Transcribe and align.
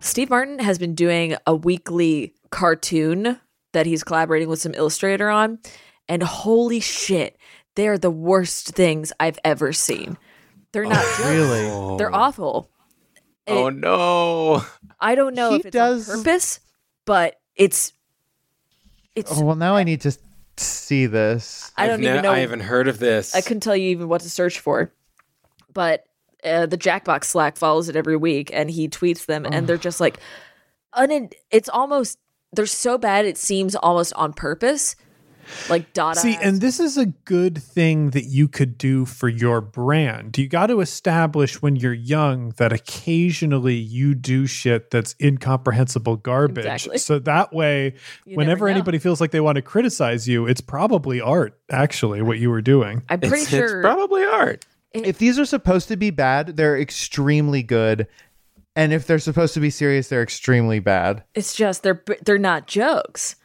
Steve 0.00 0.30
Martin 0.30 0.58
has 0.58 0.78
been 0.78 0.94
doing 0.94 1.36
a 1.46 1.54
weekly 1.54 2.34
cartoon 2.50 3.38
that 3.72 3.86
he's 3.86 4.04
collaborating 4.04 4.48
with 4.48 4.60
some 4.60 4.74
illustrator 4.74 5.28
on, 5.28 5.58
and 6.08 6.22
holy 6.22 6.80
shit, 6.80 7.36
they're 7.74 7.98
the 7.98 8.10
worst 8.10 8.68
things 8.68 9.12
I've 9.20 9.38
ever 9.44 9.72
seen. 9.72 10.16
They're 10.72 10.84
not 10.84 10.98
oh, 10.98 11.16
jokes. 11.18 11.28
Really? 11.30 11.96
They're 11.98 12.14
awful. 12.14 12.70
Oh 13.46 13.68
no. 13.70 14.64
I 15.00 15.14
don't 15.14 15.34
know 15.34 15.50
He 15.50 15.56
if 15.56 15.66
it's 15.66 15.74
does- 15.74 16.10
on 16.10 16.18
purpose, 16.18 16.60
but 17.04 17.40
it's 17.54 17.92
it's 19.14 19.32
Oh, 19.32 19.44
well, 19.44 19.56
now 19.56 19.76
I 19.76 19.84
need 19.84 20.02
to 20.02 20.16
see 20.58 21.06
this. 21.06 21.72
I 21.76 21.86
don't 21.86 21.94
I've 21.94 22.00
even 22.02 22.16
ne- 22.16 22.22
know. 22.22 22.32
I 22.32 22.38
haven't 22.40 22.60
heard 22.60 22.88
of 22.88 22.98
this. 22.98 23.34
I 23.34 23.40
couldn't 23.40 23.60
tell 23.62 23.76
you 23.76 23.90
even 23.90 24.08
what 24.08 24.20
to 24.22 24.30
search 24.30 24.60
for. 24.60 24.92
But 25.76 26.06
uh, 26.42 26.64
the 26.64 26.78
Jackbox 26.78 27.24
Slack 27.24 27.58
follows 27.58 27.90
it 27.90 27.96
every 27.96 28.16
week, 28.16 28.50
and 28.50 28.70
he 28.70 28.88
tweets 28.88 29.26
them, 29.26 29.44
and 29.44 29.66
they're 29.66 29.76
just 29.76 30.00
like, 30.00 30.18
un- 30.94 31.28
it's 31.50 31.68
almost 31.68 32.18
they're 32.54 32.64
so 32.64 32.96
bad 32.96 33.26
it 33.26 33.36
seems 33.36 33.76
almost 33.76 34.14
on 34.14 34.32
purpose, 34.32 34.96
like 35.68 35.92
Dada. 35.92 36.18
See, 36.18 36.38
and 36.40 36.62
this 36.62 36.80
is 36.80 36.96
a 36.96 37.04
good 37.04 37.62
thing 37.62 38.10
that 38.12 38.24
you 38.24 38.48
could 38.48 38.78
do 38.78 39.04
for 39.04 39.28
your 39.28 39.60
brand. 39.60 40.38
You 40.38 40.48
got 40.48 40.68
to 40.68 40.80
establish 40.80 41.60
when 41.60 41.76
you're 41.76 41.92
young 41.92 42.54
that 42.56 42.72
occasionally 42.72 43.74
you 43.74 44.14
do 44.14 44.46
shit 44.46 44.90
that's 44.90 45.14
incomprehensible 45.20 46.16
garbage. 46.16 46.64
Exactly. 46.64 46.96
So 46.96 47.18
that 47.18 47.52
way, 47.52 47.96
You 48.24 48.36
whenever 48.36 48.60
never 48.60 48.68
know. 48.68 48.76
anybody 48.76 48.98
feels 48.98 49.20
like 49.20 49.30
they 49.30 49.40
want 49.40 49.56
to 49.56 49.62
criticize 49.62 50.26
you, 50.26 50.46
it's 50.46 50.62
probably 50.62 51.20
art, 51.20 51.60
actually, 51.70 52.22
what 52.22 52.38
you 52.38 52.48
were 52.48 52.62
doing. 52.62 53.02
I'm 53.10 53.20
pretty 53.20 53.42
it's, 53.42 53.50
sure 53.50 53.80
it's 53.80 53.84
probably 53.84 54.24
art. 54.24 54.64
If 54.92 55.18
these 55.18 55.38
are 55.38 55.44
supposed 55.44 55.88
to 55.88 55.96
be 55.96 56.10
bad, 56.10 56.56
they're 56.56 56.78
extremely 56.78 57.62
good. 57.62 58.06
And 58.74 58.92
if 58.92 59.06
they're 59.06 59.18
supposed 59.18 59.54
to 59.54 59.60
be 59.60 59.70
serious, 59.70 60.08
they're 60.08 60.22
extremely 60.22 60.80
bad. 60.80 61.24
it's 61.34 61.54
just 61.54 61.82
they're 61.82 62.02
they're 62.24 62.38
not 62.38 62.66
jokes. 62.66 63.36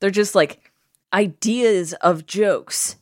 They're 0.00 0.10
just 0.10 0.34
like 0.34 0.72
ideas 1.12 1.92
of 1.94 2.26
jokes. 2.26 2.96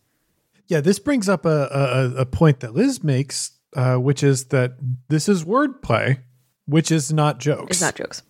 Yeah, 0.68 0.80
this 0.80 0.98
brings 0.98 1.28
up 1.28 1.44
a, 1.44 1.68
a, 1.70 2.20
a 2.20 2.26
point 2.26 2.60
that 2.60 2.74
Liz 2.74 3.02
makes, 3.02 3.52
uh, 3.74 3.96
which 3.96 4.22
is 4.22 4.46
that 4.46 4.74
this 5.08 5.28
is 5.28 5.44
wordplay, 5.44 6.18
which 6.66 6.90
is 6.92 7.12
not 7.12 7.40
jokes. 7.40 7.72
It's 7.72 7.80
not 7.80 7.96
jokes. 7.96 8.22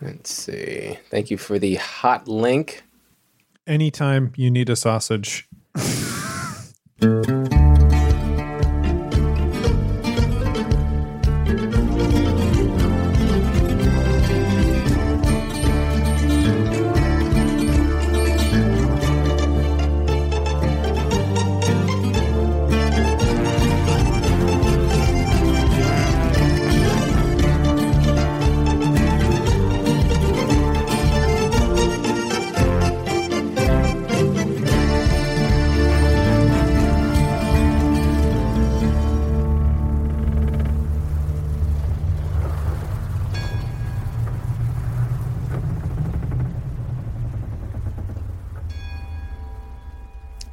Let's 0.00 0.32
see. 0.32 0.98
Thank 1.10 1.30
you 1.30 1.38
for 1.38 1.58
the 1.58 1.76
hot 1.76 2.26
link. 2.28 2.82
Anytime 3.66 4.32
you 4.36 4.50
need 4.50 4.70
a 4.70 4.76
sausage, 4.76 5.48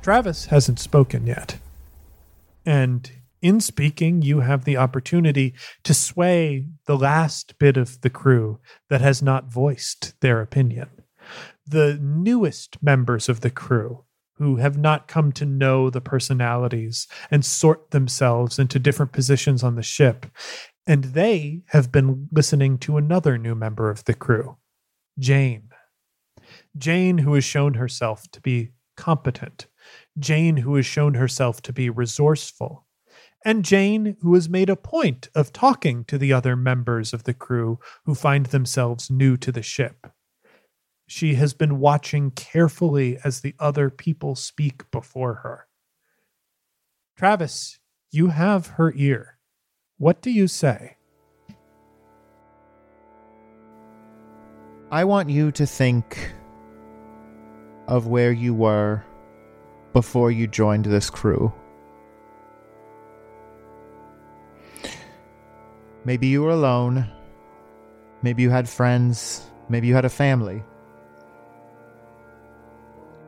Travis 0.08 0.46
hasn't 0.46 0.80
spoken 0.80 1.28
yet. 1.28 1.58
And 2.66 3.12
in 3.42 3.60
speaking, 3.60 4.22
you 4.22 4.40
have 4.40 4.64
the 4.64 4.78
opportunity 4.78 5.54
to 5.84 5.94
sway 5.94 6.66
the 6.86 6.98
last 6.98 7.60
bit 7.60 7.76
of 7.76 8.00
the 8.00 8.10
crew 8.10 8.62
that 8.90 9.02
has 9.02 9.22
not 9.22 9.52
voiced 9.52 10.14
their 10.22 10.40
opinion. 10.40 10.88
The 11.66 12.00
newest 12.02 12.82
members 12.82 13.28
of 13.28 13.42
the 13.42 13.50
crew 13.50 14.06
who 14.36 14.56
have 14.56 14.78
not 14.78 15.10
come 15.10 15.34
to 15.34 15.46
know 15.46 15.90
the 15.90 16.00
personalities 16.00 17.06
and 17.30 17.44
sort 17.44 17.92
themselves 17.92 18.58
into 18.58 18.80
different 18.80 19.12
positions 19.12 19.62
on 19.62 19.76
the 19.76 19.84
ship. 19.84 20.26
And 20.88 21.04
they 21.04 21.64
have 21.72 21.92
been 21.92 22.30
listening 22.32 22.78
to 22.78 22.96
another 22.96 23.38
new 23.38 23.56
member 23.56 23.90
of 23.90 24.06
the 24.06 24.14
crew, 24.14 24.56
Jane. 25.20 25.68
Jane, 26.78 27.18
who 27.18 27.34
has 27.34 27.44
shown 27.44 27.74
herself 27.74 28.32
to 28.32 28.40
be 28.40 28.70
competent, 28.96 29.68
Jane, 30.20 30.58
who 30.58 30.76
has 30.76 30.86
shown 30.86 31.14
herself 31.14 31.62
to 31.64 31.74
be 31.74 31.90
resourceful, 31.90 32.86
and 33.46 33.64
Jane, 33.64 34.18
who 34.22 34.34
has 34.34 34.50
made 34.50 34.70
a 34.70 34.76
point 34.76 35.30
of 35.36 35.54
talking 35.54 36.04
to 36.06 36.18
the 36.18 36.34
other 36.34 36.56
members 36.56 37.14
of 37.14 37.24
the 37.24 37.34
crew 37.34 37.80
who 38.06 38.16
find 38.16 38.48
themselves 38.48 39.12
new 39.12 39.38
to 39.38 39.52
the 39.52 39.62
ship. 39.62 40.08
She 41.08 41.36
has 41.36 41.54
been 41.54 41.80
watching 41.80 42.32
carefully 42.32 43.18
as 43.24 43.42
the 43.42 43.56
other 43.60 43.90
people 43.90 44.36
speak 44.36 44.90
before 44.92 45.36
her. 45.36 45.68
Travis, 47.16 47.80
you 48.12 48.28
have 48.28 48.68
her 48.68 48.94
ear. 48.96 49.38
What 49.98 50.22
do 50.22 50.30
you 50.30 50.48
say? 50.48 50.98
I 54.92 55.04
want 55.04 55.30
you 55.30 55.52
to 55.54 55.66
think 55.66 56.32
of 57.88 58.08
where 58.08 58.32
you 58.32 58.54
were 58.54 59.04
before 59.98 60.30
you 60.30 60.46
joined 60.46 60.86
this 60.86 61.10
crew. 61.10 61.52
Maybe 66.06 66.28
you 66.28 66.44
were 66.44 66.52
alone. 66.52 67.10
Maybe 68.22 68.44
you 68.44 68.52
had 68.52 68.70
friends. 68.70 69.42
Maybe 69.70 69.88
you 69.88 69.96
had 69.96 70.06
a 70.06 70.10
family. 70.26 70.64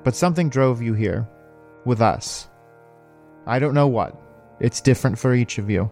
But 0.03 0.13
something 0.13 0.47
drove 0.49 0.79
you 0.79 0.93
here 0.93 1.27
with 1.85 2.01
us. 2.01 2.47
I 3.47 3.57
don't 3.57 3.73
know 3.73 3.87
what. 3.87 4.15
It's 4.59 4.79
different 4.79 5.17
for 5.17 5.33
each 5.33 5.57
of 5.57 5.71
you. 5.71 5.89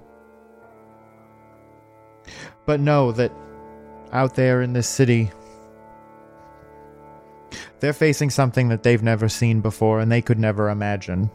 But 2.68 2.82
know 2.82 3.12
that 3.14 3.32
out 4.12 4.36
there 4.36 4.62
in 4.62 4.74
this 4.74 4.88
city, 4.88 5.32
they're 7.80 7.94
facing 7.94 8.30
something 8.30 8.70
that 8.70 8.84
they've 8.84 9.04
never 9.04 9.30
seen 9.30 9.62
before 9.62 10.00
and 10.00 10.12
they 10.12 10.22
could 10.22 10.40
never 10.40 10.70
imagine. 10.70 11.30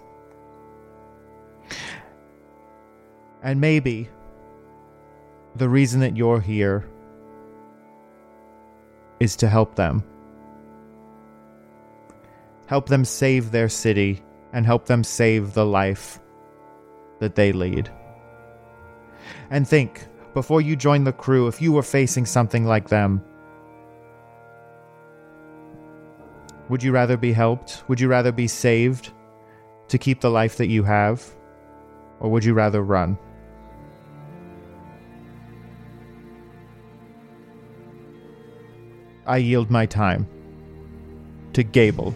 And 3.43 3.61
maybe 3.61 4.09
the 5.57 5.69
reason 5.69 6.01
that 6.01 6.17
you're 6.17 6.41
here 6.41 6.89
is 9.21 9.37
to 9.37 9.49
help 9.49 9.75
them. 9.75 10.03
Help 12.67 12.89
them 12.89 13.05
save 13.05 13.51
their 13.51 13.69
city 13.69 14.23
and 14.53 14.65
help 14.67 14.87
them 14.87 15.05
save 15.05 15.55
the 15.55 15.67
life 15.67 16.19
that 17.19 17.35
they 17.35 17.53
lead. 17.53 17.91
And 19.51 19.69
think, 19.69 20.07
before 20.35 20.61
you 20.61 20.77
join 20.77 21.05
the 21.05 21.13
crew, 21.13 21.47
if 21.47 21.61
you 21.61 21.73
were 21.73 21.83
facing 21.83 22.27
something 22.27 22.65
like 22.65 22.89
them, 22.89 23.23
would 26.73 26.83
you 26.83 26.91
rather 26.91 27.19
be 27.19 27.35
helped? 27.35 27.85
Would 27.89 28.01
you 28.01 28.09
rather 28.09 28.33
be 28.33 28.49
saved 28.49 29.13
to 29.89 29.99
keep 29.99 30.23
the 30.23 30.31
life 30.31 30.57
that 30.57 30.69
you 30.69 30.83
have? 30.85 31.23
Or 32.19 32.31
would 32.31 32.47
you 32.47 32.55
rather 32.55 32.83
run? 32.83 33.19
I 39.27 39.37
yield 39.37 39.71
my 39.71 39.85
time 39.85 40.27
to 41.53 41.63
Gable. 41.63 42.15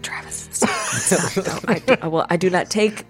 Travis, 0.00 0.48
stop. 0.52 0.70
stop. 0.70 1.68
I, 1.68 1.78
do, 1.80 1.96
I, 2.00 2.26
I 2.30 2.36
do 2.38 2.48
not 2.48 2.70
take 2.70 3.04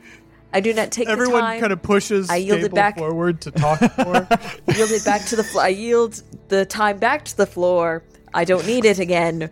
I 0.52 0.58
do 0.58 0.74
not 0.74 0.90
take 0.90 1.06
the 1.06 1.12
Everyone 1.12 1.42
time. 1.42 1.60
kind 1.60 1.72
of 1.72 1.80
pushes 1.80 2.28
I 2.28 2.38
yielded 2.38 2.62
Gable 2.64 2.74
back. 2.74 2.98
forward 2.98 3.40
to 3.42 3.52
talk 3.52 3.80
more. 3.98 4.26
yield 4.74 4.90
it 4.90 5.04
back 5.04 5.26
to 5.26 5.36
the 5.36 5.44
floor. 5.44 5.62
I 5.62 5.68
yield 5.68 6.20
the 6.48 6.66
time 6.66 6.98
back 6.98 7.24
to 7.26 7.36
the 7.36 7.46
floor. 7.46 8.02
I 8.34 8.44
don't 8.44 8.66
need 8.66 8.84
it 8.84 8.98
again. 8.98 9.48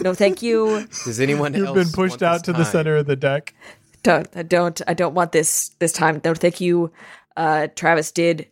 No, 0.00 0.14
thank 0.14 0.42
you. 0.42 0.86
Does 1.04 1.20
anyone 1.20 1.54
You've 1.54 1.66
else 1.66 1.74
been 1.76 1.88
pushed 1.92 2.20
want 2.20 2.22
out 2.22 2.32
this 2.34 2.42
to 2.42 2.52
the 2.52 2.64
center 2.64 2.96
of 2.96 3.06
the 3.06 3.16
deck. 3.16 3.54
Don't. 4.02 4.28
I 4.36 4.42
don't. 4.42 4.80
I 4.86 4.94
don't 4.94 5.14
want 5.14 5.32
this 5.32 5.70
this 5.78 5.92
time. 5.92 6.20
No, 6.24 6.34
thank 6.34 6.60
you. 6.60 6.92
Uh, 7.36 7.68
Travis 7.74 8.12
did 8.12 8.46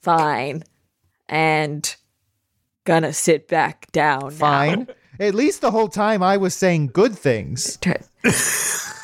fine, 0.00 0.62
and 1.28 1.94
gonna 2.84 3.12
sit 3.12 3.48
back 3.48 3.90
down. 3.92 4.20
now. 4.24 4.30
Fine. 4.30 4.88
At 5.18 5.34
least 5.34 5.60
the 5.60 5.70
whole 5.70 5.88
time 5.88 6.22
I 6.22 6.36
was 6.36 6.54
saying 6.54 6.88
good 6.92 7.16
things. 7.16 7.78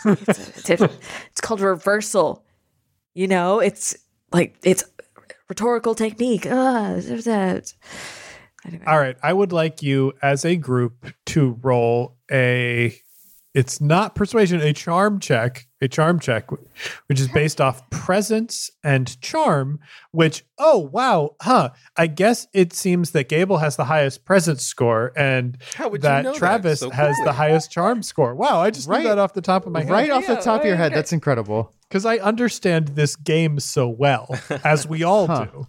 It's, 0.05 0.69
it's, 0.69 0.83
it's 1.31 1.41
called 1.41 1.61
reversal. 1.61 2.45
You 3.15 3.29
know, 3.29 3.61
it's 3.61 3.97
like 4.33 4.57
it's 4.65 4.83
rhetorical 5.49 5.95
technique. 5.95 6.45
Ah, 6.51 6.95
there's 6.99 7.25
that. 7.27 7.73
Anyway. 8.67 8.85
All 8.87 8.99
right. 8.99 9.17
I 9.23 9.33
would 9.33 9.53
like 9.53 9.83
you 9.83 10.13
as 10.23 10.45
a 10.45 10.57
group 10.57 11.13
to 11.27 11.59
roll 11.63 12.17
a 12.31 12.97
it's 13.55 13.83
not 13.83 14.15
persuasion, 14.15 14.63
a 14.63 14.73
charm 14.73 15.21
check, 15.21 15.67
a 15.83 15.89
charm 15.89 16.19
check, 16.19 16.51
which 16.51 17.21
is 17.21 17.29
based 17.29 17.61
off 17.61 17.83
presence 17.91 18.71
and 18.83 19.21
charm, 19.21 19.79
which, 20.11 20.43
oh, 20.59 20.79
wow, 20.79 21.37
huh. 21.43 21.69
I 21.95 22.07
guess 22.07 22.47
it 22.55 22.73
seems 22.73 23.11
that 23.11 23.29
Gable 23.29 23.59
has 23.59 23.77
the 23.77 23.85
highest 23.85 24.25
presence 24.25 24.65
score 24.65 25.13
and 25.19 25.59
How 25.75 25.89
would 25.91 25.99
you 26.01 26.09
that 26.09 26.25
know 26.25 26.33
that 26.33 26.39
Travis 26.39 26.81
so 26.81 26.89
has 26.89 27.09
quickly? 27.17 27.25
the 27.27 27.33
highest 27.33 27.71
charm 27.71 28.03
score. 28.03 28.35
Wow, 28.35 28.61
I 28.61 28.71
just 28.71 28.89
Right- 28.89 29.03
knew 29.03 29.09
that 29.09 29.19
off 29.19 29.35
the 29.35 29.43
top 29.43 29.67
of 29.67 29.73
my 29.73 29.83
head. 29.83 29.91
Right 29.91 30.11
off 30.11 30.27
the 30.27 30.33
Yeah, 30.33 30.41
top 30.41 30.61
of 30.63 30.67
your 30.67 30.77
head. 30.77 30.95
That's 30.95 31.13
incredible. 31.13 31.75
Because 31.91 32.07
I 32.07 32.17
understand 32.19 32.89
this 32.89 33.17
game 33.17 33.61
so 33.61 33.87
well, 33.87 34.35
as 34.65 34.87
we 34.89 35.03
all 35.03 35.27
Huh. 35.33 35.45
do. 35.45 35.67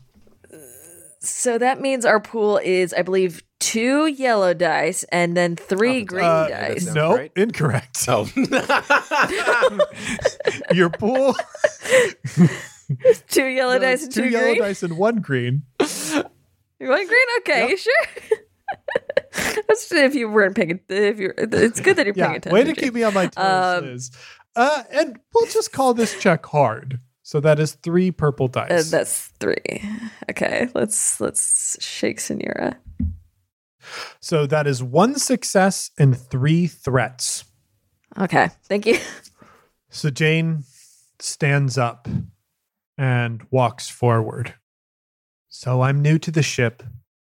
So 1.26 1.58
that 1.58 1.80
means 1.80 2.06
our 2.06 2.20
pool 2.20 2.58
is, 2.58 2.94
I 2.94 3.02
believe, 3.02 3.42
two 3.60 4.08
yellow 4.08 4.54
dice 4.54 5.04
and 5.06 5.38
then 5.38 5.56
three 5.56 6.04
green 6.04 6.26
Uh, 6.26 6.48
dice. 6.50 6.84
sounds 6.84 6.96
no, 6.96 7.16
right. 7.16 7.32
incorrect. 7.38 8.06
Oh, 8.10 8.28
Your 10.74 10.90
pool 10.90 11.36
Two 13.30 13.46
yellow 13.46 13.74
No, 13.76 13.80
dice 13.80 14.04
and 14.04 14.14
two, 14.14 14.28
yellow 14.28 14.48
green. 14.48 14.60
dice 14.62 14.84
and 14.84 14.98
one 14.98 15.18
green. 15.22 15.64
One 15.80 16.28
green. 16.80 17.28
Okay, 17.40 17.70
you 17.70 17.78
sure? 17.88 17.94
That's 19.68 19.92
if 19.92 20.16
you 20.16 20.30
weren't 20.30 20.56
paying. 20.56 20.80
If 20.90 21.18
you're, 21.20 21.34
it's 21.38 21.80
good 21.80 21.96
that 21.96 22.06
you're 22.06 22.14
paying 22.14 22.36
attention. 22.36 22.52
way 22.54 22.64
to 22.66 22.74
keep 22.74 22.94
me 22.94 23.04
on 23.04 23.14
my 23.14 23.28
toes, 23.28 23.44
Um, 23.80 23.86
Liz. 23.86 24.12
Uh, 24.56 24.84
and 24.92 25.20
we'll 25.34 25.50
just 25.50 25.72
call 25.72 25.94
this 25.94 26.20
check 26.20 26.46
hard. 26.46 27.00
So 27.24 27.40
that 27.40 27.58
is 27.60 27.74
three 27.74 28.12
purple 28.12 28.46
Uh, 28.54 28.68
dice. 28.68 28.92
that's 28.92 29.28
three. 29.40 29.82
Okay, 30.30 30.68
let's 30.76 31.20
let's 31.22 31.78
shake 31.84 32.20
Senora. 32.20 32.78
so 34.20 34.46
that 34.46 34.68
is 34.68 34.84
one 34.84 35.18
success 35.18 35.92
and 35.98 36.18
three 36.18 36.68
threats. 36.68 37.46
Okay, 38.20 38.50
thank 38.66 38.86
you. 38.86 39.00
So 39.90 40.10
Jane 40.10 40.64
stands 41.20 41.78
up 41.78 42.08
and 42.98 43.42
walks 43.52 43.90
forward. 43.90 44.56
So 45.50 45.82
I'm 45.82 46.02
new 46.02 46.18
to 46.20 46.32
the 46.32 46.44
ship. 46.44 46.84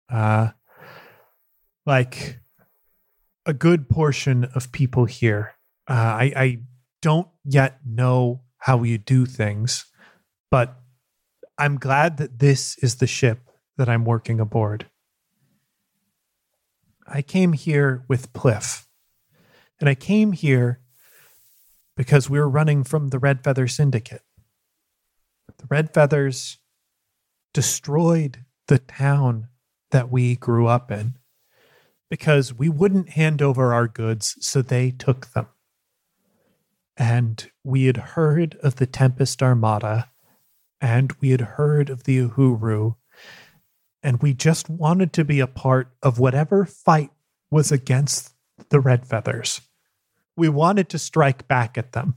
Uh 0.09 0.49
like 1.85 2.39
a 3.45 3.53
good 3.53 3.87
portion 3.89 4.45
of 4.55 4.71
people 4.71 5.05
here. 5.05 5.53
Uh, 5.87 5.93
I, 5.93 6.33
I 6.35 6.59
don't 7.01 7.27
yet 7.43 7.79
know 7.85 8.41
how 8.65 8.81
you 8.81 8.97
do 8.97 9.27
things, 9.27 9.85
but 10.49 10.79
I'm 11.55 11.77
glad 11.77 12.17
that 12.17 12.39
this 12.39 12.75
is 12.79 12.95
the 12.95 13.05
ship 13.05 13.51
that 13.77 13.87
I'm 13.87 14.05
working 14.05 14.39
aboard. 14.39 14.87
I 17.05 17.21
came 17.21 17.53
here 17.53 18.03
with 18.07 18.33
Pliff, 18.33 18.87
and 19.79 19.87
I 19.87 19.93
came 19.93 20.31
here 20.31 20.79
because 21.95 22.27
we 22.27 22.39
were 22.39 22.49
running 22.49 22.83
from 22.83 23.09
the 23.09 23.19
Red 23.19 23.43
Feather 23.43 23.67
Syndicate. 23.67 24.23
The 25.59 25.67
Red 25.69 25.93
Feathers 25.93 26.57
destroyed 27.53 28.45
the 28.67 28.79
town 28.79 29.49
that 29.91 30.09
we 30.09 30.35
grew 30.35 30.65
up 30.65 30.91
in 30.91 31.19
because 32.09 32.51
we 32.51 32.69
wouldn't 32.69 33.09
hand 33.09 33.43
over 33.43 33.75
our 33.75 33.87
goods, 33.87 34.35
so 34.39 34.63
they 34.63 34.89
took 34.89 35.27
them. 35.33 35.45
And 36.97 37.49
we 37.63 37.85
had 37.85 37.97
heard 37.97 38.55
of 38.63 38.75
the 38.75 38.85
Tempest 38.85 39.43
Armada, 39.43 40.09
and 40.79 41.13
we 41.19 41.31
had 41.31 41.41
heard 41.41 41.89
of 41.89 42.03
the 42.03 42.19
Uhuru, 42.19 42.95
and 44.01 44.21
we 44.21 44.33
just 44.33 44.69
wanted 44.69 45.11
to 45.13 45.25
be 45.25 45.39
a 45.39 45.47
part 45.47 45.91
of 46.01 46.19
whatever 46.19 46.65
fight 46.65 47.11
was 47.51 47.71
against 47.71 48.33
the 48.69 48.79
Red 48.79 49.05
Feathers 49.05 49.61
we 50.35 50.49
wanted 50.49 50.89
to 50.89 50.99
strike 50.99 51.47
back 51.47 51.77
at 51.77 51.93
them 51.93 52.15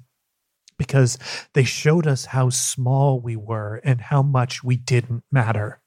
because 0.76 1.18
they 1.54 1.64
showed 1.64 2.06
us 2.06 2.26
how 2.26 2.50
small 2.50 3.20
we 3.20 3.36
were 3.36 3.80
and 3.84 4.00
how 4.00 4.22
much 4.22 4.62
we 4.62 4.76
didn't 4.76 5.24
matter. 5.30 5.80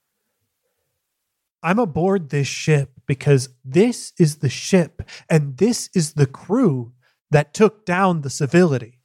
I'm 1.63 1.79
aboard 1.79 2.29
this 2.29 2.47
ship 2.47 2.91
because 3.05 3.49
this 3.63 4.13
is 4.17 4.37
the 4.37 4.49
ship 4.49 5.03
and 5.29 5.57
this 5.57 5.89
is 5.93 6.13
the 6.13 6.25
crew 6.25 6.93
that 7.31 7.53
took 7.53 7.85
down 7.85 8.21
the 8.21 8.29
civility. 8.29 8.99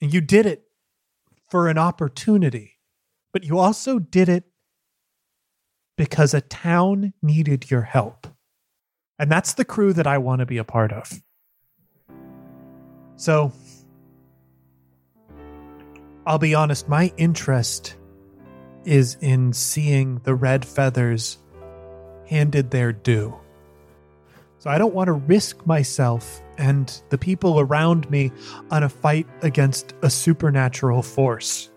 And 0.00 0.12
you 0.12 0.20
did 0.20 0.46
it 0.46 0.64
for 1.50 1.68
an 1.68 1.78
opportunity, 1.78 2.78
but 3.32 3.44
you 3.44 3.58
also 3.58 3.98
did 3.98 4.28
it 4.28 4.44
because 5.96 6.34
a 6.34 6.40
town 6.40 7.12
needed 7.22 7.70
your 7.70 7.82
help. 7.82 8.26
And 9.18 9.30
that's 9.30 9.54
the 9.54 9.64
crew 9.64 9.92
that 9.92 10.06
I 10.06 10.18
want 10.18 10.40
to 10.40 10.46
be 10.46 10.58
a 10.58 10.64
part 10.64 10.92
of. 10.92 11.12
So, 13.16 13.52
I'll 16.26 16.38
be 16.38 16.54
honest, 16.54 16.88
my 16.88 17.12
interest 17.16 17.96
is 18.84 19.16
in 19.20 19.52
seeing 19.52 20.18
the 20.24 20.34
red 20.34 20.64
feathers 20.64 21.38
handed 22.26 22.70
their 22.70 22.92
due. 22.92 23.38
So, 24.64 24.70
I 24.70 24.78
don't 24.78 24.94
want 24.94 25.08
to 25.08 25.12
risk 25.12 25.66
myself 25.66 26.40
and 26.56 27.02
the 27.10 27.18
people 27.18 27.60
around 27.60 28.10
me 28.10 28.32
on 28.70 28.82
a 28.82 28.88
fight 28.88 29.26
against 29.42 29.92
a 30.00 30.08
supernatural 30.08 31.02
force. 31.02 31.70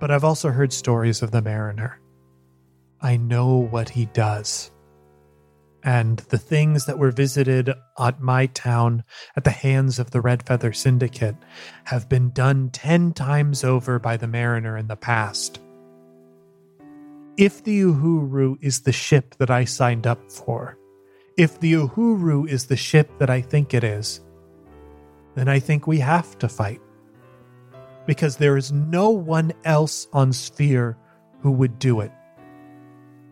But 0.00 0.10
I've 0.10 0.24
also 0.24 0.50
heard 0.50 0.72
stories 0.72 1.22
of 1.22 1.30
the 1.30 1.40
Mariner. 1.40 2.00
I 3.00 3.18
know 3.18 3.68
what 3.70 3.90
he 3.90 4.06
does 4.06 4.72
and 5.84 6.18
the 6.30 6.38
things 6.38 6.86
that 6.86 6.98
were 6.98 7.12
visited 7.12 7.72
at 8.00 8.20
my 8.20 8.46
town 8.46 9.04
at 9.36 9.44
the 9.44 9.50
hands 9.50 10.00
of 10.00 10.10
the 10.10 10.20
Red 10.20 10.44
Feather 10.44 10.72
Syndicate 10.72 11.36
have 11.84 12.08
been 12.08 12.30
done 12.30 12.70
10 12.70 13.12
times 13.12 13.62
over 13.62 14.00
by 14.00 14.16
the 14.16 14.26
Mariner 14.26 14.76
in 14.76 14.88
the 14.88 14.96
past. 14.96 15.60
If 17.36 17.62
the 17.62 17.82
Uhuru 17.82 18.56
is 18.60 18.80
the 18.80 18.90
ship 18.90 19.36
that 19.38 19.52
I 19.52 19.64
signed 19.64 20.08
up 20.08 20.32
for, 20.32 20.76
if 21.36 21.60
the 21.60 21.74
Uhuru 21.74 22.48
is 22.48 22.66
the 22.66 22.76
ship 22.76 23.10
that 23.18 23.30
I 23.30 23.40
think 23.40 23.74
it 23.74 23.84
is, 23.84 24.20
then 25.34 25.48
I 25.48 25.58
think 25.58 25.86
we 25.86 25.98
have 25.98 26.38
to 26.38 26.48
fight. 26.48 26.80
Because 28.06 28.36
there 28.36 28.56
is 28.56 28.72
no 28.72 29.10
one 29.10 29.52
else 29.64 30.06
on 30.12 30.32
Sphere 30.32 30.96
who 31.40 31.50
would 31.50 31.78
do 31.78 32.00
it 32.00 32.12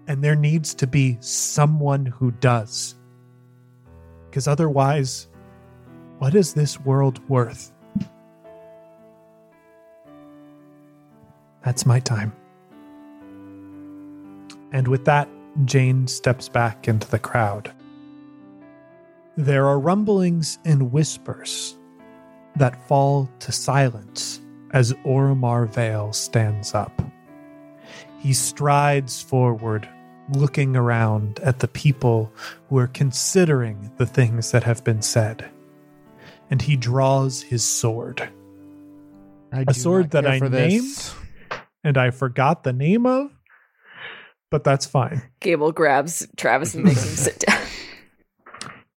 and 0.06 0.23
there 0.23 0.37
needs 0.37 0.75
to 0.75 0.87
be 0.87 1.16
someone 1.20 2.06
who 2.06 2.30
does. 2.32 2.94
Because 4.28 4.46
otherwise, 4.46 5.28
what 6.18 6.34
is 6.34 6.54
this 6.54 6.80
world 6.80 7.26
worth? 7.28 7.73
That's 11.64 11.87
my 11.87 12.00
time. 12.00 12.32
And 14.73 14.88
with 14.88 15.04
that, 15.06 15.28
Jane 15.64 16.06
steps 16.06 16.49
back 16.49 16.88
into 16.88 17.08
the 17.08 17.18
crowd. 17.18 17.73
There 19.36 19.66
are 19.66 19.78
rumblings 19.80 20.58
and 20.64 20.92
whispers 20.92 21.76
that 22.56 22.86
fall 22.86 23.28
to 23.40 23.50
silence 23.50 24.40
as 24.72 24.92
Oromar 25.04 25.68
Vale 25.68 26.12
stands 26.12 26.74
up. 26.74 27.02
He 28.20 28.32
strides 28.32 29.20
forward, 29.20 29.88
looking 30.32 30.76
around 30.76 31.40
at 31.40 31.58
the 31.58 31.68
people 31.68 32.32
who 32.68 32.78
are 32.78 32.86
considering 32.86 33.90
the 33.96 34.06
things 34.06 34.52
that 34.52 34.62
have 34.62 34.84
been 34.84 35.02
said. 35.02 35.50
And 36.50 36.62
he 36.62 36.76
draws 36.76 37.42
his 37.42 37.64
sword. 37.64 38.28
I 39.52 39.64
A 39.66 39.74
sword 39.74 40.10
that 40.12 40.26
I 40.26 40.38
named 40.38 40.54
this. 40.54 41.14
And 41.82 41.98
I 41.98 42.10
forgot 42.10 42.64
the 42.64 42.72
name 42.72 43.04
of, 43.04 43.30
but 44.50 44.64
that's 44.64 44.86
fine. 44.86 45.22
Gable 45.40 45.72
grabs 45.72 46.26
Travis 46.36 46.74
and 46.74 46.84
makes 46.84 47.04
him 47.04 47.10
sit 47.16 47.40
down. 47.40 47.60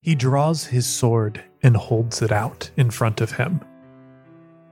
He 0.08 0.16
draws 0.16 0.64
his 0.64 0.86
sword 0.86 1.44
and 1.62 1.76
holds 1.76 2.22
it 2.22 2.32
out 2.32 2.72
in 2.78 2.92
front 2.92 3.20
of 3.20 3.34
him. 3.34 3.60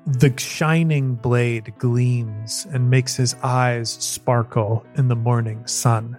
The 0.08 0.34
shining 0.38 1.16
blade 1.16 1.74
gleams 1.78 2.66
and 2.72 2.90
makes 2.90 3.18
his 3.18 3.36
eyes 3.44 3.90
sparkle 3.90 4.86
in 4.96 5.10
the 5.10 5.16
morning 5.18 5.68
sun. 5.68 6.18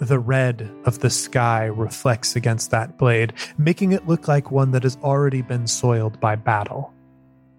The 0.00 0.18
red 0.18 0.70
of 0.84 0.98
the 0.98 1.08
sky 1.08 1.64
reflects 1.64 2.36
against 2.36 2.70
that 2.72 2.98
blade, 2.98 3.32
making 3.56 3.92
it 3.92 4.06
look 4.06 4.28
like 4.28 4.50
one 4.50 4.72
that 4.72 4.82
has 4.82 4.98
already 5.02 5.40
been 5.40 5.66
soiled 5.66 6.20
by 6.20 6.36
battle. 6.36 6.92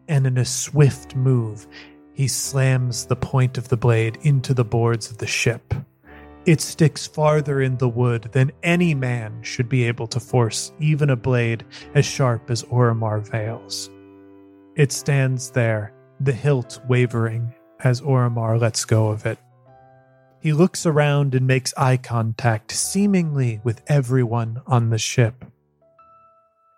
And 0.08 0.28
in 0.28 0.38
a 0.38 0.46
swift 0.46 1.16
move, 1.16 1.66
he 2.14 2.28
slams 2.28 3.08
the 3.08 3.16
point 3.16 3.58
of 3.58 3.70
the 3.70 3.78
blade 3.78 4.20
into 4.22 4.54
the 4.54 4.64
boards 4.64 5.10
of 5.10 5.18
the 5.18 5.26
ship. 5.26 5.74
It 6.46 6.62
sticks 6.62 7.08
farther 7.08 7.62
in 7.62 7.76
the 7.78 7.90
wood 7.90 8.30
than 8.32 8.52
any 8.62 8.94
man 8.94 9.42
should 9.42 9.68
be 9.68 9.84
able 9.86 10.06
to 10.08 10.20
force 10.20 10.72
even 10.80 11.10
a 11.10 11.16
blade 11.16 11.66
as 11.96 12.06
sharp 12.06 12.52
as 12.52 12.62
Oromar 12.66 13.20
Vale's. 13.20 13.90
It 14.76 14.92
stands 14.92 15.50
there, 15.50 15.92
the 16.20 16.32
hilt 16.32 16.80
wavering 16.88 17.52
as 17.84 18.00
Oromar 18.02 18.60
lets 18.60 18.86
go 18.86 19.08
of 19.08 19.26
it. 19.26 19.40
He 20.40 20.54
looks 20.54 20.86
around 20.86 21.34
and 21.34 21.48
makes 21.48 21.74
eye 21.78 21.98
contact, 21.98 22.72
seemingly 22.72 23.60
with 23.64 23.82
everyone 23.88 24.62
on 24.68 24.92
the 24.92 25.00
ship. 25.00 25.46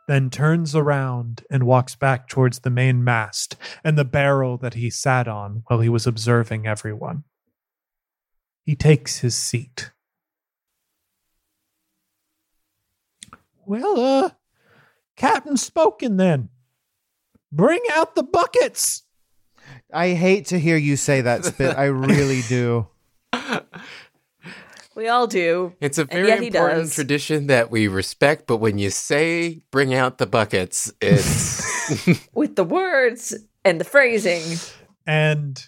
Then 0.08 0.30
turns 0.30 0.74
around 0.78 1.44
and 1.52 1.64
walks 1.64 1.94
back 1.94 2.30
towards 2.30 2.60
the 2.60 2.70
main 2.70 3.04
mast 3.04 3.58
and 3.84 3.98
the 3.98 4.06
barrel 4.06 4.56
that 4.60 4.76
he 4.76 4.90
sat 4.90 5.28
on 5.28 5.64
while 5.68 5.82
he 5.82 5.90
was 5.90 6.08
observing 6.08 6.66
everyone. 6.66 7.26
He 8.68 8.76
takes 8.76 9.20
his 9.20 9.34
seat. 9.34 9.92
Well, 13.66 13.98
uh, 13.98 14.30
Captain 15.16 15.56
spoken 15.56 16.18
then. 16.18 16.50
Bring 17.50 17.80
out 17.94 18.16
the 18.16 18.24
buckets. 18.24 19.04
I 19.94 20.10
hate 20.10 20.48
to 20.48 20.60
hear 20.60 20.76
you 20.76 20.98
say 20.98 21.22
that, 21.22 21.46
Spit. 21.46 21.78
I 21.78 21.86
really 21.86 22.42
do. 22.42 22.88
We 24.96 25.10
all 25.10 25.28
do. 25.28 25.76
It's 25.80 26.00
a 26.00 26.06
very 26.06 26.28
yet 26.28 26.42
important 26.42 26.86
does. 26.86 26.96
tradition 26.96 27.46
that 27.48 27.70
we 27.70 27.88
respect, 27.88 28.48
but 28.48 28.58
when 28.58 28.80
you 28.80 28.90
say 28.90 29.62
bring 29.70 29.94
out 29.94 30.18
the 30.18 30.26
buckets, 30.26 30.92
it's 31.00 32.28
With 32.34 32.56
the 32.56 32.64
words 32.64 33.36
and 33.64 33.80
the 33.80 33.84
phrasing. 33.86 34.58
And 35.06 35.64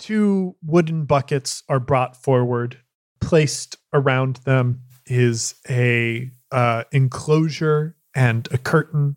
two 0.00 0.56
wooden 0.64 1.04
buckets 1.04 1.62
are 1.68 1.78
brought 1.78 2.16
forward. 2.16 2.78
Placed 3.20 3.76
around 3.92 4.36
them 4.38 4.82
is 5.06 5.54
a 5.68 6.30
uh, 6.50 6.84
enclosure 6.90 7.96
and 8.14 8.48
a 8.50 8.58
curtain. 8.58 9.16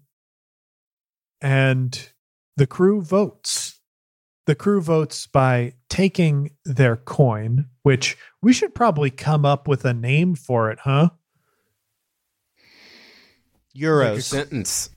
And 1.42 2.10
the 2.58 2.68
crew 2.68 3.02
votes. 3.02 3.80
The 4.46 4.56
crew 4.56 4.82
votes 4.82 5.26
by 5.26 5.74
taking 5.90 6.52
their 6.66 6.98
coin, 6.98 7.70
which 7.82 8.18
we 8.42 8.52
should 8.52 8.76
probably 8.76 9.10
come 9.10 9.46
up 9.46 9.68
with 9.68 9.86
a 9.86 9.94
name 9.94 10.36
for 10.36 10.70
it, 10.70 10.80
huh? 10.84 11.10
your 13.74 14.02
Euros. 14.02 14.24
sentence. 14.24 14.90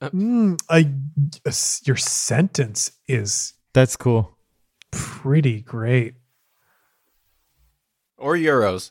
Mm, 0.00 0.60
I, 0.68 0.92
your 1.86 1.96
sentence 1.96 2.92
is 3.08 3.54
That's 3.72 3.96
cool. 3.96 4.33
Pretty 4.94 5.60
great. 5.60 6.14
Or 8.16 8.34
euros. 8.34 8.90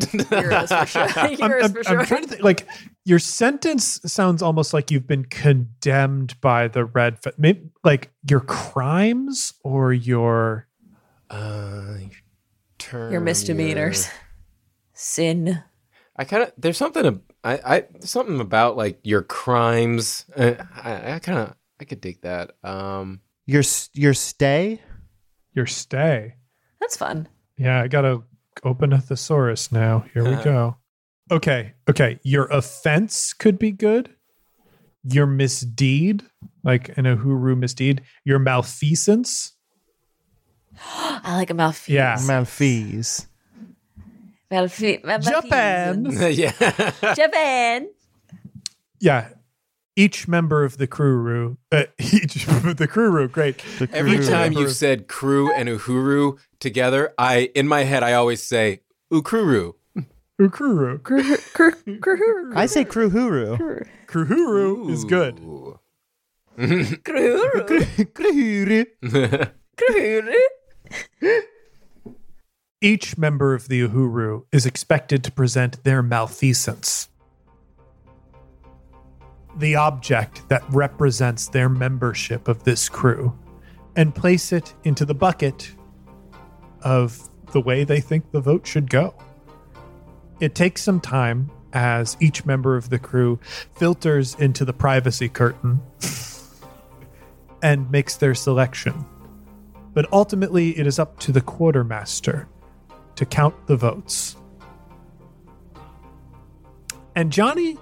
Euros 0.00 0.68
for 0.80 0.86
sure. 0.86 1.02
I'm, 1.16 1.36
Euros 1.36 1.62
I'm- 1.62 1.72
for 1.72 1.78
I'm 1.78 1.84
sure. 1.84 2.04
trying 2.04 2.22
to 2.22 2.28
think. 2.28 2.42
Like 2.42 2.66
your 3.04 3.18
sentence 3.18 4.00
sounds 4.06 4.42
almost 4.42 4.72
like 4.74 4.90
you've 4.90 5.06
been 5.06 5.24
condemned 5.24 6.40
by 6.40 6.68
the 6.68 6.84
red. 6.84 7.18
Fe- 7.22 7.32
maybe 7.38 7.70
like 7.84 8.10
your 8.28 8.40
crimes 8.40 9.54
or 9.62 9.92
your. 9.92 10.66
Uh, 11.28 11.96
term, 12.78 13.10
Your 13.12 13.20
misdemeanors. 13.20 14.08
Sin. 14.92 15.62
I 16.16 16.24
kind 16.24 16.44
of 16.44 16.52
there's 16.56 16.78
something 16.78 17.04
ab- 17.04 17.32
I 17.44 17.52
I 17.76 17.84
something 18.00 18.40
about 18.40 18.76
like 18.76 19.00
your 19.02 19.22
crimes. 19.22 20.24
Uh, 20.34 20.54
I, 20.74 21.14
I 21.14 21.18
kind 21.18 21.38
of 21.40 21.54
I 21.80 21.84
could 21.84 22.00
dig 22.00 22.22
that. 22.22 22.52
Um, 22.64 23.20
Your 23.44 23.62
your 23.92 24.14
stay. 24.14 24.80
Your 25.56 25.66
stay. 25.66 26.34
That's 26.80 26.96
fun. 26.96 27.26
Yeah, 27.56 27.82
I 27.82 27.88
gotta 27.88 28.22
open 28.62 28.92
a 28.92 29.00
thesaurus 29.00 29.72
now. 29.72 30.04
Here 30.12 30.22
we 30.22 30.36
go. 30.44 30.76
Okay, 31.32 31.72
okay. 31.88 32.20
Your 32.22 32.44
offense 32.46 33.32
could 33.32 33.58
be 33.58 33.72
good. 33.72 34.10
Your 35.02 35.26
misdeed, 35.26 36.22
like 36.62 36.96
an 36.98 37.04
Uhuru 37.04 37.56
misdeed. 37.58 38.00
Your 38.24 38.38
malfeasance. 38.38 39.54
I 40.84 41.36
like 41.36 41.50
a 41.50 41.54
mouth. 41.54 41.88
Yeah. 41.88 42.16
Malfeas. 42.16 43.26
Malfe- 44.50 45.02
ma- 45.04 45.18
Japan. 45.18 46.06
yeah. 46.32 46.52
Japan. 47.14 47.88
Yeah. 49.00 49.28
Each 49.98 50.28
member 50.28 50.62
of 50.62 50.76
the 50.76 50.86
crew, 50.86 51.56
uh, 51.72 51.84
each 51.98 52.44
the 52.44 52.86
crew, 52.88 53.26
great. 53.28 53.64
The 53.78 53.88
Every 53.92 54.16
crew. 54.18 54.26
time 54.28 54.52
you've 54.52 54.72
said 54.76 55.08
crew 55.08 55.50
and 55.54 55.68
uhuru 55.70 56.38
together, 56.60 57.14
I 57.18 57.50
in 57.54 57.66
my 57.66 57.84
head 57.84 58.02
I 58.02 58.12
always 58.12 58.42
say 58.42 58.80
ukruru. 59.10 59.72
Ukuru. 60.38 60.98
Krur- 61.00 61.52
krur- 61.54 62.00
krur- 62.00 62.54
I 62.56 62.66
say 62.66 62.84
crew 62.84 63.08
huru. 63.08 63.56
krur- 63.56 63.86
Kruhuru 64.06 64.90
is 64.90 65.04
good. 65.04 65.40
Ooh. 65.40 65.80
krur- 66.58 67.02
Kruru. 68.12 69.50
krur. 69.78 70.36
Each 72.82 73.16
member 73.16 73.54
of 73.54 73.68
the 73.68 73.80
Uhuru 73.88 74.44
is 74.52 74.66
expected 74.66 75.24
to 75.24 75.32
present 75.32 75.82
their 75.84 76.02
malfeasance. 76.02 77.08
The 79.56 79.76
object 79.76 80.48
that 80.48 80.64
represents 80.70 81.48
their 81.48 81.68
membership 81.68 82.46
of 82.48 82.64
this 82.64 82.88
crew, 82.88 83.36
and 83.96 84.14
place 84.14 84.52
it 84.52 84.74
into 84.84 85.04
the 85.04 85.14
bucket 85.14 85.74
of 86.82 87.28
the 87.52 87.60
way 87.60 87.84
they 87.84 88.00
think 88.00 88.30
the 88.30 88.40
vote 88.40 88.66
should 88.66 88.90
go. 88.90 89.14
It 90.40 90.54
takes 90.54 90.82
some 90.82 91.00
time 91.00 91.50
as 91.72 92.16
each 92.20 92.44
member 92.44 92.76
of 92.76 92.90
the 92.90 92.98
crew 92.98 93.38
filters 93.74 94.34
into 94.34 94.64
the 94.64 94.72
privacy 94.72 95.28
curtain 95.28 95.80
and 97.62 97.90
makes 97.90 98.16
their 98.16 98.34
selection. 98.34 99.04
But 99.94 100.12
ultimately, 100.12 100.78
it 100.78 100.86
is 100.86 100.98
up 100.98 101.18
to 101.20 101.32
the 101.32 101.40
quartermaster 101.40 102.48
to 103.14 103.24
count 103.24 103.66
the 103.66 103.76
votes. 103.76 104.36
And 107.16 107.32
Johnny, 107.32 107.78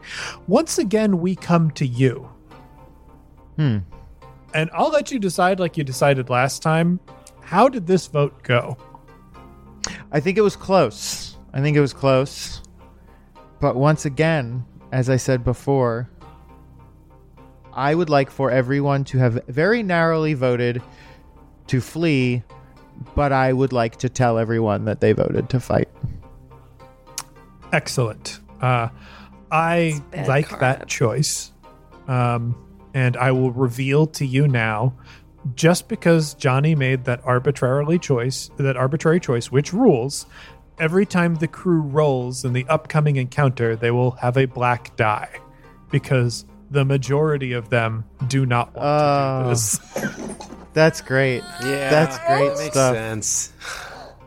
once 0.46 0.78
again, 0.78 1.20
we 1.20 1.34
come 1.34 1.72
to 1.72 1.84
you. 1.86 2.30
Hmm. 3.56 3.78
And 4.54 4.70
I'll 4.72 4.90
let 4.90 5.10
you 5.10 5.18
decide, 5.18 5.58
like 5.58 5.76
you 5.76 5.82
decided 5.82 6.30
last 6.30 6.62
time. 6.62 7.00
How 7.40 7.68
did 7.68 7.86
this 7.86 8.06
vote 8.06 8.44
go? 8.44 8.76
I 10.12 10.20
think 10.20 10.38
it 10.38 10.42
was 10.42 10.54
close. 10.54 11.36
I 11.52 11.60
think 11.60 11.76
it 11.76 11.80
was 11.80 11.92
close. 11.92 12.62
But 13.60 13.74
once 13.74 14.04
again, 14.04 14.64
as 14.92 15.10
I 15.10 15.16
said 15.16 15.42
before, 15.42 16.08
I 17.72 17.92
would 17.92 18.10
like 18.10 18.30
for 18.30 18.52
everyone 18.52 19.02
to 19.04 19.18
have 19.18 19.44
very 19.48 19.82
narrowly 19.82 20.34
voted 20.34 20.80
to 21.66 21.80
flee, 21.80 22.44
but 23.16 23.32
I 23.32 23.52
would 23.52 23.72
like 23.72 23.96
to 23.96 24.08
tell 24.08 24.38
everyone 24.38 24.84
that 24.84 25.00
they 25.00 25.12
voted 25.12 25.50
to 25.50 25.58
fight. 25.58 25.88
Excellent. 27.72 28.38
Uh, 28.60 28.88
I 29.54 30.02
like 30.26 30.48
karma. 30.48 30.60
that 30.60 30.88
choice. 30.88 31.52
Um, 32.08 32.56
and 32.92 33.16
I 33.16 33.32
will 33.32 33.50
reveal 33.52 34.06
to 34.08 34.26
you 34.26 34.46
now, 34.48 34.94
just 35.54 35.88
because 35.88 36.34
Johnny 36.34 36.74
made 36.74 37.04
that 37.04 37.20
arbitrarily 37.24 37.98
choice, 37.98 38.50
that 38.58 38.76
arbitrary 38.76 39.20
choice, 39.20 39.50
which 39.52 39.72
rules, 39.72 40.26
every 40.78 41.06
time 41.06 41.36
the 41.36 41.48
crew 41.48 41.80
rolls 41.80 42.44
in 42.44 42.52
the 42.52 42.66
upcoming 42.68 43.16
encounter, 43.16 43.74
they 43.76 43.90
will 43.90 44.12
have 44.12 44.36
a 44.36 44.46
black 44.46 44.96
die, 44.96 45.28
because 45.90 46.44
the 46.70 46.84
majority 46.84 47.52
of 47.52 47.68
them 47.70 48.04
do 48.28 48.44
not 48.46 48.74
want 48.74 48.86
Oh. 48.86 49.38
to 49.38 49.44
do 49.44 49.48
this. 49.50 50.38
That's 50.72 51.00
great. 51.00 51.42
Yeah, 51.62 51.88
That's 51.90 52.18
great 52.26 52.48
that 52.48 52.58
makes 52.58 52.72
stuff. 52.72 52.94
sense. 52.94 53.52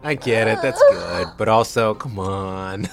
I 0.03 0.15
get 0.15 0.47
it. 0.47 0.61
That's 0.61 0.81
good, 0.91 1.27
but 1.37 1.49
also, 1.49 1.93
come 1.95 2.17
on. 2.19 2.87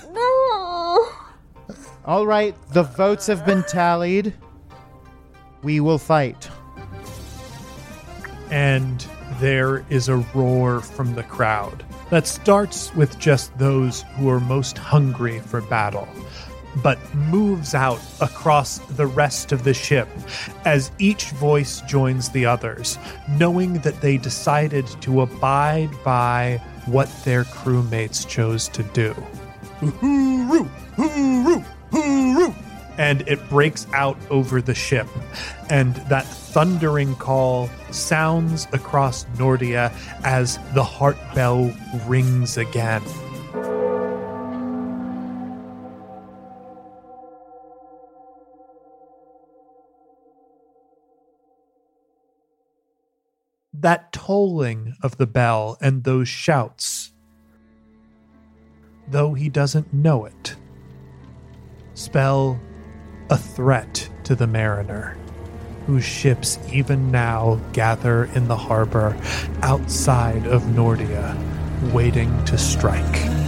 No. 2.07 2.13
All 2.13 2.27
right, 2.27 2.55
the 2.73 2.83
votes 2.83 3.27
have 3.27 3.45
been 3.47 3.63
tallied. 3.65 4.35
We 5.63 5.81
will 5.81 5.99
fight. 5.99 6.49
and 8.51 9.07
there 9.41 9.85
is 9.89 10.09
a 10.09 10.17
roar 10.35 10.81
from 10.81 11.15
the 11.15 11.23
crowd 11.25 11.85
that 12.11 12.27
starts 12.27 12.95
with 12.95 13.19
just 13.19 13.57
those 13.59 14.03
who 14.17 14.29
are 14.29 14.39
most 14.39 14.77
hungry 14.79 15.41
for 15.41 15.61
battle. 15.63 16.07
but 16.83 16.99
moves 17.15 17.75
out 17.75 18.01
across 18.21 18.79
the 18.97 19.07
rest 19.07 19.53
of 19.53 19.63
the 19.65 19.73
ship 19.75 20.09
as 20.65 20.91
each 20.99 21.31
voice 21.31 21.81
joins 21.83 22.29
the 22.31 22.45
others, 22.45 22.99
knowing 23.39 23.75
that 23.75 24.01
they 24.01 24.17
decided 24.19 24.87
to 25.01 25.21
abide 25.23 25.91
by 26.05 26.61
what 26.87 27.09
their 27.25 27.45
crewmates 27.45 28.27
chose 28.29 28.69
to 28.69 28.83
do. 28.93 29.15
Hooroo! 29.81 30.69
Hooroo! 30.97 31.65
And 32.97 33.27
it 33.27 33.49
breaks 33.49 33.89
out 33.93 34.17
over 34.31 34.63
the 34.63 34.75
ship, 34.75 35.09
and 35.69 35.97
that 36.09 36.25
thundering 36.25 37.17
call 37.17 37.69
sounds 37.91 38.69
across 38.73 39.25
Nordia 39.37 39.93
as 40.23 40.59
the 40.75 40.85
heart 40.85 41.17
bell 41.35 41.73
rings 42.07 42.57
again. 42.57 43.03
that 53.85 54.13
tolling 54.13 54.97
of 55.03 55.19
the 55.19 55.27
bell 55.27 55.77
and 55.79 56.05
those 56.05 56.27
shouts, 56.27 57.13
though 59.07 59.35
he 59.35 59.51
doesn't 59.51 59.93
know 59.93 60.25
it, 60.25 60.57
spell 61.95 62.61
a 63.31 63.39
threat 63.39 64.09
to 64.25 64.35
the 64.35 64.47
mariner, 64.47 65.17
whose 65.87 66.05
ships 66.05 66.59
even 66.73 67.11
now 67.11 67.61
gather 67.73 68.25
in 68.35 68.49
the 68.49 68.57
harbor 68.57 69.17
outside 69.63 70.47
of 70.47 70.63
Nordia, 70.63 71.35
waiting 71.93 72.45
to 72.45 72.59
strike. 72.59 73.44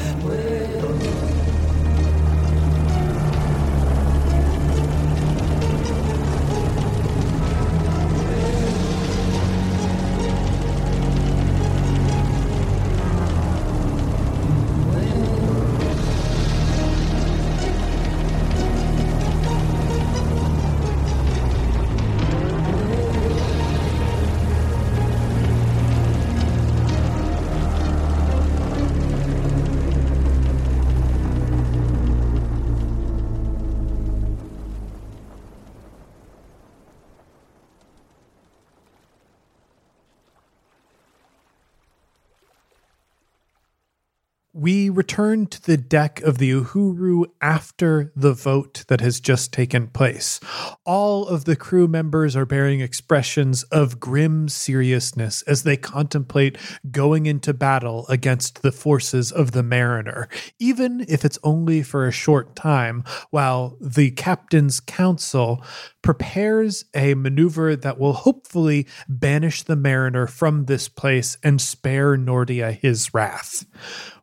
Return 44.97 45.47
to 45.47 45.63
the 45.63 45.77
deck 45.77 46.21
of 46.23 46.39
the 46.39 46.51
Uhuru 46.51 47.27
after 47.41 48.13
the 48.17 48.33
vote 48.33 48.85
that 48.89 49.01
has 49.01 49.21
just 49.21 49.53
taken 49.53 49.89
place. 49.89 50.41
All 50.85 51.27
of 51.27 51.45
the 51.45 51.57
crew 51.57 51.87
members 51.87 52.35
are 52.35 52.47
bearing 52.47 52.81
expressions 52.81 53.63
of 53.65 54.01
grim 54.01 54.49
seriousness 54.49 55.43
as 55.43 55.63
they 55.63 55.77
contemplate 55.77 56.57
going 56.91 57.27
into 57.27 57.53
battle 57.53 58.07
against 58.09 58.63
the 58.63 58.73
forces 58.73 59.31
of 59.31 59.53
the 59.53 59.63
Mariner, 59.63 60.29
even 60.59 61.05
if 61.09 61.25
it's 61.25 61.39
only 61.45 61.83
for 61.83 62.07
a 62.07 62.13
short 62.13 62.57
time, 62.57 63.05
while 63.31 63.77
the 63.81 64.11
Captain's 64.13 64.81
Council 64.81 65.63
prepares 66.03 66.85
a 66.95 67.15
maneuver 67.15 67.77
that 67.77 67.99
will 67.99 68.13
hopefully 68.13 68.87
banish 69.09 69.63
the 69.63 69.77
Mariner 69.77 70.27
from 70.27 70.65
this 70.65 70.89
place 70.89 71.37
and 71.43 71.61
spare 71.61 72.17
Nordia 72.17 72.73
his 72.73 73.13
wrath. 73.13 73.67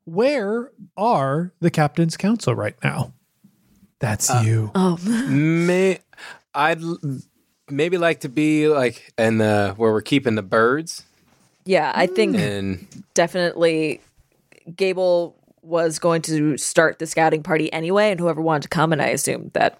Where 0.05 0.71
are 0.97 1.53
the 1.59 1.71
captain's 1.71 2.17
council 2.17 2.55
right 2.55 2.75
now? 2.83 3.13
That's 3.99 4.29
uh, 4.29 4.43
you. 4.45 4.71
Oh, 4.75 4.97
May 5.29 5.99
I'd 6.53 6.81
l- 6.81 6.99
maybe 7.69 7.97
like 7.97 8.21
to 8.21 8.29
be 8.29 8.67
like 8.67 9.13
in 9.17 9.37
the 9.37 9.73
where 9.77 9.91
we're 9.91 10.01
keeping 10.01 10.35
the 10.35 10.43
birds 10.43 11.03
yeah. 11.65 11.91
I 11.95 12.07
think 12.07 12.37
and 12.37 13.03
definitely 13.13 14.01
Gable 14.75 15.35
was 15.61 15.99
going 15.99 16.21
to 16.23 16.57
start 16.57 16.99
the 16.99 17.07
scouting 17.07 17.43
party 17.43 17.71
anyway, 17.71 18.11
and 18.11 18.19
whoever 18.19 18.41
wanted 18.41 18.63
to 18.63 18.69
come, 18.69 18.91
and 18.91 19.01
I 19.01 19.07
assumed 19.07 19.51
that 19.53 19.79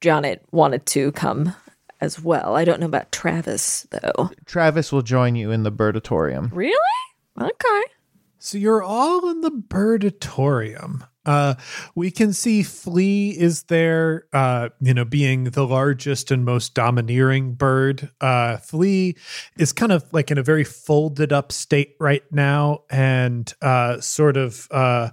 Janet 0.00 0.44
wanted 0.50 0.86
to 0.86 1.12
come 1.12 1.54
as 2.00 2.22
well. 2.22 2.54
I 2.56 2.64
don't 2.64 2.80
know 2.80 2.86
about 2.86 3.12
Travis 3.12 3.86
though. 3.90 4.30
Travis 4.44 4.92
will 4.92 5.02
join 5.02 5.36
you 5.36 5.50
in 5.50 5.62
the 5.62 5.72
birdatorium. 5.72 6.50
Really? 6.52 6.76
Okay. 7.40 7.82
So 8.42 8.56
you're 8.56 8.82
all 8.82 9.28
in 9.28 9.42
the 9.42 9.50
birdatorium. 9.50 11.06
Uh, 11.26 11.56
we 11.94 12.10
can 12.10 12.32
see 12.32 12.62
Flea 12.62 13.38
is 13.38 13.64
there, 13.64 14.24
uh, 14.32 14.70
you 14.80 14.94
know, 14.94 15.04
being 15.04 15.44
the 15.44 15.66
largest 15.66 16.30
and 16.30 16.42
most 16.42 16.74
domineering 16.74 17.52
bird. 17.52 18.10
Uh, 18.18 18.56
Flea 18.56 19.14
is 19.58 19.74
kind 19.74 19.92
of 19.92 20.10
like 20.14 20.30
in 20.30 20.38
a 20.38 20.42
very 20.42 20.64
folded 20.64 21.34
up 21.34 21.52
state 21.52 21.96
right 22.00 22.22
now 22.32 22.84
and 22.88 23.52
uh, 23.60 24.00
sort 24.00 24.38
of 24.38 24.66
uh, 24.70 25.10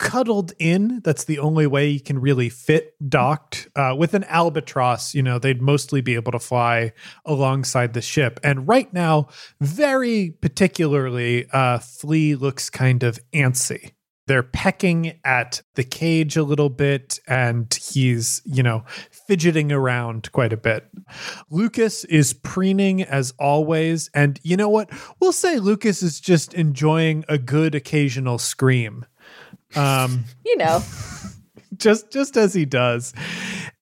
cuddled 0.00 0.52
in. 0.58 1.00
That's 1.04 1.24
the 1.24 1.38
only 1.38 1.66
way 1.66 1.90
you 1.90 2.00
can 2.00 2.18
really 2.18 2.48
fit 2.48 2.94
docked. 3.06 3.68
Uh, 3.76 3.94
with 3.96 4.14
an 4.14 4.24
albatross, 4.24 5.14
you 5.14 5.22
know, 5.22 5.38
they'd 5.38 5.60
mostly 5.60 6.00
be 6.00 6.14
able 6.14 6.32
to 6.32 6.38
fly 6.38 6.92
alongside 7.26 7.92
the 7.92 8.00
ship. 8.00 8.40
And 8.42 8.66
right 8.66 8.92
now, 8.94 9.28
very 9.60 10.30
particularly, 10.40 11.46
uh, 11.52 11.78
Flea 11.78 12.34
looks 12.34 12.70
kind 12.70 13.02
of 13.02 13.20
antsy. 13.34 13.92
They're 14.26 14.42
pecking 14.42 15.18
at 15.24 15.60
the 15.74 15.84
cage 15.84 16.36
a 16.36 16.44
little 16.44 16.70
bit, 16.70 17.18
and 17.26 17.72
he's, 17.74 18.40
you 18.44 18.62
know, 18.62 18.84
fidgeting 19.10 19.70
around 19.70 20.32
quite 20.32 20.52
a 20.52 20.56
bit. 20.56 20.88
Lucas 21.50 22.04
is 22.04 22.32
preening 22.32 23.02
as 23.02 23.34
always. 23.38 24.08
And 24.14 24.40
you 24.42 24.56
know 24.56 24.68
what? 24.68 24.88
We'll 25.20 25.32
say 25.32 25.58
Lucas 25.58 26.02
is 26.02 26.20
just 26.20 26.54
enjoying 26.54 27.24
a 27.28 27.38
good 27.38 27.74
occasional 27.74 28.38
scream. 28.38 29.04
Um, 29.76 30.24
You 30.44 30.56
know, 30.56 30.82
just 31.76 32.10
just 32.10 32.36
as 32.36 32.54
he 32.54 32.64
does. 32.64 33.12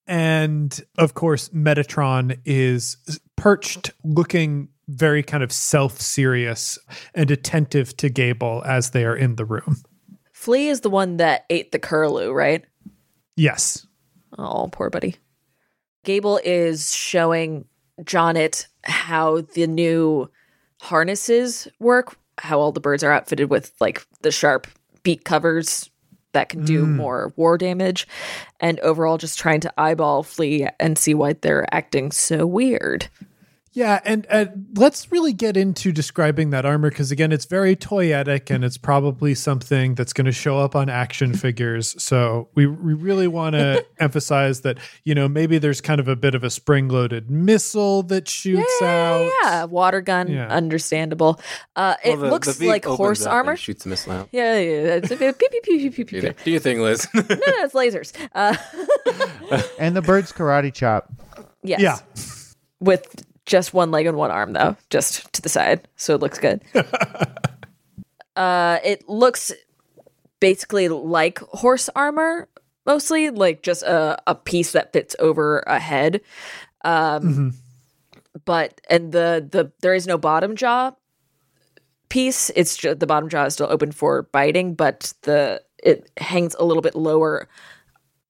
And 0.07 0.79
of 0.97 1.13
course, 1.13 1.49
Metatron 1.49 2.39
is 2.45 2.97
perched 3.35 3.91
looking 4.03 4.69
very 4.87 5.21
kind 5.21 5.43
of 5.43 5.51
self-serious 5.51 6.79
and 7.13 7.29
attentive 7.29 7.95
to 7.97 8.09
Gable 8.09 8.63
as 8.65 8.89
they 8.89 9.05
are 9.05 9.15
in 9.15 9.35
the 9.35 9.45
room. 9.45 9.77
Flea 10.33 10.69
is 10.69 10.81
the 10.81 10.89
one 10.89 11.17
that 11.17 11.45
ate 11.49 11.71
the 11.71 11.79
curlew, 11.79 12.31
right? 12.31 12.65
Yes. 13.35 13.85
Oh, 14.37 14.69
poor 14.71 14.89
buddy. 14.89 15.15
Gable 16.03 16.39
is 16.43 16.91
showing 16.93 17.65
Jonet 18.03 18.67
how 18.83 19.41
the 19.41 19.67
new 19.67 20.29
harnesses 20.81 21.67
work, 21.79 22.17
how 22.37 22.59
all 22.59 22.71
the 22.71 22.79
birds 22.79 23.03
are 23.03 23.11
outfitted 23.11 23.49
with 23.49 23.73
like 23.79 24.05
the 24.21 24.31
sharp 24.31 24.65
beak 25.03 25.23
covers 25.23 25.89
that 26.33 26.49
can 26.49 26.63
do 26.63 26.85
mm. 26.85 26.95
more 26.95 27.33
war 27.35 27.57
damage, 27.57 28.07
and 28.59 28.79
overall 28.81 29.17
just 29.17 29.39
trying 29.39 29.59
to 29.61 29.73
eyeball 29.77 30.23
Flea 30.23 30.69
and 30.79 30.97
see 30.97 31.13
why 31.13 31.33
they're 31.33 31.65
acting 31.73 32.11
so 32.11 32.45
weird. 32.45 33.07
Yeah, 33.71 33.99
and 34.03 34.25
uh, 34.31 34.45
let's 34.75 35.11
really 35.11 35.31
get 35.31 35.55
into 35.55 35.91
describing 35.91 36.49
that 36.49 36.65
armor 36.65 36.89
because 36.89 37.11
again, 37.11 37.31
it's 37.31 37.45
very 37.45 37.75
toyetic 37.75 38.49
and 38.53 38.65
it's 38.65 38.77
probably 38.79 39.35
something 39.35 39.93
that's 39.93 40.11
going 40.11 40.25
to 40.25 40.31
show 40.31 40.57
up 40.57 40.75
on 40.75 40.89
action 40.89 41.33
figures. 41.37 42.01
So 42.01 42.49
we 42.55 42.65
we 42.65 42.93
really 42.95 43.27
want 43.27 43.53
to 43.53 43.85
emphasize 43.99 44.61
that 44.61 44.79
you 45.03 45.13
know 45.13 45.27
maybe 45.27 45.59
there's 45.59 45.81
kind 45.81 45.99
of 45.99 46.07
a 46.07 46.15
bit 46.15 46.33
of 46.33 46.43
a 46.43 46.49
spring-loaded 46.49 47.29
missile 47.29 48.01
that 48.03 48.27
shoots 48.27 48.81
out. 48.81 49.29
Yeah, 49.43 49.65
water 49.65 50.01
gun, 50.01 50.27
Yeah. 50.29 50.47
understandable. 50.47 51.39
Uh, 51.75 51.95
it 52.03 52.09
Well, 52.09 52.17
the- 52.17 52.25
the 52.25 52.31
looks 52.31 52.57
beak 52.57 52.69
like 52.69 52.85
horse 52.85 53.21
up 53.21 53.27
and 53.27 53.33
armor. 53.35 53.55
shoots 53.55 53.85
a 53.85 53.89
missile 53.89 54.13
out. 54.13 54.29
Yeah, 54.31 54.57
yeah, 54.57 54.69
yeah. 54.71 54.95
It's 54.95 55.11
a 55.11 55.15
bit 55.15 55.37
pew, 55.37 55.47
pew, 55.51 55.61
pew, 55.61 55.79
pew, 55.79 55.91
pew, 55.91 56.05
pew, 56.05 56.05
Do 56.05 56.19
pew. 56.21 56.21
your- 56.21 56.35
do 56.43 56.51
your 56.51 56.59
thing, 56.59 56.81
Liz. 56.81 57.07
No, 57.13 57.21
no, 57.21 57.63
it's 57.63 57.73
lasers. 57.75 58.13
Uh, 58.33 58.55
And 59.79 59.95
the 59.95 60.01
bird's 60.01 60.31
karate 60.31 60.73
chop. 60.73 61.11
yes. 61.63 61.79
Yeah. 61.79 61.97
with 62.79 63.25
just 63.49 63.73
one 63.73 63.89
leg 63.91 64.05
and 64.05 64.15
one 64.15 64.29
arm 64.31 64.53
though 64.53 64.77
just 64.91 65.33
to 65.33 65.41
the 65.41 65.49
side 65.49 65.87
so 65.97 66.13
it 66.15 66.21
looks 66.21 66.37
good. 66.39 66.61
Uh 68.35 68.77
it 68.85 69.09
looks 69.09 69.51
basically 70.39 70.87
like 70.87 71.39
horse 71.39 71.89
armor 71.95 72.47
mostly 72.85 73.29
like 73.31 73.61
just 73.63 73.83
a, 73.83 74.17
a 74.27 74.35
piece 74.35 74.71
that 74.71 74.93
fits 74.93 75.15
over 75.19 75.59
a 75.67 75.79
head. 75.79 76.21
Um 76.85 77.23
Mhm. 77.23 77.53
but 78.45 78.79
and 78.89 79.11
the 79.11 79.45
the 79.51 79.71
there 79.81 79.93
is 79.93 80.07
no 80.07 80.17
bottom 80.17 80.55
jaw 80.55 80.91
piece. 82.07 82.49
It's 82.55 82.77
just 82.77 82.99
the 82.99 83.07
bottom 83.07 83.27
jaw 83.29 83.45
is 83.45 83.53
still 83.55 83.67
open 83.69 83.91
for 83.91 84.23
biting 84.31 84.73
but 84.75 85.11
the 85.23 85.61
it 85.83 86.09
hangs 86.17 86.55
a 86.59 86.63
little 86.63 86.81
bit 86.83 86.95
lower 86.95 87.49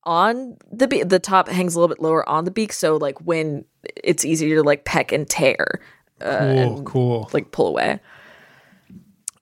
on 0.04 0.58
the 0.72 0.88
be- 0.88 1.04
the 1.04 1.20
top 1.20 1.48
hangs 1.50 1.76
a 1.76 1.80
little 1.80 1.94
bit 1.94 2.02
lower 2.02 2.28
on 2.28 2.46
the 2.46 2.52
beak, 2.52 2.74
so 2.74 2.98
like 2.98 3.20
when 3.22 3.66
it's 4.04 4.24
easier 4.26 4.56
to 4.56 4.64
like 4.64 4.86
peck 4.86 5.12
and 5.12 5.30
tear, 5.30 5.82
uh, 6.22 6.38
Cool, 6.40 6.78
and, 6.78 6.86
cool. 6.86 7.30
like 7.34 7.52
pull 7.52 7.68
away. 7.68 8.00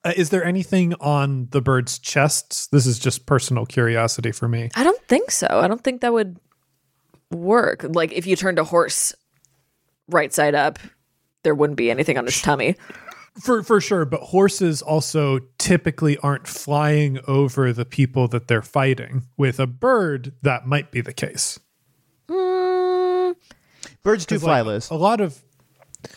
Uh, 0.03 0.13
is 0.15 0.29
there 0.29 0.43
anything 0.45 0.93
on 0.95 1.47
the 1.51 1.61
bird's 1.61 1.99
chests? 1.99 2.67
This 2.67 2.85
is 2.85 2.97
just 2.99 3.25
personal 3.25 3.65
curiosity 3.65 4.31
for 4.31 4.47
me. 4.47 4.69
I 4.75 4.83
don't 4.83 5.01
think 5.07 5.31
so. 5.31 5.47
I 5.49 5.67
don't 5.67 5.83
think 5.83 6.01
that 6.01 6.13
would 6.13 6.37
work. 7.31 7.83
Like 7.87 8.11
if 8.13 8.25
you 8.27 8.35
turned 8.35 8.59
a 8.59 8.63
horse 8.63 9.13
right 10.07 10.33
side 10.33 10.55
up, 10.55 10.79
there 11.43 11.53
wouldn't 11.55 11.77
be 11.77 11.91
anything 11.91 12.17
on 12.17 12.25
his 12.25 12.41
tummy. 12.41 12.75
For 13.39 13.61
for 13.63 13.79
sure, 13.79 14.05
but 14.05 14.21
horses 14.21 14.81
also 14.81 15.39
typically 15.59 16.17
aren't 16.19 16.47
flying 16.47 17.19
over 17.27 17.71
the 17.71 17.85
people 17.85 18.27
that 18.29 18.47
they're 18.47 18.61
fighting. 18.63 19.27
With 19.37 19.59
a 19.59 19.67
bird, 19.67 20.33
that 20.41 20.65
might 20.65 20.91
be 20.91 21.01
the 21.01 21.13
case. 21.13 21.59
Birds 24.03 24.25
do 24.25 24.39
fly, 24.39 24.61
like, 24.61 24.67
Liz. 24.67 24.89
A 24.89 24.95
lot 24.95 25.19
of 25.21 25.43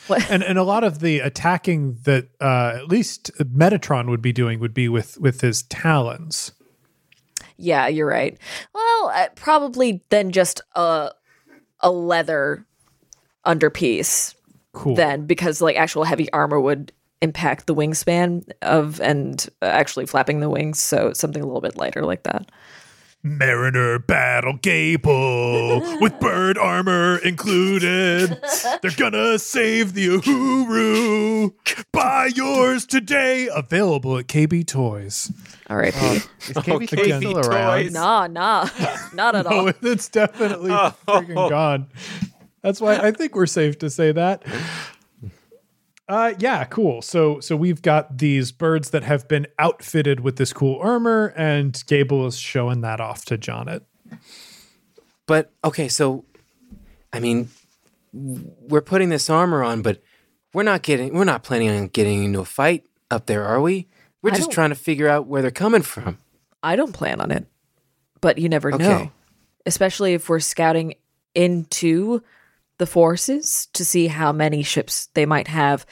What? 0.06 0.30
and 0.30 0.42
and 0.42 0.58
a 0.58 0.62
lot 0.62 0.84
of 0.84 1.00
the 1.00 1.20
attacking 1.20 1.98
that 2.04 2.28
uh, 2.40 2.74
at 2.76 2.88
least 2.88 3.30
Metatron 3.38 4.08
would 4.08 4.22
be 4.22 4.32
doing 4.32 4.60
would 4.60 4.74
be 4.74 4.88
with 4.88 5.18
with 5.20 5.40
his 5.40 5.62
talons. 5.64 6.52
Yeah, 7.56 7.88
you're 7.88 8.06
right. 8.06 8.38
Well, 8.74 9.12
uh, 9.14 9.28
probably 9.34 10.02
then 10.10 10.30
just 10.30 10.60
a 10.74 11.10
a 11.80 11.90
leather 11.90 12.66
underpiece 13.44 14.34
Cool. 14.72 14.94
then 14.94 15.26
because 15.26 15.60
like 15.60 15.76
actual 15.76 16.04
heavy 16.04 16.30
armor 16.32 16.60
would 16.60 16.92
impact 17.22 17.66
the 17.66 17.74
wingspan 17.74 18.50
of 18.62 19.00
and 19.00 19.48
uh, 19.62 19.66
actually 19.66 20.06
flapping 20.06 20.40
the 20.40 20.48
wings 20.50 20.80
so 20.80 21.12
something 21.12 21.42
a 21.42 21.46
little 21.46 21.60
bit 21.60 21.76
lighter 21.76 22.04
like 22.04 22.22
that 22.22 22.50
Mariner 23.22 23.98
Battle 23.98 24.54
Gable 24.62 25.80
with 26.00 26.18
bird 26.20 26.56
armor 26.56 27.18
included. 27.18 28.40
They're 28.80 28.90
gonna 28.96 29.38
save 29.38 29.92
the 29.92 30.06
Uhuru. 30.20 31.52
Buy 31.92 32.30
yours 32.34 32.86
today. 32.86 33.50
Available 33.54 34.16
at 34.16 34.26
KB 34.26 34.66
Toys. 34.66 35.30
all 35.68 35.76
right 35.76 35.94
Is 35.94 36.22
KB 36.54 36.56
Okay, 36.58 36.86
Toys 36.86 37.16
still 37.18 37.34
toys. 37.34 37.46
around? 37.46 37.92
nah 37.92 38.26
nah 38.26 38.66
not 39.12 39.34
at 39.36 39.46
all 39.48 39.68
Oh, 39.68 39.72
it's 39.82 40.08
definitely 40.08 40.70
freaking 41.06 41.50
gone. 41.50 41.88
That's 42.62 42.80
why 42.80 42.96
I 42.96 43.10
think 43.10 43.34
we're 43.34 43.44
safe 43.44 43.78
to 43.80 43.90
say 43.90 44.12
that. 44.12 44.42
Uh, 46.10 46.34
yeah, 46.40 46.64
cool. 46.64 47.00
So, 47.02 47.38
so 47.38 47.54
we've 47.54 47.80
got 47.82 48.18
these 48.18 48.50
birds 48.50 48.90
that 48.90 49.04
have 49.04 49.28
been 49.28 49.46
outfitted 49.60 50.18
with 50.20 50.36
this 50.36 50.52
cool 50.52 50.78
armor, 50.82 51.32
and 51.36 51.80
Gable 51.86 52.26
is 52.26 52.36
showing 52.36 52.80
that 52.80 53.00
off 53.00 53.24
to 53.26 53.38
Jonnet. 53.38 53.82
But 55.26 55.52
okay, 55.64 55.86
so 55.88 56.24
I 57.12 57.20
mean, 57.20 57.50
we're 58.12 58.80
putting 58.80 59.08
this 59.08 59.30
armor 59.30 59.62
on, 59.62 59.82
but 59.82 60.02
we're 60.52 60.64
not 60.64 60.82
getting, 60.82 61.14
we're 61.14 61.22
not 61.22 61.44
planning 61.44 61.70
on 61.70 61.86
getting 61.86 62.24
into 62.24 62.40
a 62.40 62.44
fight 62.44 62.84
up 63.08 63.26
there, 63.26 63.44
are 63.44 63.60
we? 63.60 63.86
We're 64.20 64.32
I 64.32 64.34
just 64.34 64.48
don't- 64.48 64.54
trying 64.54 64.70
to 64.70 64.74
figure 64.76 65.08
out 65.08 65.28
where 65.28 65.42
they're 65.42 65.50
coming 65.52 65.82
from. 65.82 66.18
i 66.62 66.74
don't 66.76 66.92
plan 66.92 67.20
on 67.22 67.30
it 67.30 67.46
but 68.20 68.36
you 68.36 68.46
never 68.48 68.74
Okay. 68.74 68.84
know 68.84 69.10
especially 69.64 70.12
if 70.12 70.28
we're 70.28 70.40
scouting 70.40 70.92
into 71.34 72.22
the 72.80 72.86
forces 72.86 73.68
to 73.74 73.84
see 73.84 74.08
how 74.08 74.32
many 74.32 74.64
ships 74.64 75.06
they 75.14 75.24
might 75.26 75.46
have. 75.46 75.86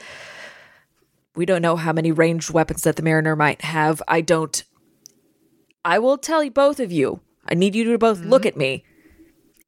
We 1.35 1.45
don't 1.45 1.61
know 1.61 1.77
how 1.77 1.93
many 1.93 2.11
ranged 2.11 2.49
weapons 2.51 2.81
that 2.81 2.97
the 2.97 3.03
mariner 3.03 3.35
might 3.37 3.61
have. 3.61 4.01
I 4.07 4.19
don't 4.19 4.63
i 5.85 5.97
will 5.97 6.17
tell 6.17 6.43
you 6.43 6.51
both 6.51 6.81
of 6.81 6.91
you 6.91 7.21
i 7.47 7.53
need 7.53 7.73
you 7.73 7.85
to 7.85 7.97
both 7.97 8.19
look 8.19 8.45
at 8.45 8.57
me. 8.57 8.83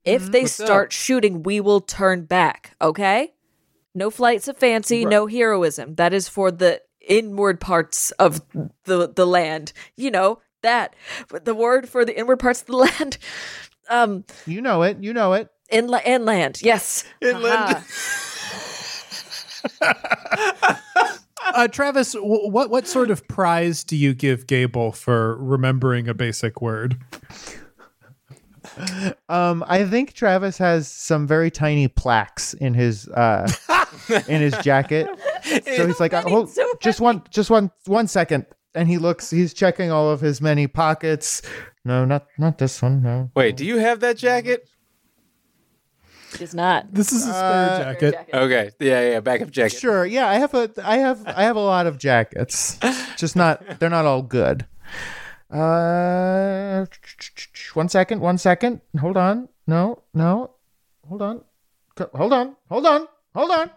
If 0.04 0.30
they 0.30 0.42
What's 0.42 0.54
start 0.54 0.88
up? 0.88 0.92
shooting 0.92 1.44
we 1.44 1.62
will 1.62 1.80
turn 1.80 2.26
back 2.26 2.76
okay? 2.82 3.34
No 3.96 4.10
flights 4.10 4.48
of 4.50 4.58
fancy 4.58 5.06
no 5.06 5.28
heroism. 5.28 5.96
That 5.96 6.14
is 6.14 6.28
for 6.28 6.52
the 6.52 6.82
inward 7.00 7.62
parts 7.62 8.12
of 8.12 8.42
the 8.84 9.08
the 9.16 9.26
land 9.26 9.72
you 9.96 10.12
know 10.12 10.40
that 10.64 10.96
but 11.30 11.46
the 11.46 11.56
word 11.56 11.88
for 11.88 12.04
the 12.04 12.18
inward 12.18 12.40
parts 12.40 12.62
of 12.62 12.68
the 12.68 12.76
land 12.88 13.18
um 13.90 14.26
You 14.46 14.62
know 14.62 14.82
it. 14.84 14.98
You 15.02 15.14
know 15.14 15.34
it. 15.34 15.48
Inla- 15.72 16.06
inland 16.06 16.62
yes 16.62 17.04
Inland. 17.22 17.84
Uh, 21.54 21.68
Travis, 21.68 22.14
w- 22.14 22.50
what 22.50 22.70
what 22.70 22.88
sort 22.88 23.10
of 23.12 23.28
prize 23.28 23.84
do 23.84 23.98
you 23.98 24.14
give 24.14 24.48
Gable 24.48 24.92
for 24.92 25.36
remembering 25.38 26.08
a 26.08 26.14
basic 26.14 26.62
word? 26.62 26.98
Um, 29.28 29.66
I 29.68 29.84
think 29.86 30.14
Travis 30.14 30.58
has 30.60 30.88
some 30.88 31.28
very 31.28 31.50
tiny 31.52 31.88
plaques 31.88 32.54
in 32.54 32.74
his 32.74 33.08
uh 33.10 33.52
in 34.28 34.42
his 34.42 34.56
jacket. 34.60 35.08
So 35.44 35.88
he's 35.88 36.00
like, 36.00 36.14
many, 36.14 36.22
hold, 36.22 36.50
so 36.52 36.66
just 36.80 37.02
one, 37.02 37.24
just 37.32 37.50
one, 37.50 37.72
one 37.86 38.08
second. 38.08 38.46
And 38.76 38.88
he 38.88 39.00
looks. 39.00 39.30
He's 39.32 39.54
checking 39.54 39.92
all 39.92 40.10
of 40.12 40.22
his 40.22 40.40
many 40.40 40.68
pockets. 40.68 41.42
No, 41.84 42.06
not 42.06 42.28
not 42.38 42.60
this 42.60 42.82
one. 42.82 43.02
No. 43.02 43.32
Wait, 43.36 43.58
do 43.58 43.66
you 43.66 43.78
have 43.78 44.00
that 44.02 44.18
jacket? 44.18 44.70
It's 46.40 46.54
not 46.54 46.94
This 46.94 47.12
is 47.12 47.26
a 47.28 47.34
spare 47.34 47.70
Uh, 47.70 47.78
jacket. 47.94 48.16
Okay, 48.34 48.72
yeah, 48.80 49.10
yeah, 49.12 49.20
backup 49.20 49.50
jacket. 49.52 49.78
Sure. 49.78 50.06
Yeah, 50.06 50.28
I 50.30 50.36
have 50.36 50.54
a. 50.54 50.70
I 50.84 50.98
have. 50.98 51.26
I 51.28 51.44
have 51.44 51.56
a 51.56 51.60
lot 51.62 51.88
of 51.88 51.98
jackets. 51.98 52.80
Just 53.18 53.36
not. 53.36 53.80
They're 53.80 53.90
not 53.90 54.06
all 54.06 54.22
good. 54.22 54.66
Uh, 55.50 56.86
one 57.74 57.90
second. 57.90 58.22
One 58.22 58.38
second. 58.38 58.82
Hold 59.00 59.18
on. 59.18 59.50
No. 59.68 60.04
No. 60.14 60.52
Hold 61.08 61.22
on. 61.22 61.42
Co- 61.96 62.10
Hold 62.16 62.34
on. 62.34 62.56
Hold 62.70 62.86
on. 62.86 63.08
Hold 63.36 63.52
on. 63.52 63.72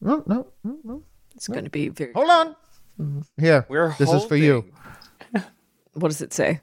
No. 0.00 0.24
No. 0.26 0.46
No. 0.64 0.76
no. 0.84 1.02
it's 1.36 1.46
going 1.48 1.64
to 1.64 1.70
be 1.70 1.88
very 1.88 2.12
Hold 2.12 2.30
on. 2.30 2.56
Here. 3.38 3.64
We're 3.68 3.94
this 3.98 4.12
is 4.12 4.24
for 4.24 4.36
you. 4.36 4.64
holding. 5.32 5.48
what 5.94 6.08
does 6.08 6.20
it 6.20 6.32
say 6.32 6.60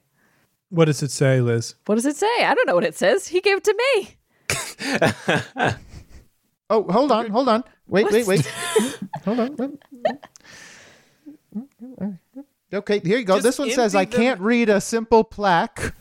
What 0.69 0.85
does 0.85 1.01
it 1.01 1.11
say, 1.11 1.41
Liz? 1.41 1.75
what 1.85 1.95
does 1.95 2.05
it 2.05 2.15
say 2.15 2.43
i 2.43 2.53
don't 2.53 2.67
know 2.67 2.75
what 2.75 2.83
it 2.83 2.95
says 2.95 3.27
he 3.27 3.41
gave 3.41 3.57
it 3.57 3.63
to 3.63 3.75
me 3.95 4.15
Oh, 6.71 6.83
hold 6.83 7.11
on. 7.11 7.31
Hold 7.31 7.49
on. 7.49 7.63
Wait. 7.87 8.11
Wait. 8.11 8.27
Wait. 8.27 8.45
hold 9.25 9.39
on. 9.39 9.55
wait. 9.57 9.71
Okay, 12.71 12.99
here 12.99 13.17
you 13.17 13.25
go. 13.25 13.37
Just 13.37 13.43
this 13.43 13.57
one 13.57 13.71
says, 13.71 13.95
empty 13.95 14.15
"I 14.15 14.17
can't 14.17 14.39
read 14.39 14.69
a 14.69 14.79
simple 14.79 15.23
plaque," 15.23 15.95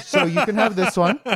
so 0.00 0.24
you 0.24 0.42
can 0.46 0.54
have 0.54 0.74
this 0.74 0.96
one. 0.96 1.20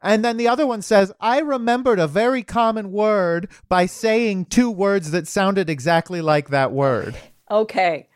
And 0.00 0.24
then 0.24 0.36
the 0.36 0.46
other 0.46 0.64
one 0.64 0.80
says, 0.80 1.12
I 1.20 1.40
remembered 1.40 1.98
a 1.98 2.06
very 2.06 2.44
common 2.44 2.92
word 2.92 3.50
by 3.68 3.86
saying 3.86 4.44
two 4.46 4.70
words 4.70 5.10
that 5.10 5.26
sounded 5.26 5.68
exactly 5.68 6.20
like 6.20 6.50
that 6.50 6.70
word. 6.70 7.16
Okay. 7.50 8.08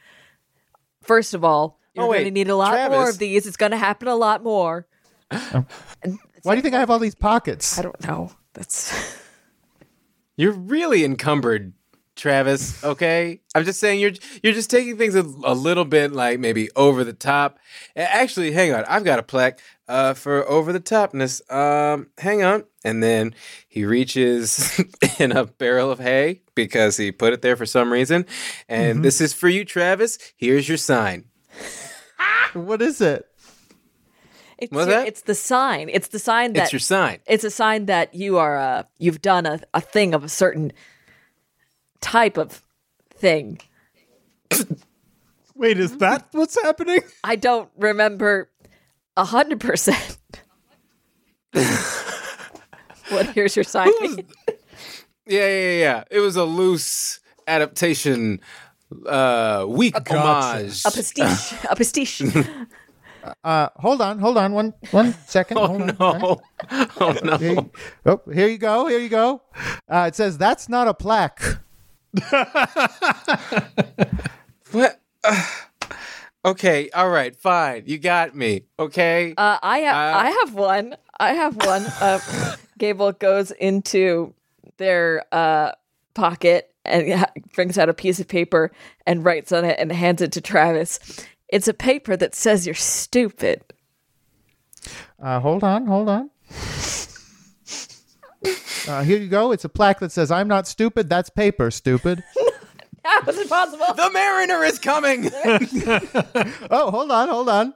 First 1.03 1.35
of 1.35 1.45
all, 1.45 1.81
you're 1.93 2.05
Oh, 2.05 2.13
going 2.13 2.25
to 2.25 2.31
need 2.31 2.49
a 2.49 2.55
lot 2.55 2.89
more 2.91 3.11
of 3.11 3.19
these. 3.19 3.49
It's 3.49 3.57
going 3.57 3.73
to 3.73 3.79
happen 3.79 4.07
a 4.07 4.15
lot 4.15 4.45
more. 4.45 4.87
Why 6.43 6.55
do 6.55 6.57
you 6.57 6.63
think 6.63 6.75
I 6.75 6.81
have 6.81 6.91
all 6.91 6.99
these 6.99 7.15
pockets? 7.15 7.79
I 7.79 7.83
don't 7.83 8.01
know. 8.07 8.33
That's 8.55 9.19
You're 10.37 10.53
really 10.53 11.05
encumbered, 11.05 11.75
Travis. 12.17 12.83
Okay, 12.83 13.41
I'm 13.55 13.65
just 13.65 13.79
saying 13.79 14.01
you're 14.01 14.13
you're 14.43 14.55
just 14.55 14.71
taking 14.71 14.97
things 14.97 15.15
a, 15.15 15.21
a 15.45 15.55
little 15.55 15.85
bit 15.85 16.13
like 16.13 16.41
maybe 16.41 16.71
over 16.75 17.05
the 17.05 17.13
top. 17.13 17.59
Actually, 17.95 18.53
hang 18.53 18.73
on, 18.73 18.85
I've 18.87 19.05
got 19.05 19.19
a 19.19 19.23
plaque 19.23 19.61
uh, 19.89 20.15
for 20.15 20.49
over 20.49 20.73
the 20.73 20.81
topness. 20.81 21.43
Um, 21.53 22.09
hang 22.19 22.43
on, 22.43 22.65
and 22.83 23.03
then 23.03 23.35
he 23.69 23.85
reaches 23.85 24.81
in 25.19 25.33
a 25.33 25.45
barrel 25.45 25.91
of 25.91 25.99
hay 25.99 26.41
because 26.55 26.97
he 26.97 27.13
put 27.13 27.35
it 27.35 27.43
there 27.43 27.57
for 27.57 27.67
some 27.67 27.93
reason, 27.93 28.27
and 28.69 29.05
this 29.05 29.21
is 29.21 29.33
for 29.35 29.49
you, 29.49 29.65
Travis. 29.65 30.19
Here's 30.37 30.69
your 30.69 30.79
sign. 30.79 31.27
What 32.55 32.83
is 32.83 33.01
it? 33.01 33.27
It's 34.63 34.73
What's 34.73 34.87
your- 34.89 34.97
that? 34.99 35.07
it's 35.09 35.23
the 35.23 35.35
sign. 35.35 35.89
It's 35.93 36.09
the 36.09 36.19
sign 36.19 36.53
that 36.55 36.65
It's 36.65 36.73
your 36.73 36.81
sign. 36.81 37.19
it's 37.27 37.45
a 37.45 37.51
sign 37.51 37.87
that 37.87 38.15
you 38.15 38.39
are 38.39 38.57
uh 38.57 38.83
you've 38.99 39.21
done 39.23 39.45
a, 39.47 39.61
a 39.75 39.81
thing 39.81 40.15
of 40.15 40.23
a 40.25 40.29
certain 40.29 40.73
type 42.01 42.37
of 42.37 42.63
thing. 43.15 43.59
Wait, 45.55 45.79
is 45.79 45.97
that 45.99 46.27
what's 46.33 46.61
happening? 46.63 47.01
I 47.25 47.37
don't 47.37 47.69
remember 47.77 48.51
a 49.17 49.25
hundred 49.25 49.61
percent. 49.61 50.19
What 53.09 53.27
here's 53.35 53.55
your 53.57 53.65
sign? 53.65 53.91
mean? 54.01 54.27
Yeah, 55.27 55.47
yeah, 55.47 55.47
yeah, 55.49 55.79
yeah. 55.81 56.05
It 56.11 56.21
was 56.21 56.37
a 56.37 56.45
loose 56.45 57.21
adaptation, 57.47 58.41
uh, 59.07 59.67
weak 59.69 59.95
homage. 60.09 60.81
a 60.87 60.91
pastiche. 60.91 61.53
A 61.69 61.77
pastiche. 61.77 62.23
Uh, 63.45 63.69
hold 63.77 64.01
on, 64.01 64.19
hold 64.19 64.37
on, 64.37 64.53
one 64.53 64.75
one 64.91 65.13
second. 65.27 65.59
Oh 65.59 65.67
hold 65.69 65.83
on. 65.83 66.21
no! 66.21 66.41
Oh 67.01 67.17
no! 67.23 67.37
Here 67.39 67.53
you, 67.53 67.71
oh, 68.07 68.21
here 68.33 68.49
you 68.49 68.59
go. 68.59 68.87
Here 68.87 68.99
you 68.99 69.09
go. 69.09 69.43
Uh, 69.89 70.07
it 70.09 70.15
says 70.15 70.37
that's 70.39 70.69
not 70.69 70.89
a 70.89 70.95
plaque. 70.95 71.43
What? 74.73 75.01
Uh, 75.25 75.47
Okay, 76.45 76.91
all 76.91 77.09
right, 77.09 77.37
fine. 77.37 77.85
You 77.87 77.99
got 77.99 78.35
me. 78.35 78.65
Okay. 78.77 79.33
Uh, 79.37 79.59
I 79.63 79.79
have 79.79 79.95
Uh, 79.95 80.19
I 80.19 80.31
have 80.41 80.55
one. 80.55 80.97
I 81.21 81.33
have 81.35 81.55
one. 81.65 81.85
Uh, 82.01 82.19
Gable 82.79 83.13
goes 83.13 83.53
into 83.53 84.35
their 84.79 85.25
uh, 85.31 85.71
pocket 86.15 86.75
and 86.85 87.13
ha- 87.13 87.31
brings 87.55 87.79
out 87.79 87.89
a 87.89 87.95
piece 87.95 88.19
of 88.19 88.27
paper 88.27 88.73
and 89.07 89.25
writes 89.25 89.53
on 89.53 89.65
it 89.65 89.79
and 89.79 89.93
hands 89.93 90.21
it 90.21 90.33
to 90.33 90.41
Travis. 90.41 90.99
It's 91.53 91.69
a 91.69 91.75
paper 91.75 92.17
that 92.17 92.35
says 92.35 92.67
you're 92.67 92.75
stupid. 92.75 93.63
Uh, 95.23 95.39
hold 95.39 95.63
on, 95.63 95.87
hold 95.87 96.09
on. 96.09 96.31
Uh, 98.89 99.05
here 99.05 99.19
you 99.19 99.29
go. 99.29 99.53
It's 99.53 99.65
a 99.65 99.69
plaque 99.69 100.01
that 100.01 100.11
says, 100.11 100.31
I'm 100.31 100.49
not 100.49 100.67
stupid. 100.67 101.09
That's 101.11 101.29
paper, 101.31 101.71
stupid. 101.71 102.25
How 103.05 103.21
is 103.29 103.39
it 103.39 103.49
possible? 103.49 103.85
the 103.95 104.11
mariner 104.11 104.65
is 104.65 104.79
coming. 104.79 105.31
Oh, 106.71 106.91
hold 106.91 107.11
on, 107.13 107.29
hold 107.29 107.49
on. 107.49 107.75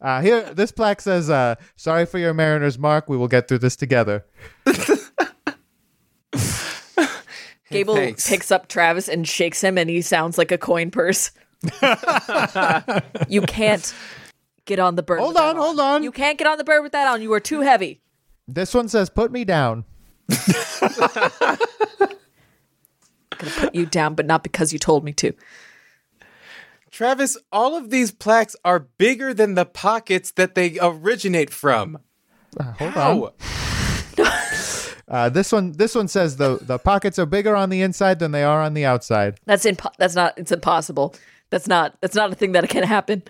uh, 0.00 0.20
here, 0.22 0.42
this 0.54 0.70
plaque 0.70 1.00
says, 1.00 1.28
uh, 1.28 1.56
Sorry 1.74 2.06
for 2.06 2.18
your 2.18 2.32
mariner's 2.32 2.78
mark. 2.78 3.08
We 3.08 3.16
will 3.16 3.28
get 3.28 3.48
through 3.48 3.58
this 3.58 3.74
together. 3.74 4.24
Gable 7.70 7.96
Thanks. 7.96 8.28
picks 8.28 8.52
up 8.52 8.68
Travis 8.68 9.08
and 9.08 9.26
shakes 9.26 9.60
him, 9.60 9.76
and 9.76 9.90
he 9.90 10.00
sounds 10.00 10.38
like 10.38 10.52
a 10.52 10.58
coin 10.58 10.92
purse. 10.92 11.32
you 13.28 13.42
can't 13.42 13.94
get 14.64 14.78
on 14.78 14.96
the 14.96 15.02
bird. 15.02 15.20
Hold 15.20 15.34
with 15.34 15.42
on, 15.42 15.56
hold 15.56 15.80
on. 15.80 16.02
You 16.02 16.12
can't 16.12 16.38
get 16.38 16.46
on 16.46 16.58
the 16.58 16.64
bird 16.64 16.82
with 16.82 16.92
that 16.92 17.08
on. 17.08 17.22
You 17.22 17.32
are 17.32 17.40
too 17.40 17.60
heavy. 17.60 18.00
This 18.48 18.74
one 18.74 18.88
says, 18.88 19.10
Put 19.10 19.32
me 19.32 19.44
down. 19.44 19.84
gonna 20.28 21.58
put 23.54 23.74
you 23.74 23.86
down, 23.86 24.14
but 24.14 24.26
not 24.26 24.42
because 24.42 24.72
you 24.72 24.78
told 24.78 25.04
me 25.04 25.12
to. 25.14 25.32
Travis, 26.90 27.36
all 27.52 27.76
of 27.76 27.90
these 27.90 28.10
plaques 28.10 28.56
are 28.64 28.80
bigger 28.80 29.34
than 29.34 29.54
the 29.54 29.66
pockets 29.66 30.30
that 30.32 30.54
they 30.54 30.78
originate 30.80 31.50
from. 31.50 31.98
Uh, 32.58 32.72
hold 32.72 32.96
on. 32.96 33.32
Uh, 35.08 35.28
this 35.28 35.52
one, 35.52 35.70
this 35.70 35.94
one 35.94 36.08
says 36.08 36.36
the 36.36 36.58
the 36.60 36.80
pockets 36.80 37.16
are 37.16 37.26
bigger 37.26 37.54
on 37.54 37.70
the 37.70 37.80
inside 37.80 38.18
than 38.18 38.32
they 38.32 38.42
are 38.42 38.60
on 38.60 38.74
the 38.74 38.84
outside. 38.84 39.38
That's 39.44 39.64
impo- 39.64 39.94
That's 39.98 40.16
not. 40.16 40.34
It's 40.36 40.50
impossible. 40.50 41.14
That's 41.50 41.66
not. 41.66 41.96
That's 42.00 42.14
not 42.14 42.32
a 42.32 42.34
thing 42.34 42.52
that 42.52 42.68
can 42.68 42.82
happen. 42.82 43.22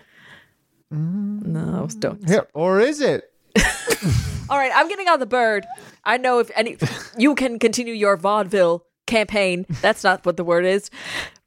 Mm. 0.93 1.45
No, 1.45 1.87
don't. 1.99 2.27
Here, 2.27 2.47
or 2.53 2.79
is 2.79 3.01
it? 3.01 3.31
All 4.49 4.57
right, 4.57 4.71
I'm 4.73 4.87
getting 4.87 5.07
on 5.07 5.19
the 5.19 5.25
bird. 5.25 5.65
I 6.03 6.17
know 6.17 6.39
if 6.39 6.49
any, 6.55 6.77
you 7.17 7.35
can 7.35 7.59
continue 7.59 7.93
your 7.93 8.15
vaudeville 8.15 8.85
campaign. 9.05 9.65
That's 9.81 10.03
not 10.03 10.25
what 10.25 10.37
the 10.37 10.43
word 10.43 10.65
is. 10.65 10.89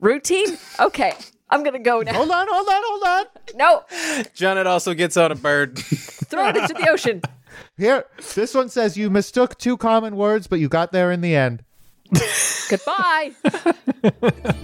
Routine. 0.00 0.58
Okay, 0.78 1.14
I'm 1.48 1.62
gonna 1.62 1.78
go 1.78 2.00
now. 2.00 2.14
Hold 2.14 2.30
on, 2.30 2.46
hold 2.50 2.68
on, 2.68 2.82
hold 2.84 3.02
on. 3.04 3.24
No, 3.56 4.24
Janet 4.34 4.66
also 4.66 4.92
gets 4.94 5.16
on 5.16 5.32
a 5.32 5.34
bird. 5.34 5.78
throw 5.78 6.48
it 6.48 6.56
into 6.56 6.74
the 6.74 6.88
ocean. 6.90 7.22
Here, 7.76 8.04
this 8.34 8.54
one 8.54 8.68
says 8.68 8.96
you 8.96 9.08
mistook 9.10 9.58
two 9.58 9.76
common 9.76 10.16
words, 10.16 10.46
but 10.46 10.58
you 10.58 10.68
got 10.68 10.92
there 10.92 11.10
in 11.10 11.20
the 11.22 11.34
end. 11.34 11.64
Goodbye. 12.68 13.32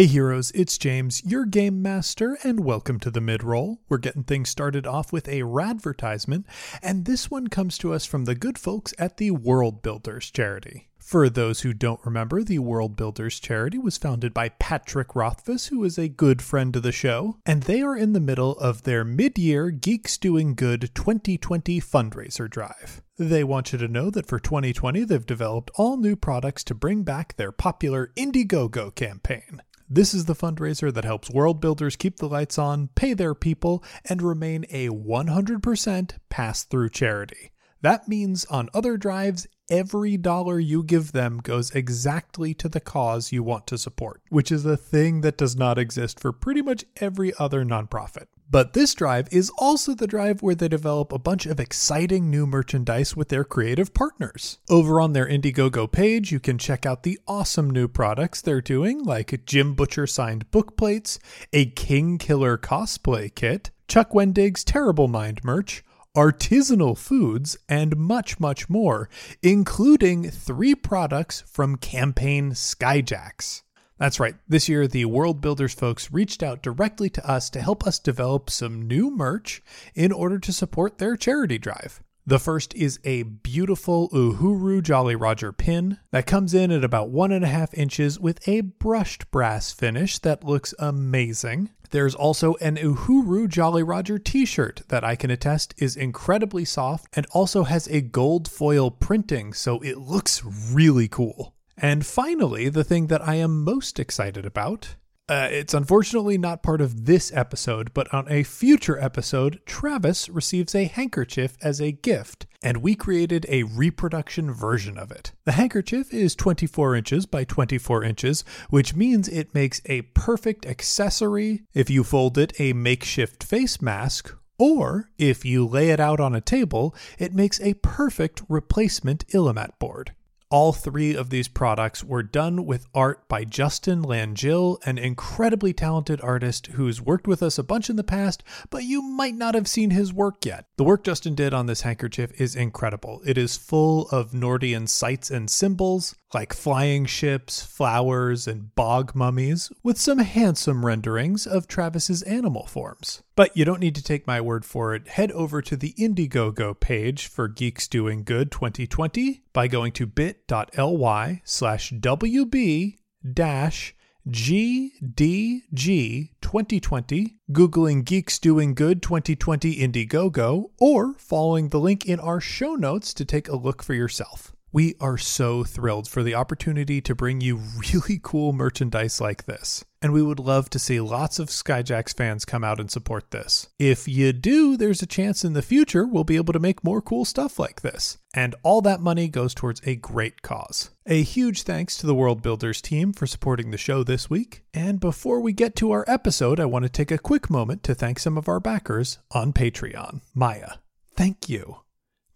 Hey 0.00 0.06
heroes, 0.06 0.50
it's 0.52 0.78
James, 0.78 1.22
your 1.26 1.44
game 1.44 1.82
master, 1.82 2.38
and 2.42 2.64
welcome 2.64 2.98
to 3.00 3.10
the 3.10 3.20
mid-roll. 3.20 3.82
We're 3.90 3.98
getting 3.98 4.24
things 4.24 4.48
started 4.48 4.86
off 4.86 5.12
with 5.12 5.28
a 5.28 5.42
radvertisement, 5.42 6.46
and 6.82 7.04
this 7.04 7.30
one 7.30 7.48
comes 7.48 7.76
to 7.76 7.92
us 7.92 8.06
from 8.06 8.24
the 8.24 8.34
good 8.34 8.56
folks 8.56 8.94
at 8.98 9.18
the 9.18 9.30
Worldbuilders 9.32 10.32
charity. 10.32 10.88
For 10.96 11.28
those 11.28 11.60
who 11.60 11.74
don't 11.74 12.00
remember, 12.02 12.42
the 12.42 12.60
Worldbuilders 12.60 13.42
charity 13.42 13.76
was 13.76 13.98
founded 13.98 14.32
by 14.32 14.48
Patrick 14.48 15.14
Rothfuss, 15.14 15.66
who 15.66 15.84
is 15.84 15.98
a 15.98 16.08
good 16.08 16.40
friend 16.40 16.74
of 16.76 16.82
the 16.82 16.92
show, 16.92 17.36
and 17.44 17.64
they 17.64 17.82
are 17.82 17.94
in 17.94 18.14
the 18.14 18.20
middle 18.20 18.52
of 18.52 18.84
their 18.84 19.04
mid-year 19.04 19.70
Geeks 19.70 20.16
Doing 20.16 20.54
Good 20.54 20.94
2020 20.94 21.78
fundraiser 21.78 22.48
drive. 22.48 23.02
They 23.18 23.44
want 23.44 23.74
you 23.74 23.78
to 23.78 23.86
know 23.86 24.08
that 24.08 24.24
for 24.24 24.40
2020, 24.40 25.04
they've 25.04 25.26
developed 25.26 25.70
all 25.74 25.98
new 25.98 26.16
products 26.16 26.64
to 26.64 26.74
bring 26.74 27.02
back 27.02 27.36
their 27.36 27.52
popular 27.52 28.12
Indiegogo 28.16 28.94
campaign. 28.94 29.60
This 29.92 30.14
is 30.14 30.26
the 30.26 30.36
fundraiser 30.36 30.94
that 30.94 31.04
helps 31.04 31.32
world 31.32 31.60
builders 31.60 31.96
keep 31.96 32.18
the 32.18 32.28
lights 32.28 32.58
on, 32.58 32.90
pay 32.94 33.12
their 33.12 33.34
people, 33.34 33.82
and 34.08 34.22
remain 34.22 34.64
a 34.70 34.88
100% 34.88 36.12
pass 36.28 36.62
through 36.62 36.90
charity. 36.90 37.50
That 37.82 38.06
means 38.06 38.44
on 38.44 38.68
other 38.72 38.96
drives, 38.96 39.48
every 39.68 40.16
dollar 40.16 40.60
you 40.60 40.84
give 40.84 41.10
them 41.10 41.38
goes 41.38 41.72
exactly 41.72 42.54
to 42.54 42.68
the 42.68 42.78
cause 42.78 43.32
you 43.32 43.42
want 43.42 43.66
to 43.66 43.78
support, 43.78 44.22
which 44.28 44.52
is 44.52 44.64
a 44.64 44.76
thing 44.76 45.22
that 45.22 45.36
does 45.36 45.56
not 45.56 45.76
exist 45.76 46.20
for 46.20 46.30
pretty 46.30 46.62
much 46.62 46.84
every 47.00 47.32
other 47.40 47.64
nonprofit. 47.64 48.26
But 48.52 48.72
this 48.72 48.94
drive 48.94 49.28
is 49.30 49.52
also 49.58 49.94
the 49.94 50.08
drive 50.08 50.42
where 50.42 50.56
they 50.56 50.66
develop 50.66 51.12
a 51.12 51.20
bunch 51.20 51.46
of 51.46 51.60
exciting 51.60 52.28
new 52.28 52.48
merchandise 52.48 53.14
with 53.14 53.28
their 53.28 53.44
creative 53.44 53.94
partners. 53.94 54.58
Over 54.68 55.00
on 55.00 55.12
their 55.12 55.26
Indiegogo 55.26 55.90
page, 55.90 56.32
you 56.32 56.40
can 56.40 56.58
check 56.58 56.84
out 56.84 57.04
the 57.04 57.20
awesome 57.28 57.70
new 57.70 57.86
products 57.86 58.40
they're 58.40 58.60
doing, 58.60 59.04
like 59.04 59.46
Jim 59.46 59.74
Butcher 59.74 60.08
signed 60.08 60.50
book 60.50 60.76
plates, 60.76 61.20
a 61.52 61.70
Kingkiller 61.70 62.58
cosplay 62.58 63.32
kit, 63.32 63.70
Chuck 63.86 64.10
Wendig's 64.10 64.64
Terrible 64.64 65.06
Mind 65.06 65.44
merch, 65.44 65.84
artisanal 66.16 66.98
foods, 66.98 67.56
and 67.68 67.96
much, 67.96 68.40
much 68.40 68.68
more, 68.68 69.08
including 69.44 70.28
three 70.28 70.74
products 70.74 71.44
from 71.46 71.76
Campaign 71.76 72.50
Skyjacks. 72.50 73.62
That's 74.00 74.18
right. 74.18 74.34
This 74.48 74.66
year, 74.66 74.88
the 74.88 75.04
Worldbuilders 75.04 75.74
folks 75.74 76.10
reached 76.10 76.42
out 76.42 76.62
directly 76.62 77.10
to 77.10 77.30
us 77.30 77.50
to 77.50 77.60
help 77.60 77.86
us 77.86 77.98
develop 77.98 78.48
some 78.48 78.88
new 78.88 79.10
merch 79.10 79.62
in 79.94 80.10
order 80.10 80.38
to 80.38 80.54
support 80.54 80.96
their 80.96 81.16
charity 81.16 81.58
drive. 81.58 82.02
The 82.26 82.38
first 82.38 82.74
is 82.74 82.98
a 83.04 83.24
beautiful 83.24 84.08
Uhuru 84.08 84.82
Jolly 84.82 85.16
Roger 85.16 85.52
pin 85.52 85.98
that 86.12 86.26
comes 86.26 86.54
in 86.54 86.70
at 86.70 86.82
about 86.82 87.10
one 87.10 87.30
and 87.30 87.44
a 87.44 87.48
half 87.48 87.74
inches 87.74 88.18
with 88.18 88.48
a 88.48 88.62
brushed 88.62 89.30
brass 89.30 89.70
finish 89.70 90.18
that 90.20 90.44
looks 90.44 90.72
amazing. 90.78 91.68
There's 91.90 92.14
also 92.14 92.54
an 92.54 92.76
Uhuru 92.76 93.48
Jolly 93.48 93.82
Roger 93.82 94.18
t 94.18 94.46
shirt 94.46 94.80
that 94.88 95.04
I 95.04 95.14
can 95.14 95.30
attest 95.30 95.74
is 95.76 95.94
incredibly 95.94 96.64
soft 96.64 97.06
and 97.12 97.26
also 97.32 97.64
has 97.64 97.86
a 97.88 98.00
gold 98.00 98.50
foil 98.50 98.90
printing, 98.90 99.52
so 99.52 99.78
it 99.80 99.98
looks 99.98 100.42
really 100.72 101.08
cool. 101.08 101.54
And 101.82 102.04
finally, 102.04 102.68
the 102.68 102.84
thing 102.84 103.06
that 103.06 103.26
I 103.26 103.36
am 103.36 103.64
most 103.64 103.98
excited 103.98 104.44
about. 104.44 104.96
Uh, 105.30 105.48
it's 105.50 105.72
unfortunately 105.72 106.36
not 106.36 106.62
part 106.62 106.80
of 106.80 107.06
this 107.06 107.32
episode, 107.32 107.94
but 107.94 108.12
on 108.12 108.26
a 108.28 108.42
future 108.42 108.98
episode, 108.98 109.60
Travis 109.64 110.28
receives 110.28 110.74
a 110.74 110.84
handkerchief 110.84 111.56
as 111.62 111.80
a 111.80 111.92
gift, 111.92 112.46
and 112.62 112.78
we 112.78 112.94
created 112.96 113.46
a 113.48 113.62
reproduction 113.62 114.52
version 114.52 114.98
of 114.98 115.10
it. 115.10 115.32
The 115.44 115.52
handkerchief 115.52 116.12
is 116.12 116.34
24 116.34 116.96
inches 116.96 117.26
by 117.26 117.44
24 117.44 118.04
inches, 118.04 118.44
which 118.68 118.94
means 118.94 119.28
it 119.28 119.54
makes 119.54 119.80
a 119.86 120.02
perfect 120.02 120.66
accessory 120.66 121.62
if 121.72 121.88
you 121.88 122.04
fold 122.04 122.36
it 122.36 122.52
a 122.58 122.72
makeshift 122.72 123.44
face 123.44 123.80
mask, 123.80 124.34
or 124.58 125.10
if 125.16 125.44
you 125.44 125.66
lay 125.66 125.90
it 125.90 126.00
out 126.00 126.20
on 126.20 126.34
a 126.34 126.40
table, 126.42 126.94
it 127.18 127.32
makes 127.32 127.60
a 127.60 127.74
perfect 127.74 128.42
replacement 128.48 129.26
Illimat 129.28 129.78
board. 129.78 130.12
All 130.52 130.72
three 130.72 131.14
of 131.14 131.30
these 131.30 131.46
products 131.46 132.02
were 132.02 132.24
done 132.24 132.66
with 132.66 132.88
art 132.92 133.28
by 133.28 133.44
Justin 133.44 134.02
Langille, 134.02 134.78
an 134.84 134.98
incredibly 134.98 135.72
talented 135.72 136.20
artist 136.22 136.66
who's 136.74 137.00
worked 137.00 137.28
with 137.28 137.40
us 137.40 137.56
a 137.56 137.62
bunch 137.62 137.88
in 137.88 137.94
the 137.94 138.02
past, 138.02 138.42
but 138.68 138.82
you 138.82 139.00
might 139.00 139.36
not 139.36 139.54
have 139.54 139.68
seen 139.68 139.90
his 139.90 140.12
work 140.12 140.44
yet. 140.44 140.66
The 140.76 140.82
work 140.82 141.04
Justin 141.04 141.36
did 141.36 141.54
on 141.54 141.66
this 141.66 141.82
handkerchief 141.82 142.32
is 142.40 142.56
incredible. 142.56 143.22
It 143.24 143.38
is 143.38 143.56
full 143.56 144.08
of 144.08 144.32
Nordian 144.32 144.88
sights 144.88 145.30
and 145.30 145.48
symbols, 145.48 146.16
like 146.32 146.52
flying 146.52 147.06
ships, 147.06 147.62
flowers, 147.62 148.46
and 148.46 148.74
bog 148.74 149.14
mummies, 149.14 149.70
with 149.82 149.98
some 149.98 150.18
handsome 150.18 150.84
renderings 150.84 151.46
of 151.46 151.66
Travis's 151.66 152.22
animal 152.22 152.66
forms. 152.66 153.22
But 153.36 153.56
you 153.56 153.64
don't 153.64 153.80
need 153.80 153.94
to 153.96 154.02
take 154.02 154.26
my 154.26 154.40
word 154.40 154.64
for 154.64 154.94
it. 154.94 155.08
Head 155.08 155.32
over 155.32 155.60
to 155.62 155.76
the 155.76 155.94
Indiegogo 155.98 156.78
page 156.78 157.26
for 157.26 157.48
Geeks 157.48 157.88
Doing 157.88 158.24
Good 158.24 158.50
2020 158.50 159.42
by 159.52 159.66
going 159.66 159.92
to 159.92 160.06
bit.ly 160.06 161.42
slash 161.44 161.92
WB 161.92 162.98
dash 163.32 163.94
GDG 164.28 166.30
2020, 166.40 167.36
Googling 167.52 168.04
Geeks 168.04 168.38
Doing 168.38 168.74
Good 168.74 169.02
2020 169.02 169.76
Indiegogo, 169.76 170.70
or 170.78 171.14
following 171.14 171.70
the 171.70 171.80
link 171.80 172.06
in 172.06 172.20
our 172.20 172.40
show 172.40 172.74
notes 172.74 173.14
to 173.14 173.24
take 173.24 173.48
a 173.48 173.56
look 173.56 173.82
for 173.82 173.94
yourself. 173.94 174.54
We 174.72 174.94
are 175.00 175.18
so 175.18 175.64
thrilled 175.64 176.08
for 176.08 176.22
the 176.22 176.36
opportunity 176.36 177.00
to 177.00 177.14
bring 177.14 177.40
you 177.40 177.56
really 177.92 178.18
cool 178.22 178.52
merchandise 178.52 179.20
like 179.20 179.46
this. 179.46 179.84
And 180.00 180.12
we 180.12 180.22
would 180.22 180.38
love 180.38 180.70
to 180.70 180.78
see 180.78 181.00
lots 181.00 181.38
of 181.38 181.48
Skyjacks 181.48 182.16
fans 182.16 182.44
come 182.44 182.62
out 182.62 182.78
and 182.78 182.90
support 182.90 183.32
this. 183.32 183.68
If 183.78 184.06
you 184.06 184.32
do, 184.32 184.76
there's 184.76 185.02
a 185.02 185.06
chance 185.06 185.44
in 185.44 185.52
the 185.52 185.60
future 185.60 186.06
we'll 186.06 186.24
be 186.24 186.36
able 186.36 186.52
to 186.52 186.60
make 186.60 186.84
more 186.84 187.02
cool 187.02 187.24
stuff 187.24 187.58
like 187.58 187.82
this. 187.82 188.18
And 188.32 188.54
all 188.62 188.80
that 188.82 189.00
money 189.00 189.28
goes 189.28 189.54
towards 189.54 189.82
a 189.84 189.96
great 189.96 190.40
cause. 190.40 190.90
A 191.04 191.22
huge 191.22 191.62
thanks 191.62 191.98
to 191.98 192.06
the 192.06 192.14
Worldbuilders 192.14 192.80
team 192.80 193.12
for 193.12 193.26
supporting 193.26 193.72
the 193.72 193.76
show 193.76 194.04
this 194.04 194.30
week. 194.30 194.62
And 194.72 195.00
before 195.00 195.40
we 195.40 195.52
get 195.52 195.74
to 195.76 195.90
our 195.90 196.04
episode, 196.06 196.60
I 196.60 196.64
want 196.64 196.84
to 196.84 196.88
take 196.88 197.10
a 197.10 197.18
quick 197.18 197.50
moment 197.50 197.82
to 197.82 197.94
thank 197.94 198.20
some 198.20 198.38
of 198.38 198.48
our 198.48 198.60
backers 198.60 199.18
on 199.32 199.52
Patreon. 199.52 200.20
Maya, 200.34 200.74
thank 201.16 201.48
you. 201.48 201.80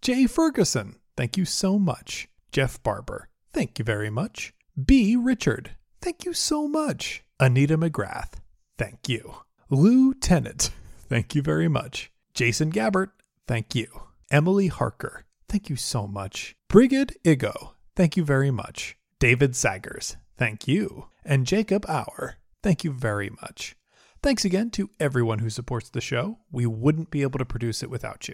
Jay 0.01 0.27
Ferguson, 0.27 0.97
thank 1.17 1.37
you 1.37 1.45
so 1.45 1.79
much. 1.79 2.27
Jeff 2.51 2.81
Barber, 2.83 3.29
thank 3.53 3.79
you 3.79 3.85
very 3.85 4.09
much. 4.09 4.53
B. 4.83 5.15
Richard, 5.15 5.71
thank 6.01 6.25
you 6.25 6.33
so 6.33 6.67
much. 6.67 7.23
Anita 7.39 7.77
McGrath, 7.77 8.33
thank 8.77 9.09
you. 9.09 9.35
Lou 9.69 10.13
Tennant, 10.13 10.71
thank 11.09 11.35
you 11.35 11.41
very 11.41 11.67
much. 11.67 12.11
Jason 12.33 12.71
Gabbert, 12.71 13.11
thank 13.47 13.75
you. 13.75 13.87
Emily 14.31 14.67
Harker, 14.67 15.25
thank 15.47 15.69
you 15.69 15.75
so 15.75 16.07
much. 16.07 16.55
Brigid 16.67 17.15
Igo, 17.23 17.71
thank 17.95 18.17
you 18.17 18.23
very 18.23 18.51
much. 18.51 18.97
David 19.19 19.55
Saggers, 19.55 20.17
thank 20.37 20.67
you. 20.67 21.07
And 21.23 21.47
Jacob 21.47 21.85
Auer, 21.87 22.35
thank 22.61 22.83
you 22.83 22.91
very 22.91 23.29
much. 23.41 23.75
Thanks 24.21 24.43
again 24.43 24.71
to 24.71 24.89
everyone 24.99 25.39
who 25.39 25.49
supports 25.49 25.89
the 25.89 26.01
show. 26.01 26.39
We 26.51 26.65
wouldn't 26.65 27.11
be 27.11 27.21
able 27.21 27.39
to 27.39 27.45
produce 27.45 27.83
it 27.83 27.89
without 27.89 28.27
you. 28.27 28.33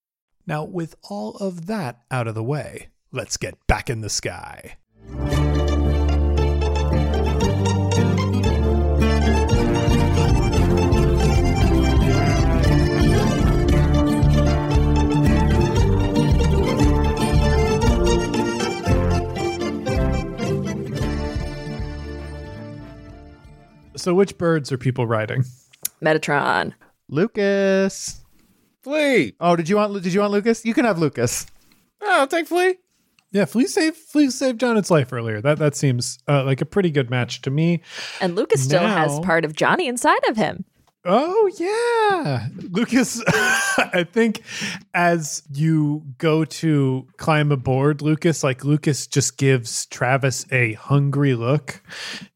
Now, 0.47 0.63
with 0.63 0.95
all 1.09 1.37
of 1.37 1.67
that 1.67 2.01
out 2.09 2.27
of 2.27 2.35
the 2.35 2.43
way, 2.43 2.89
let's 3.11 3.37
get 3.37 3.55
back 3.67 3.89
in 3.89 4.01
the 4.01 4.09
sky. 4.09 4.77
So, 23.97 24.15
which 24.15 24.35
birds 24.39 24.71
are 24.71 24.79
people 24.79 25.05
riding? 25.05 25.43
Metatron. 26.01 26.73
Lucas. 27.07 28.20
Flea. 28.83 29.35
Oh, 29.39 29.55
did 29.55 29.69
you 29.69 29.75
want 29.75 30.01
did 30.01 30.13
you 30.13 30.19
want 30.21 30.33
Lucas? 30.33 30.65
You 30.65 30.73
can 30.73 30.85
have 30.85 30.99
Lucas. 30.99 31.45
Oh, 32.01 32.21
I'll 32.21 32.27
take 32.27 32.47
Flea. 32.47 32.77
Yeah, 33.31 33.45
Flea 33.45 33.67
saved 33.67 33.95
Flea 33.97 34.29
saved 34.29 34.59
Jonat's 34.59 34.91
life 34.91 35.13
earlier. 35.13 35.41
That 35.41 35.59
that 35.59 35.75
seems 35.75 36.19
uh, 36.27 36.43
like 36.43 36.61
a 36.61 36.65
pretty 36.65 36.91
good 36.91 37.09
match 37.09 37.41
to 37.43 37.51
me. 37.51 37.81
And 38.19 38.35
Lucas 38.35 38.63
still 38.63 38.81
has 38.81 39.19
part 39.21 39.45
of 39.45 39.55
Johnny 39.55 39.87
inside 39.87 40.27
of 40.27 40.35
him. 40.35 40.65
Oh 41.03 41.49
yeah, 41.57 42.47
Lucas. 42.69 43.23
I 43.27 44.05
think 44.11 44.43
as 44.93 45.41
you 45.51 46.03
go 46.19 46.45
to 46.45 47.07
climb 47.17 47.51
aboard, 47.51 48.03
Lucas, 48.03 48.43
like 48.43 48.63
Lucas 48.63 49.07
just 49.07 49.37
gives 49.37 49.87
Travis 49.87 50.45
a 50.51 50.73
hungry 50.73 51.33
look, 51.33 51.81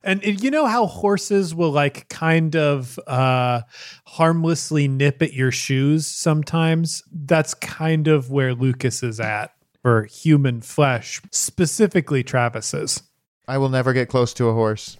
and 0.03 0.23
it- 0.23 0.41
you 0.43 0.49
know 0.49 0.65
how 0.65 0.87
horses 0.87 1.53
will 1.53 1.69
like 1.71 2.09
kind 2.09 2.55
of 2.55 2.97
uh, 3.05 3.61
harmlessly 4.07 4.87
nip 4.87 5.21
at 5.21 5.33
your 5.33 5.51
shoes 5.51 6.07
sometimes. 6.07 7.03
That's 7.11 7.53
kind 7.53 8.07
of 8.07 8.31
where 8.31 8.55
Lucas 8.55 9.03
is 9.03 9.19
at 9.19 9.51
for 9.83 10.05
human 10.05 10.61
flesh, 10.61 11.21
specifically 11.31 12.23
Travis's. 12.23 13.03
I 13.47 13.59
will 13.59 13.69
never 13.69 13.93
get 13.93 14.09
close 14.09 14.33
to 14.33 14.49
a 14.49 14.53
horse. 14.53 14.97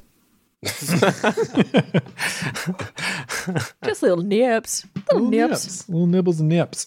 Just 3.83 4.01
little 4.01 4.23
nips. 4.23 4.85
Little, 5.11 5.29
nips. 5.29 5.87
Little 5.87 6.07
nibbles 6.07 6.39
and 6.39 6.49
nips. 6.49 6.85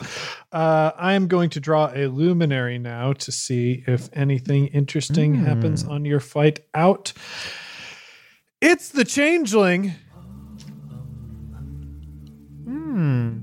Uh, 0.52 0.90
I 0.96 1.14
am 1.14 1.28
going 1.28 1.50
to 1.50 1.60
draw 1.60 1.90
a 1.94 2.06
luminary 2.06 2.78
now 2.78 3.12
to 3.12 3.30
see 3.30 3.84
if 3.86 4.08
anything 4.12 4.66
interesting 4.68 5.34
happens 5.34 5.84
on 5.84 6.04
your 6.04 6.20
fight 6.20 6.60
out. 6.74 7.12
It's 8.60 8.88
the 8.88 9.04
changeling. 9.04 9.92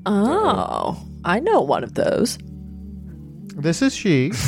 Oh, 0.06 1.08
I 1.24 1.40
know 1.40 1.62
one 1.62 1.84
of 1.84 1.96
those. 1.96 2.38
This 3.56 3.82
is 3.82 3.96
she. 3.96 4.32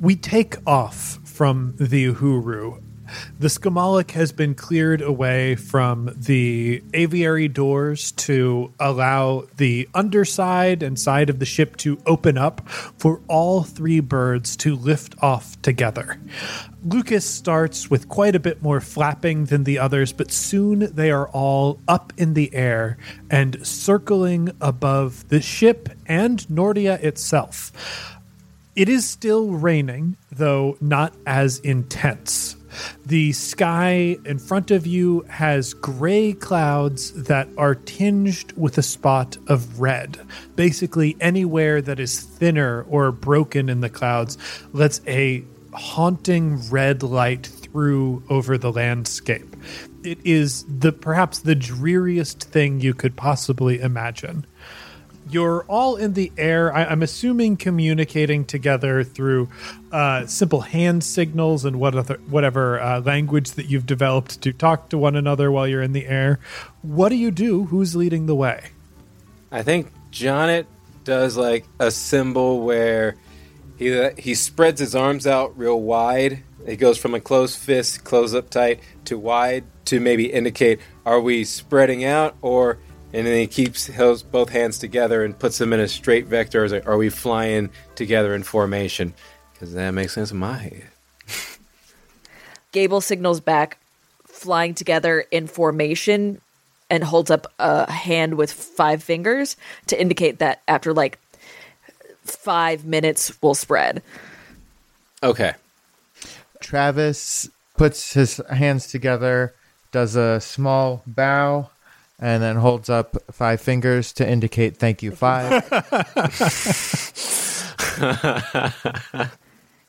We 0.00 0.14
take 0.14 0.54
off 0.64 1.18
from 1.38 1.72
the 1.76 2.12
Uhuru. 2.12 2.82
The 3.38 3.46
Skamalik 3.46 4.10
has 4.10 4.32
been 4.32 4.56
cleared 4.56 5.00
away 5.00 5.54
from 5.54 6.10
the 6.16 6.82
aviary 6.92 7.46
doors 7.46 8.10
to 8.26 8.72
allow 8.80 9.44
the 9.56 9.88
underside 9.94 10.82
and 10.82 10.98
side 10.98 11.30
of 11.30 11.38
the 11.38 11.46
ship 11.46 11.76
to 11.76 12.02
open 12.06 12.36
up 12.36 12.68
for 12.68 13.20
all 13.28 13.62
three 13.62 14.00
birds 14.00 14.56
to 14.56 14.74
lift 14.74 15.14
off 15.22 15.62
together. 15.62 16.20
Lucas 16.84 17.24
starts 17.24 17.88
with 17.88 18.08
quite 18.08 18.34
a 18.34 18.40
bit 18.40 18.60
more 18.60 18.80
flapping 18.80 19.44
than 19.44 19.62
the 19.62 19.78
others, 19.78 20.12
but 20.12 20.32
soon 20.32 20.92
they 20.92 21.12
are 21.12 21.28
all 21.28 21.78
up 21.86 22.12
in 22.16 22.34
the 22.34 22.52
air 22.52 22.98
and 23.30 23.64
circling 23.64 24.50
above 24.60 25.28
the 25.28 25.40
ship 25.40 25.88
and 26.04 26.40
Nordia 26.48 27.00
itself. 27.00 27.70
It 28.78 28.88
is 28.88 29.08
still 29.08 29.50
raining, 29.50 30.16
though 30.30 30.76
not 30.80 31.12
as 31.26 31.58
intense. 31.58 32.54
The 33.04 33.32
sky 33.32 34.18
in 34.24 34.38
front 34.38 34.70
of 34.70 34.86
you 34.86 35.22
has 35.22 35.74
gray 35.74 36.32
clouds 36.32 37.24
that 37.24 37.48
are 37.58 37.74
tinged 37.74 38.52
with 38.56 38.78
a 38.78 38.84
spot 38.84 39.36
of 39.48 39.80
red. 39.80 40.20
Basically, 40.54 41.16
anywhere 41.20 41.82
that 41.82 41.98
is 41.98 42.20
thinner 42.20 42.82
or 42.88 43.10
broken 43.10 43.68
in 43.68 43.80
the 43.80 43.90
clouds 43.90 44.38
lets 44.72 45.00
a 45.08 45.42
haunting 45.72 46.60
red 46.70 47.02
light 47.02 47.46
through 47.46 48.22
over 48.30 48.56
the 48.56 48.70
landscape. 48.70 49.56
It 50.04 50.24
is 50.24 50.64
the 50.68 50.92
perhaps 50.92 51.40
the 51.40 51.56
dreariest 51.56 52.44
thing 52.44 52.80
you 52.80 52.94
could 52.94 53.16
possibly 53.16 53.80
imagine 53.80 54.46
you're 55.30 55.64
all 55.68 55.96
in 55.96 56.14
the 56.14 56.32
air. 56.36 56.74
I, 56.74 56.84
I'm 56.84 57.02
assuming 57.02 57.56
communicating 57.56 58.44
together 58.44 59.04
through 59.04 59.48
uh, 59.92 60.26
simple 60.26 60.60
hand 60.60 61.04
signals 61.04 61.64
and 61.64 61.78
what 61.78 61.94
other, 61.94 62.16
whatever 62.28 62.80
uh, 62.80 63.00
language 63.00 63.52
that 63.52 63.66
you've 63.66 63.86
developed 63.86 64.42
to 64.42 64.52
talk 64.52 64.88
to 64.90 64.98
one 64.98 65.16
another 65.16 65.50
while 65.50 65.66
you're 65.66 65.82
in 65.82 65.92
the 65.92 66.06
air. 66.06 66.38
What 66.82 67.10
do 67.10 67.16
you 67.16 67.30
do? 67.30 67.64
Who's 67.64 67.96
leading 67.96 68.26
the 68.26 68.34
way? 68.34 68.70
I 69.50 69.62
think 69.62 69.92
Jonet 70.10 70.66
does 71.04 71.36
like 71.36 71.64
a 71.78 71.90
symbol 71.90 72.62
where 72.64 73.16
he 73.78 74.10
he 74.18 74.34
spreads 74.34 74.80
his 74.80 74.94
arms 74.94 75.26
out 75.26 75.56
real 75.58 75.80
wide. 75.80 76.42
It 76.66 76.76
goes 76.76 76.98
from 76.98 77.14
a 77.14 77.20
closed 77.20 77.58
fist, 77.58 78.04
close 78.04 78.34
up 78.34 78.50
tight, 78.50 78.80
to 79.06 79.18
wide 79.18 79.64
to 79.86 80.00
maybe 80.00 80.30
indicate 80.30 80.80
are 81.06 81.18
we 81.18 81.44
spreading 81.44 82.04
out 82.04 82.36
or 82.42 82.78
and 83.12 83.26
then 83.26 83.34
he 83.34 83.46
keeps 83.46 83.86
his 83.86 84.22
both 84.22 84.50
hands 84.50 84.78
together 84.78 85.24
and 85.24 85.38
puts 85.38 85.58
them 85.58 85.72
in 85.72 85.80
a 85.80 85.88
straight 85.88 86.26
vector. 86.26 86.64
Is 86.64 86.72
like, 86.72 86.86
are 86.86 86.98
we 86.98 87.08
flying 87.08 87.70
together 87.94 88.34
in 88.34 88.42
formation? 88.42 89.14
Because 89.52 89.72
that 89.74 89.90
makes 89.92 90.12
sense 90.12 90.30
in 90.30 90.38
my 90.38 90.56
head. 90.56 90.88
Gable 92.72 93.00
signals 93.00 93.40
back, 93.40 93.78
flying 94.26 94.74
together 94.74 95.24
in 95.30 95.46
formation, 95.46 96.40
and 96.90 97.02
holds 97.04 97.30
up 97.30 97.46
a 97.58 97.90
hand 97.90 98.34
with 98.34 98.52
five 98.52 99.02
fingers 99.02 99.56
to 99.86 100.00
indicate 100.00 100.38
that 100.38 100.62
after 100.68 100.92
like 100.92 101.18
five 102.22 102.84
minutes 102.84 103.32
we'll 103.42 103.54
spread. 103.54 104.02
Okay. 105.22 105.54
Travis 106.60 107.48
puts 107.76 108.12
his 108.12 108.40
hands 108.50 108.88
together, 108.88 109.54
does 109.92 110.16
a 110.16 110.40
small 110.40 111.02
bow, 111.06 111.70
and 112.18 112.42
then 112.42 112.56
holds 112.56 112.88
up 112.90 113.16
five 113.30 113.60
fingers 113.60 114.12
to 114.14 114.28
indicate 114.28 114.76
thank 114.76 115.02
you 115.02 115.12
five. 115.12 115.62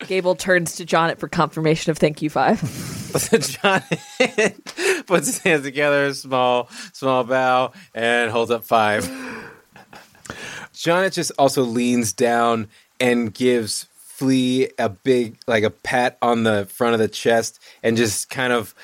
Gable 0.08 0.36
turns 0.36 0.76
to 0.76 0.86
Jonnet 0.86 1.18
for 1.18 1.28
confirmation 1.28 1.92
of 1.92 1.98
thank 1.98 2.22
you 2.22 2.30
five. 2.30 2.62
John 3.62 3.82
puts 5.08 5.28
his 5.28 5.40
hands 5.40 5.64
together, 5.64 6.14
small, 6.14 6.70
small 6.94 7.24
bow, 7.24 7.74
and 7.94 8.32
holds 8.32 8.52
up 8.52 8.64
five. 8.64 9.10
John 10.74 11.10
just 11.12 11.32
also 11.38 11.64
leans 11.64 12.14
down 12.14 12.70
and 13.00 13.34
gives 13.34 13.88
Flea 13.94 14.70
a 14.78 14.90
big, 14.90 15.38
like 15.48 15.64
a 15.64 15.70
pat 15.70 16.18
on 16.22 16.44
the 16.44 16.66
front 16.66 16.94
of 16.94 17.00
the 17.00 17.08
chest, 17.08 17.60
and 17.84 17.98
just 17.98 18.30
kind 18.30 18.54
of 18.54 18.76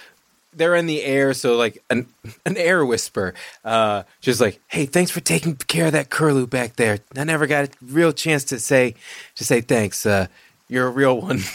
they're 0.55 0.75
in 0.75 0.85
the 0.85 1.03
air, 1.03 1.33
so 1.33 1.55
like 1.55 1.83
an 1.89 2.07
an 2.45 2.57
air 2.57 2.85
whisper, 2.85 3.33
uh, 3.63 4.03
just 4.21 4.41
like, 4.41 4.59
"Hey, 4.67 4.85
thanks 4.85 5.11
for 5.11 5.19
taking 5.19 5.55
care 5.55 5.87
of 5.87 5.91
that 5.93 6.09
curlew 6.09 6.47
back 6.47 6.75
there. 6.75 6.99
I 7.15 7.23
never 7.23 7.47
got 7.47 7.65
a 7.65 7.69
real 7.81 8.11
chance 8.11 8.43
to 8.45 8.59
say 8.59 8.95
to 9.35 9.43
say 9.43 9.61
thanks. 9.61 10.05
Uh, 10.05 10.27
you're 10.67 10.87
a 10.87 10.91
real 10.91 11.19
one." 11.21 11.41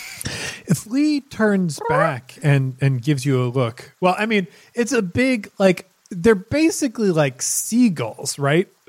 If 0.67 0.87
Lee 0.87 1.21
turns 1.21 1.81
back 1.89 2.39
and 2.45 2.77
and 2.81 3.03
gives 3.03 3.27
you 3.27 3.43
a 3.43 3.49
look, 3.51 3.93
well, 4.01 4.15
I 4.17 4.27
mean, 4.27 4.47
it's 4.73 4.93
a 4.93 5.03
big 5.03 5.51
like 5.59 5.91
they're 6.11 6.37
basically 6.37 7.11
like 7.11 7.43
seagulls, 7.43 8.39
right? 8.39 8.69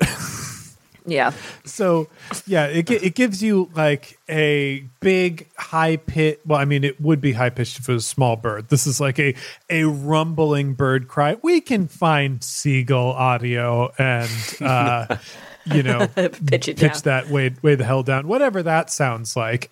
yeah. 1.06 1.32
So 1.64 2.08
yeah, 2.46 2.66
it 2.66 2.90
it 2.90 3.14
gives 3.14 3.42
you 3.42 3.70
like 3.74 4.18
a 4.28 4.84
big 5.00 5.48
high 5.56 5.96
pitch. 5.96 6.38
Well, 6.46 6.58
I 6.58 6.64
mean, 6.64 6.84
it 6.84 7.00
would 7.00 7.20
be 7.20 7.32
high 7.32 7.50
pitched 7.50 7.78
if 7.78 7.88
it 7.88 7.92
was 7.92 8.04
a 8.04 8.08
small 8.08 8.36
bird. 8.36 8.68
This 8.68 8.86
is 8.86 9.00
like 9.00 9.18
a 9.18 9.34
a 9.70 9.84
rumbling 9.84 10.74
bird 10.74 11.08
cry. 11.08 11.36
We 11.42 11.60
can 11.60 11.88
find 11.88 12.42
seagull 12.42 13.12
audio 13.12 13.92
and 13.98 14.30
uh, 14.60 15.16
you 15.64 15.82
know 15.82 16.06
Pitch 16.46 16.68
it 16.68 16.76
down. 16.76 16.92
that 17.04 17.28
way 17.28 17.54
way 17.62 17.74
the 17.74 17.84
hell 17.84 18.02
down. 18.02 18.28
Whatever 18.28 18.62
that 18.62 18.90
sounds 18.90 19.36
like. 19.36 19.70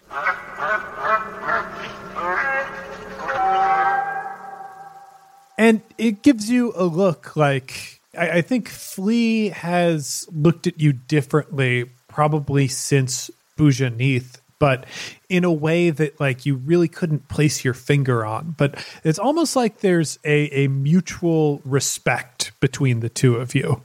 And 5.58 5.82
it 5.98 6.22
gives 6.22 6.48
you 6.50 6.72
a 6.74 6.84
look 6.84 7.36
like 7.36 7.99
I, 8.20 8.30
I 8.30 8.42
think 8.42 8.68
Flea 8.68 9.48
has 9.48 10.28
looked 10.30 10.66
at 10.66 10.78
you 10.78 10.92
differently, 10.92 11.86
probably 12.06 12.68
since 12.68 13.30
Boujanith, 13.58 14.36
but 14.58 14.84
in 15.28 15.42
a 15.42 15.52
way 15.52 15.90
that 15.90 16.20
like 16.20 16.44
you 16.44 16.56
really 16.56 16.88
couldn't 16.88 17.28
place 17.28 17.64
your 17.64 17.74
finger 17.74 18.24
on. 18.24 18.54
But 18.58 18.84
it's 19.02 19.18
almost 19.18 19.56
like 19.56 19.78
there's 19.80 20.18
a, 20.24 20.64
a 20.64 20.68
mutual 20.68 21.62
respect 21.64 22.52
between 22.60 23.00
the 23.00 23.08
two 23.08 23.36
of 23.36 23.54
you. 23.54 23.82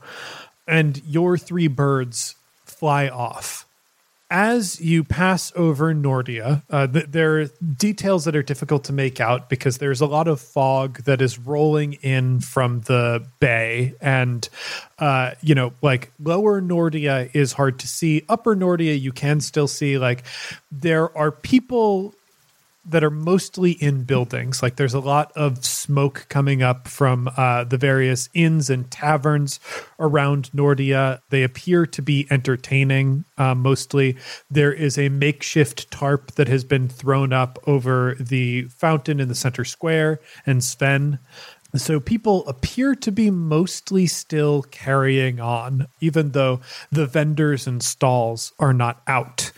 And 0.68 1.02
your 1.04 1.38
three 1.38 1.68
birds 1.68 2.36
fly 2.64 3.08
off 3.08 3.65
as 4.30 4.80
you 4.80 5.04
pass 5.04 5.52
over 5.54 5.94
Nordia, 5.94 6.62
uh, 6.68 6.86
th- 6.86 7.06
there 7.08 7.40
are 7.40 7.46
details 7.76 8.24
that 8.24 8.34
are 8.34 8.42
difficult 8.42 8.84
to 8.84 8.92
make 8.92 9.20
out 9.20 9.48
because 9.48 9.78
there's 9.78 10.00
a 10.00 10.06
lot 10.06 10.26
of 10.26 10.40
fog 10.40 11.02
that 11.04 11.22
is 11.22 11.38
rolling 11.38 11.94
in 11.94 12.40
from 12.40 12.80
the 12.82 13.24
bay, 13.38 13.94
and 14.00 14.48
uh, 14.98 15.32
you 15.42 15.54
know, 15.54 15.72
like 15.80 16.12
lower 16.18 16.60
Nordia 16.60 17.30
is 17.34 17.52
hard 17.52 17.78
to 17.80 17.86
see. 17.86 18.24
Upper 18.28 18.56
Nordia, 18.56 19.00
you 19.00 19.12
can 19.12 19.40
still 19.40 19.68
see. 19.68 19.98
Like 19.98 20.24
there 20.72 21.16
are 21.16 21.30
people 21.30 22.14
that 22.88 23.02
are 23.02 23.10
mostly 23.10 23.72
in 23.72 24.04
buildings. 24.04 24.62
Like 24.62 24.76
there's 24.76 24.94
a 24.94 25.00
lot 25.00 25.32
of 25.34 25.64
smoke 25.64 26.26
coming 26.28 26.62
up 26.62 26.88
from 26.88 27.28
uh, 27.36 27.64
the 27.64 27.76
various 27.76 28.28
inns 28.32 28.70
and 28.70 28.90
taverns 28.90 29.58
around 29.98 30.50
Nordia. 30.54 31.20
They 31.30 31.42
appear 31.42 31.86
to 31.86 32.02
be 32.02 32.26
entertaining 32.30 33.24
uh, 33.36 33.54
mostly. 33.54 34.16
There 34.50 34.72
is 34.72 34.98
a 34.98 35.08
makeshift 35.08 35.90
tarp 35.90 36.32
that 36.32 36.48
has 36.48 36.64
been 36.64 36.88
thrown 36.88 37.32
up 37.32 37.58
over 37.66 38.16
the 38.20 38.64
fountain 38.64 39.20
in 39.20 39.28
the 39.28 39.34
center 39.34 39.64
square 39.64 40.20
and 40.46 40.62
Sven. 40.62 41.18
So 41.74 42.00
people 42.00 42.46
appear 42.48 42.94
to 42.94 43.12
be 43.12 43.30
mostly 43.30 44.06
still 44.06 44.62
carrying 44.62 45.40
on, 45.40 45.88
even 46.00 46.30
though 46.30 46.60
the 46.90 47.06
vendors 47.06 47.66
and 47.66 47.82
stalls 47.82 48.52
are 48.58 48.72
not 48.72 49.02
out. 49.06 49.52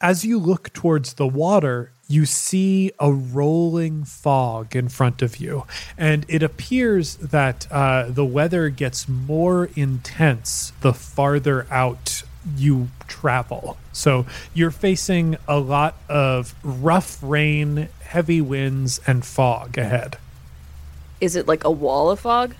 As 0.00 0.24
you 0.24 0.38
look 0.38 0.72
towards 0.72 1.14
the 1.14 1.28
water, 1.28 1.92
you 2.10 2.26
see 2.26 2.90
a 2.98 3.12
rolling 3.12 4.04
fog 4.04 4.74
in 4.74 4.88
front 4.88 5.22
of 5.22 5.36
you, 5.36 5.64
and 5.96 6.26
it 6.28 6.42
appears 6.42 7.14
that 7.16 7.70
uh, 7.70 8.06
the 8.08 8.24
weather 8.24 8.68
gets 8.68 9.08
more 9.08 9.70
intense 9.76 10.72
the 10.80 10.92
farther 10.92 11.68
out 11.70 12.24
you 12.56 12.88
travel. 13.06 13.76
So 13.92 14.26
you're 14.52 14.72
facing 14.72 15.36
a 15.46 15.60
lot 15.60 15.94
of 16.08 16.54
rough 16.64 17.22
rain, 17.22 17.88
heavy 18.02 18.40
winds, 18.40 19.00
and 19.06 19.24
fog 19.24 19.78
ahead. 19.78 20.18
Is 21.20 21.36
it 21.36 21.46
like 21.46 21.62
a 21.62 21.70
wall 21.70 22.10
of 22.10 22.18
fog? 22.18 22.56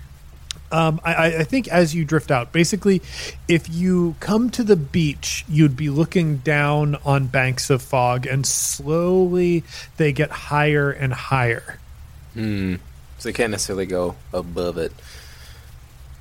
Um, 0.71 0.99
I, 1.03 1.37
I- 1.37 1.43
think 1.43 1.67
as 1.67 1.93
you 1.93 2.05
drift 2.05 2.31
out, 2.31 2.51
basically, 2.51 3.01
if 3.47 3.69
you 3.69 4.15
come 4.19 4.49
to 4.51 4.63
the 4.63 4.75
beach, 4.75 5.43
you'd 5.49 5.75
be 5.75 5.89
looking 5.89 6.37
down 6.37 6.95
on 7.05 7.27
banks 7.27 7.69
of 7.69 7.81
fog, 7.81 8.25
and 8.25 8.45
slowly 8.45 9.63
they 9.97 10.11
get 10.13 10.31
higher 10.31 10.89
and 10.91 11.13
higher. 11.13 11.77
So 12.35 12.77
they 13.23 13.33
can't 13.33 13.51
necessarily 13.51 13.85
go 13.85 14.15
above 14.33 14.77
it. 14.77 14.93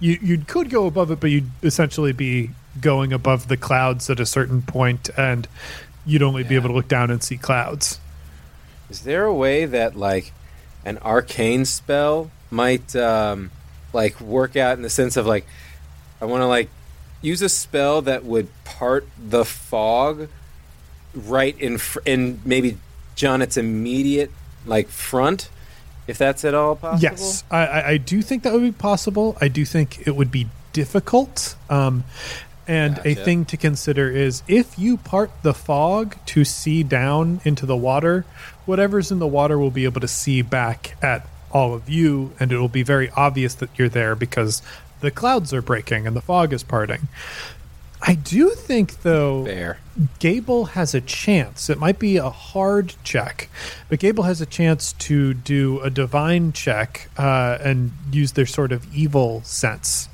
You 0.00 0.18
you 0.22 0.38
could 0.38 0.70
go 0.70 0.86
above 0.86 1.10
it, 1.10 1.20
but 1.20 1.30
you'd 1.30 1.50
essentially 1.62 2.12
be 2.12 2.50
going 2.80 3.12
above 3.12 3.48
the 3.48 3.56
clouds 3.56 4.08
at 4.10 4.18
a 4.20 4.26
certain 4.26 4.62
point, 4.62 5.10
and 5.16 5.46
you'd 6.06 6.22
only 6.22 6.42
be 6.42 6.54
able 6.56 6.68
to 6.70 6.74
look 6.74 6.88
down 6.88 7.10
and 7.10 7.22
see 7.22 7.36
clouds. 7.36 8.00
Is 8.88 9.02
there 9.02 9.24
a 9.24 9.34
way 9.34 9.66
that 9.66 9.96
like 9.96 10.32
an 10.84 10.98
arcane 10.98 11.64
spell 11.64 12.30
might 12.50 12.96
um 12.96 13.50
like 13.92 14.20
work 14.20 14.56
out 14.56 14.76
in 14.76 14.82
the 14.82 14.90
sense 14.90 15.16
of 15.16 15.26
like 15.26 15.46
I 16.20 16.24
want 16.24 16.42
to 16.42 16.46
like 16.46 16.68
use 17.22 17.42
a 17.42 17.48
spell 17.48 18.02
that 18.02 18.24
would 18.24 18.48
part 18.64 19.06
the 19.18 19.44
fog 19.44 20.28
right 21.14 21.58
in 21.58 21.78
fr- 21.78 22.00
in 22.04 22.40
maybe 22.44 22.78
Jonet's 23.16 23.56
immediate 23.56 24.30
like 24.66 24.88
front 24.88 25.50
if 26.06 26.18
that's 26.18 26.44
at 26.44 26.54
all 26.54 26.76
possible? 26.76 27.02
Yes, 27.02 27.44
I, 27.50 27.66
I, 27.66 27.88
I 27.90 27.96
do 27.96 28.20
think 28.22 28.42
that 28.42 28.52
would 28.52 28.62
be 28.62 28.72
possible. 28.72 29.36
I 29.40 29.48
do 29.48 29.64
think 29.64 30.06
it 30.06 30.16
would 30.16 30.30
be 30.30 30.48
difficult. 30.72 31.56
Um, 31.68 32.04
and 32.66 33.00
a 33.04 33.14
thing 33.14 33.44
to 33.46 33.56
consider 33.56 34.08
is 34.10 34.44
if 34.46 34.78
you 34.78 34.96
part 34.96 35.30
the 35.42 35.54
fog 35.54 36.16
to 36.26 36.44
see 36.44 36.84
down 36.84 37.40
into 37.44 37.66
the 37.66 37.76
water, 37.76 38.24
whatever's 38.64 39.10
in 39.10 39.18
the 39.18 39.26
water 39.26 39.58
will 39.58 39.72
be 39.72 39.84
able 39.84 40.00
to 40.00 40.08
see 40.08 40.42
back 40.42 40.96
at 41.02 41.26
all 41.52 41.74
of 41.74 41.88
you, 41.88 42.32
and 42.38 42.52
it 42.52 42.58
will 42.58 42.68
be 42.68 42.82
very 42.82 43.10
obvious 43.10 43.54
that 43.56 43.70
you're 43.76 43.88
there 43.88 44.14
because 44.14 44.62
the 45.00 45.10
clouds 45.10 45.52
are 45.52 45.62
breaking 45.62 46.06
and 46.06 46.14
the 46.14 46.20
fog 46.20 46.52
is 46.52 46.62
parting. 46.62 47.08
I 48.02 48.14
do 48.14 48.50
think, 48.50 49.02
though, 49.02 49.44
Fair. 49.44 49.78
Gable 50.20 50.66
has 50.66 50.94
a 50.94 51.00
chance. 51.02 51.68
It 51.68 51.78
might 51.78 51.98
be 51.98 52.16
a 52.16 52.30
hard 52.30 52.94
check, 53.04 53.50
but 53.88 53.98
Gable 53.98 54.24
has 54.24 54.40
a 54.40 54.46
chance 54.46 54.94
to 54.94 55.34
do 55.34 55.80
a 55.80 55.90
divine 55.90 56.52
check 56.52 57.10
uh, 57.18 57.58
and 57.62 57.92
use 58.10 58.32
their 58.32 58.46
sort 58.46 58.72
of 58.72 58.94
evil 58.94 59.42
sense. 59.42 60.08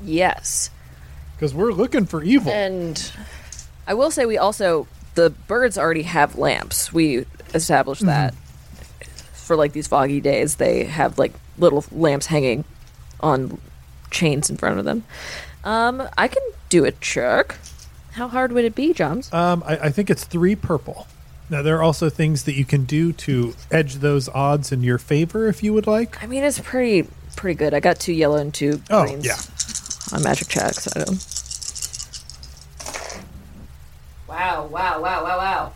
Yes. 0.00 0.70
Because 1.34 1.52
we're 1.52 1.72
looking 1.72 2.06
for 2.06 2.22
evil. 2.22 2.52
And 2.52 3.12
I 3.88 3.94
will 3.94 4.12
say 4.12 4.24
we 4.24 4.38
also 4.38 4.86
the 5.14 5.30
birds 5.30 5.76
already 5.76 6.02
have 6.02 6.38
lamps. 6.38 6.92
We 6.92 7.26
established 7.54 8.06
that 8.06 8.34
for 9.42 9.56
like 9.56 9.72
these 9.72 9.86
foggy 9.86 10.20
days. 10.20 10.56
They 10.56 10.84
have 10.84 11.18
like 11.18 11.32
little 11.58 11.84
lamps 11.92 12.26
hanging 12.26 12.64
on 13.20 13.58
chains 14.10 14.50
in 14.50 14.56
front 14.56 14.78
of 14.78 14.84
them. 14.84 15.04
Um, 15.64 16.02
I 16.18 16.28
can 16.28 16.42
do 16.68 16.84
a 16.84 16.92
check. 16.92 17.56
How 18.12 18.28
hard 18.28 18.52
would 18.52 18.64
it 18.64 18.74
be, 18.74 18.92
Joms? 18.92 19.32
Um, 19.32 19.62
I, 19.66 19.76
I 19.78 19.90
think 19.90 20.10
it's 20.10 20.24
three 20.24 20.54
purple. 20.54 21.06
Now, 21.48 21.62
there 21.62 21.76
are 21.78 21.82
also 21.82 22.08
things 22.08 22.44
that 22.44 22.54
you 22.54 22.64
can 22.64 22.84
do 22.84 23.12
to 23.14 23.54
edge 23.70 23.96
those 23.96 24.28
odds 24.30 24.72
in 24.72 24.82
your 24.82 24.98
favor 24.98 25.48
if 25.48 25.62
you 25.62 25.72
would 25.74 25.86
like. 25.86 26.22
I 26.22 26.26
mean, 26.26 26.42
it's 26.44 26.58
pretty 26.60 27.08
pretty 27.36 27.56
good. 27.56 27.74
I 27.74 27.80
got 27.80 27.98
two 28.00 28.12
yellow 28.12 28.36
and 28.36 28.52
two 28.52 28.80
Oh, 28.90 29.04
greens 29.04 29.26
yeah. 29.26 30.16
on 30.16 30.22
magic 30.22 30.48
checks. 30.48 30.88
I 30.96 31.04
don't. 31.04 31.26
Wow! 34.28 34.66
Wow! 34.70 35.02
Wow! 35.02 35.24
Wow! 35.24 35.72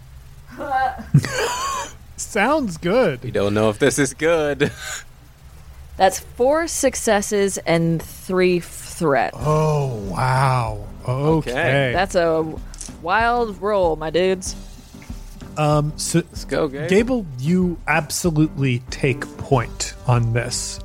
Wow! 0.58 1.04
Sounds 2.26 2.76
good. 2.76 3.22
We 3.22 3.30
don't 3.30 3.54
know 3.54 3.70
if 3.70 3.78
this 3.78 3.98
is 3.98 4.12
good. 4.12 4.70
That's 5.96 6.18
four 6.18 6.66
successes 6.66 7.56
and 7.58 8.02
three 8.02 8.60
threats. 8.60 9.36
Oh, 9.40 9.94
wow. 10.10 10.84
Okay. 11.08 11.50
Okay. 11.50 11.92
That's 11.94 12.14
a 12.14 12.54
wild 13.00 13.62
roll, 13.62 13.96
my 13.96 14.10
dudes. 14.10 14.54
um, 15.56 15.92
so, 15.96 16.18
Let's 16.18 16.44
go, 16.44 16.68
Gabe. 16.68 16.90
Gable, 16.90 17.26
you 17.38 17.78
absolutely 17.86 18.80
take 18.90 19.20
point 19.38 19.94
on 20.06 20.32
this. 20.34 20.80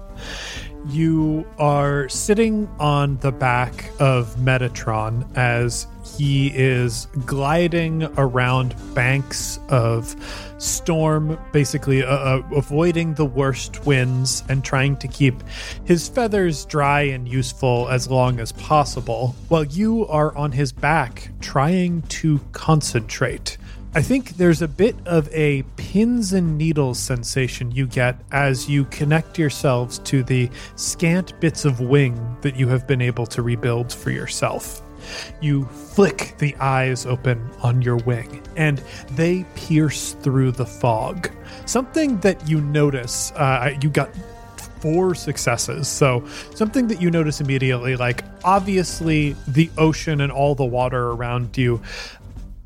You 0.88 1.46
are 1.58 2.08
sitting 2.08 2.70
on 2.80 3.18
the 3.18 3.32
back 3.32 3.90
of 4.00 4.36
Metatron 4.38 5.28
as 5.36 5.88
he 6.22 6.50
is 6.50 7.08
gliding 7.26 8.04
around 8.16 8.76
banks 8.94 9.58
of 9.70 10.16
storm, 10.60 11.36
basically 11.52 12.04
uh, 12.04 12.16
uh, 12.16 12.44
avoiding 12.56 13.16
the 13.16 13.26
worst 13.26 13.88
winds 13.88 14.44
and 14.48 14.64
trying 14.64 14.96
to 14.98 15.08
keep 15.08 15.34
his 15.84 16.08
feathers 16.08 16.64
dry 16.66 17.02
and 17.02 17.28
useful 17.28 17.90
as 17.90 18.08
long 18.08 18.40
as 18.40 18.52
possible, 18.52 19.36
while 19.48 19.64
you 19.64 20.06
are 20.10 20.38
on 20.38 20.52
his 20.52 20.72
back 20.72 21.30
trying 21.40 22.04
to 22.04 22.40
concentrate. 22.52 23.58
I 23.96 24.04
think 24.04 24.38
there's 24.38 24.62
a 24.62 24.68
bit 24.68 24.96
of 25.08 25.28
a 25.34 25.64
pins 25.76 26.34
and 26.34 26.56
needles 26.56 27.00
sensation 27.00 27.72
you 27.72 27.88
get 27.88 28.16
as 28.32 28.70
you 28.70 28.86
connect 28.86 29.40
yourselves 29.40 29.98
to 30.00 30.22
the 30.22 30.52
scant 30.76 31.38
bits 31.40 31.66
of 31.66 31.80
wing 31.80 32.38
that 32.42 32.56
you 32.56 32.68
have 32.68 32.86
been 32.86 33.02
able 33.02 33.26
to 33.26 33.42
rebuild 33.42 33.92
for 33.92 34.12
yourself. 34.12 34.84
You 35.42 35.66
flick 35.66 36.36
the 36.38 36.56
eyes 36.58 37.06
open 37.06 37.50
on 37.62 37.82
your 37.82 37.98
wing, 37.98 38.42
and 38.56 38.84
they 39.12 39.46
pierce 39.56 40.14
through 40.14 40.52
the 40.52 40.66
fog. 40.66 41.32
Something 41.66 42.20
that 42.20 42.48
you 42.48 42.62
notice, 42.62 43.32
uh, 43.36 43.78
you 43.82 43.90
got 43.90 44.10
four 44.82 45.14
successes. 45.14 45.88
So, 45.88 46.26
something 46.56 46.88
that 46.88 47.02
you 47.02 47.12
notice 47.12 47.40
immediately 47.40 47.96
like, 47.96 48.24
obviously, 48.44 49.36
the 49.48 49.70
ocean 49.78 50.22
and 50.22 50.32
all 50.32 50.56
the 50.56 50.66
water 50.66 51.12
around 51.12 51.58
you 51.58 51.82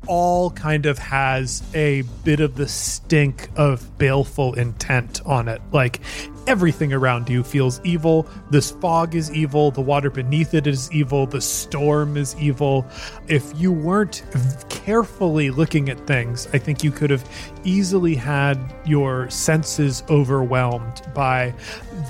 all 0.06 0.50
kind 0.50 0.86
of 0.86 0.98
has 0.98 1.62
a 1.74 2.02
bit 2.24 2.40
of 2.40 2.54
the 2.54 2.68
stink 2.68 3.48
of 3.56 3.98
baleful 3.98 4.54
intent 4.54 5.20
on 5.26 5.48
it. 5.48 5.60
Like 5.72 6.00
everything 6.46 6.92
around 6.92 7.28
you 7.28 7.42
feels 7.42 7.80
evil. 7.84 8.28
This 8.50 8.70
fog 8.70 9.14
is 9.14 9.32
evil. 9.32 9.70
The 9.70 9.80
water 9.80 10.10
beneath 10.10 10.54
it 10.54 10.66
is 10.66 10.90
evil. 10.92 11.26
The 11.26 11.40
storm 11.40 12.16
is 12.16 12.36
evil. 12.36 12.86
If 13.28 13.52
you 13.56 13.72
weren't 13.72 14.22
carefully 14.68 15.50
looking 15.50 15.88
at 15.88 16.06
things, 16.06 16.46
I 16.52 16.58
think 16.58 16.84
you 16.84 16.90
could 16.90 17.10
have 17.10 17.28
easily 17.64 18.14
had 18.14 18.58
your 18.84 19.28
senses 19.30 20.02
overwhelmed 20.08 21.02
by 21.14 21.54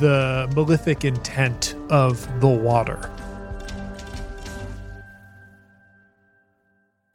the 0.00 0.50
malefic 0.54 1.04
intent 1.04 1.74
of 1.90 2.40
the 2.40 2.48
water. 2.48 3.10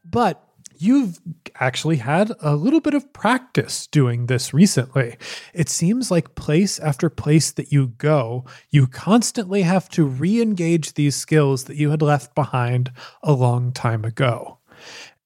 But 0.03 0.43
you've 0.81 1.19
actually 1.59 1.97
had 1.97 2.31
a 2.41 2.55
little 2.55 2.79
bit 2.79 2.95
of 2.95 3.13
practice 3.13 3.85
doing 3.87 4.25
this 4.25 4.53
recently. 4.53 5.15
It 5.53 5.69
seems 5.69 6.09
like 6.09 6.33
place 6.35 6.79
after 6.79 7.09
place 7.09 7.51
that 7.51 7.71
you 7.71 7.87
go, 7.97 8.45
you 8.71 8.87
constantly 8.87 9.61
have 9.61 9.87
to 9.89 10.03
re 10.05 10.41
engage 10.41 10.93
these 10.93 11.15
skills 11.15 11.65
that 11.65 11.77
you 11.77 11.91
had 11.91 12.01
left 12.01 12.33
behind 12.33 12.91
a 13.21 13.31
long 13.33 13.71
time 13.71 14.03
ago. 14.03 14.57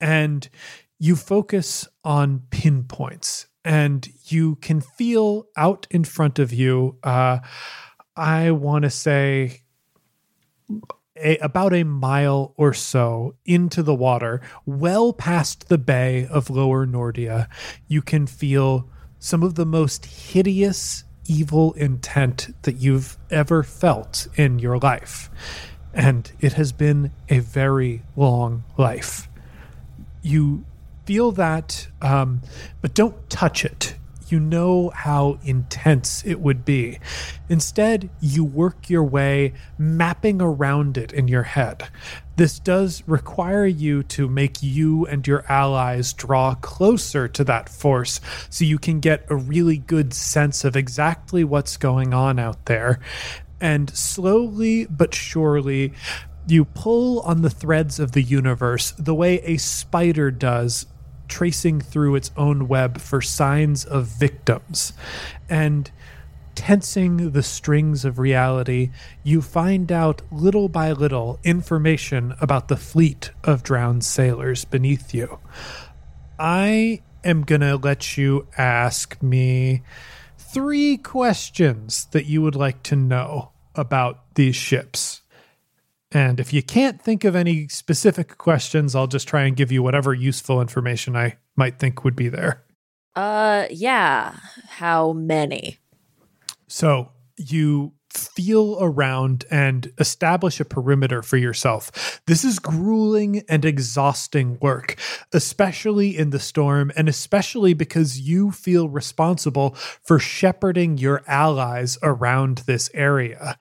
And 0.01 0.47
you 0.99 1.15
focus 1.15 1.87
on 2.03 2.43
pinpoints 2.49 3.47
and 3.63 4.07
you 4.25 4.55
can 4.57 4.81
feel 4.81 5.47
out 5.55 5.87
in 5.89 6.03
front 6.03 6.37
of 6.37 6.51
you. 6.51 6.97
Uh, 7.01 7.39
I 8.15 8.51
want 8.51 8.83
to 8.83 8.89
say 8.89 9.61
a, 11.17 11.37
about 11.37 11.73
a 11.73 11.83
mile 11.83 12.53
or 12.57 12.73
so 12.73 13.35
into 13.45 13.81
the 13.83 13.95
water, 13.95 14.41
well 14.65 15.13
past 15.13 15.69
the 15.69 15.77
bay 15.77 16.27
of 16.29 16.49
Lower 16.49 16.85
Nordia, 16.85 17.47
you 17.87 18.01
can 18.01 18.27
feel 18.27 18.89
some 19.19 19.43
of 19.43 19.55
the 19.55 19.65
most 19.65 20.05
hideous 20.05 21.03
evil 21.27 21.73
intent 21.73 22.49
that 22.63 22.77
you've 22.77 23.17
ever 23.31 23.63
felt 23.63 24.27
in 24.35 24.59
your 24.59 24.77
life. 24.77 25.29
And 25.93 26.31
it 26.39 26.53
has 26.53 26.71
been 26.71 27.11
a 27.29 27.39
very 27.39 28.03
long 28.15 28.63
life. 28.77 29.29
You 30.21 30.65
feel 31.05 31.31
that, 31.33 31.87
um, 32.01 32.41
but 32.81 32.93
don't 32.93 33.29
touch 33.29 33.63
it 33.63 33.95
you 34.27 34.39
know 34.39 34.89
how 34.89 35.39
intense 35.43 36.25
it 36.25 36.39
would 36.39 36.65
be. 36.65 36.99
Instead, 37.49 38.09
you 38.19 38.43
work 38.43 38.89
your 38.89 39.03
way 39.03 39.53
mapping 39.77 40.41
around 40.41 40.97
it 40.97 41.11
in 41.13 41.27
your 41.27 41.43
head. 41.43 41.87
This 42.35 42.59
does 42.59 43.03
require 43.07 43.65
you 43.65 44.03
to 44.03 44.27
make 44.27 44.61
you 44.61 45.05
and 45.05 45.25
your 45.25 45.45
allies 45.49 46.11
draw 46.13 46.55
closer 46.55 47.27
to 47.29 47.43
that 47.45 47.69
force 47.69 48.19
so 48.49 48.65
you 48.65 48.77
can 48.77 48.99
get 48.99 49.25
a 49.29 49.35
really 49.35 49.77
good 49.77 50.13
sense 50.13 50.65
of 50.65 50.75
exactly 50.75 51.43
what's 51.43 51.77
going 51.77 52.13
on 52.13 52.39
out 52.39 52.65
there. 52.65 52.99
And 53.61 53.89
slowly 53.95 54.85
but 54.85 55.13
surely, 55.15 55.93
you 56.47 56.65
pull 56.65 57.21
on 57.21 57.41
the 57.41 57.49
threads 57.49 57.99
of 57.99 58.11
the 58.11 58.21
universe 58.21 58.91
the 58.91 59.15
way 59.15 59.41
a 59.41 59.57
spider 59.57 60.29
does 60.29 60.85
tracing 61.27 61.81
through 61.81 62.15
its 62.15 62.31
own 62.37 62.67
web 62.67 62.99
for 62.99 63.21
signs 63.21 63.85
of 63.85 64.05
victims. 64.05 64.93
And 65.49 65.91
tensing 66.55 67.31
the 67.31 67.43
strings 67.43 68.05
of 68.05 68.17
reality, 68.17 68.91
you 69.23 69.41
find 69.41 69.91
out 69.91 70.21
little 70.31 70.69
by 70.69 70.91
little 70.91 71.39
information 71.43 72.33
about 72.39 72.69
the 72.69 72.77
fleet 72.77 73.31
of 73.43 73.63
drowned 73.63 74.03
sailors 74.03 74.65
beneath 74.65 75.13
you. 75.13 75.39
I 76.39 77.01
am 77.23 77.43
going 77.43 77.61
to 77.61 77.75
let 77.75 78.17
you 78.17 78.47
ask 78.57 79.21
me 79.21 79.83
three 80.37 80.97
questions 80.97 82.05
that 82.11 82.25
you 82.25 82.41
would 82.41 82.55
like 82.55 82.81
to 82.83 82.95
know 82.95 83.51
about 83.75 84.35
these 84.35 84.55
ships. 84.55 85.21
And 86.15 86.39
if 86.39 86.53
you 86.53 86.63
can't 86.63 87.01
think 87.01 87.25
of 87.25 87.35
any 87.35 87.67
specific 87.67 88.37
questions, 88.37 88.95
I'll 88.95 89.05
just 89.05 89.27
try 89.27 89.43
and 89.43 89.53
give 89.53 89.69
you 89.69 89.83
whatever 89.83 90.13
useful 90.13 90.61
information 90.61 91.13
I 91.17 91.35
might 91.57 91.77
think 91.77 92.05
would 92.05 92.15
be 92.15 92.29
there. 92.29 92.63
Uh, 93.17 93.65
yeah. 93.69 94.37
How 94.69 95.11
many? 95.11 95.77
So 96.69 97.11
you 97.35 97.91
feel 98.13 98.77
around 98.79 99.43
and 99.51 99.91
establish 99.97 100.61
a 100.61 100.65
perimeter 100.65 101.21
for 101.21 101.35
yourself. 101.35 102.21
This 102.27 102.45
is 102.45 102.59
grueling 102.59 103.43
and 103.49 103.65
exhausting 103.65 104.57
work, 104.61 104.95
especially 105.33 106.17
in 106.17 106.29
the 106.29 106.39
storm, 106.39 106.93
and 106.95 107.09
especially 107.09 107.73
because 107.73 108.21
you 108.21 108.51
feel 108.51 108.87
responsible 108.87 109.71
for 110.01 110.17
shepherding 110.17 110.97
your 110.97 111.23
allies 111.27 111.97
around 112.01 112.59
this 112.59 112.89
area. 112.93 113.59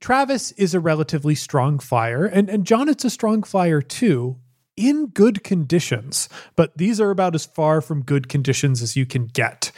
Travis 0.00 0.52
is 0.52 0.74
a 0.74 0.80
relatively 0.80 1.34
strong 1.34 1.78
flyer, 1.78 2.24
and, 2.24 2.48
and 2.48 2.64
John, 2.64 2.88
Jonet's 2.88 3.04
a 3.04 3.10
strong 3.10 3.42
flyer 3.42 3.82
too, 3.82 4.36
in 4.76 5.06
good 5.06 5.42
conditions, 5.42 6.28
but 6.54 6.76
these 6.78 7.00
are 7.00 7.10
about 7.10 7.34
as 7.34 7.44
far 7.44 7.80
from 7.80 8.02
good 8.02 8.28
conditions 8.28 8.80
as 8.80 8.96
you 8.96 9.04
can 9.04 9.26
get. 9.26 9.72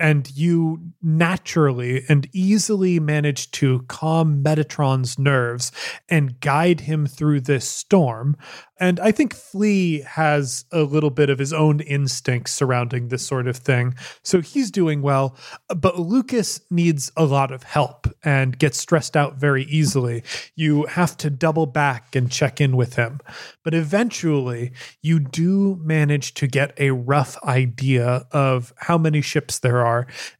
And 0.00 0.30
you 0.36 0.92
naturally 1.02 2.04
and 2.08 2.28
easily 2.32 2.98
manage 2.98 3.50
to 3.52 3.84
calm 3.88 4.42
Metatron's 4.42 5.18
nerves 5.18 5.70
and 6.08 6.40
guide 6.40 6.80
him 6.80 7.06
through 7.06 7.42
this 7.42 7.68
storm. 7.68 8.36
And 8.80 8.98
I 8.98 9.12
think 9.12 9.34
Flea 9.34 10.00
has 10.00 10.64
a 10.72 10.82
little 10.82 11.10
bit 11.10 11.30
of 11.30 11.38
his 11.38 11.52
own 11.52 11.78
instincts 11.78 12.52
surrounding 12.52 13.06
this 13.08 13.24
sort 13.24 13.46
of 13.46 13.56
thing. 13.56 13.94
So 14.24 14.40
he's 14.40 14.72
doing 14.72 15.00
well. 15.00 15.36
But 15.68 16.00
Lucas 16.00 16.60
needs 16.72 17.12
a 17.16 17.24
lot 17.24 17.52
of 17.52 17.62
help 17.62 18.08
and 18.24 18.58
gets 18.58 18.78
stressed 18.78 19.16
out 19.16 19.36
very 19.36 19.62
easily. 19.64 20.24
You 20.56 20.86
have 20.86 21.16
to 21.18 21.30
double 21.30 21.66
back 21.66 22.16
and 22.16 22.30
check 22.30 22.60
in 22.60 22.76
with 22.76 22.96
him. 22.96 23.20
But 23.62 23.74
eventually, 23.74 24.72
you 25.02 25.20
do 25.20 25.76
manage 25.82 26.34
to 26.34 26.48
get 26.48 26.74
a 26.76 26.90
rough 26.90 27.42
idea 27.44 28.26
of 28.32 28.74
how 28.76 28.98
many 28.98 29.20
ships 29.20 29.60
there 29.60 29.78
are. 29.78 29.83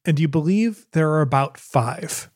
And 0.05 0.19
you 0.19 0.29
believe 0.29 0.87
there 0.93 1.11
are 1.11 1.21
about 1.21 1.59
five. 1.59 2.31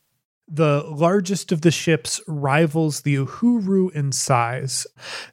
The 0.51 0.83
largest 0.87 1.51
of 1.51 1.61
the 1.61 1.69
ships 1.69 2.19
rivals 2.27 3.01
the 3.01 3.17
Uhuru 3.17 3.91
in 3.93 4.11
size. 4.11 4.87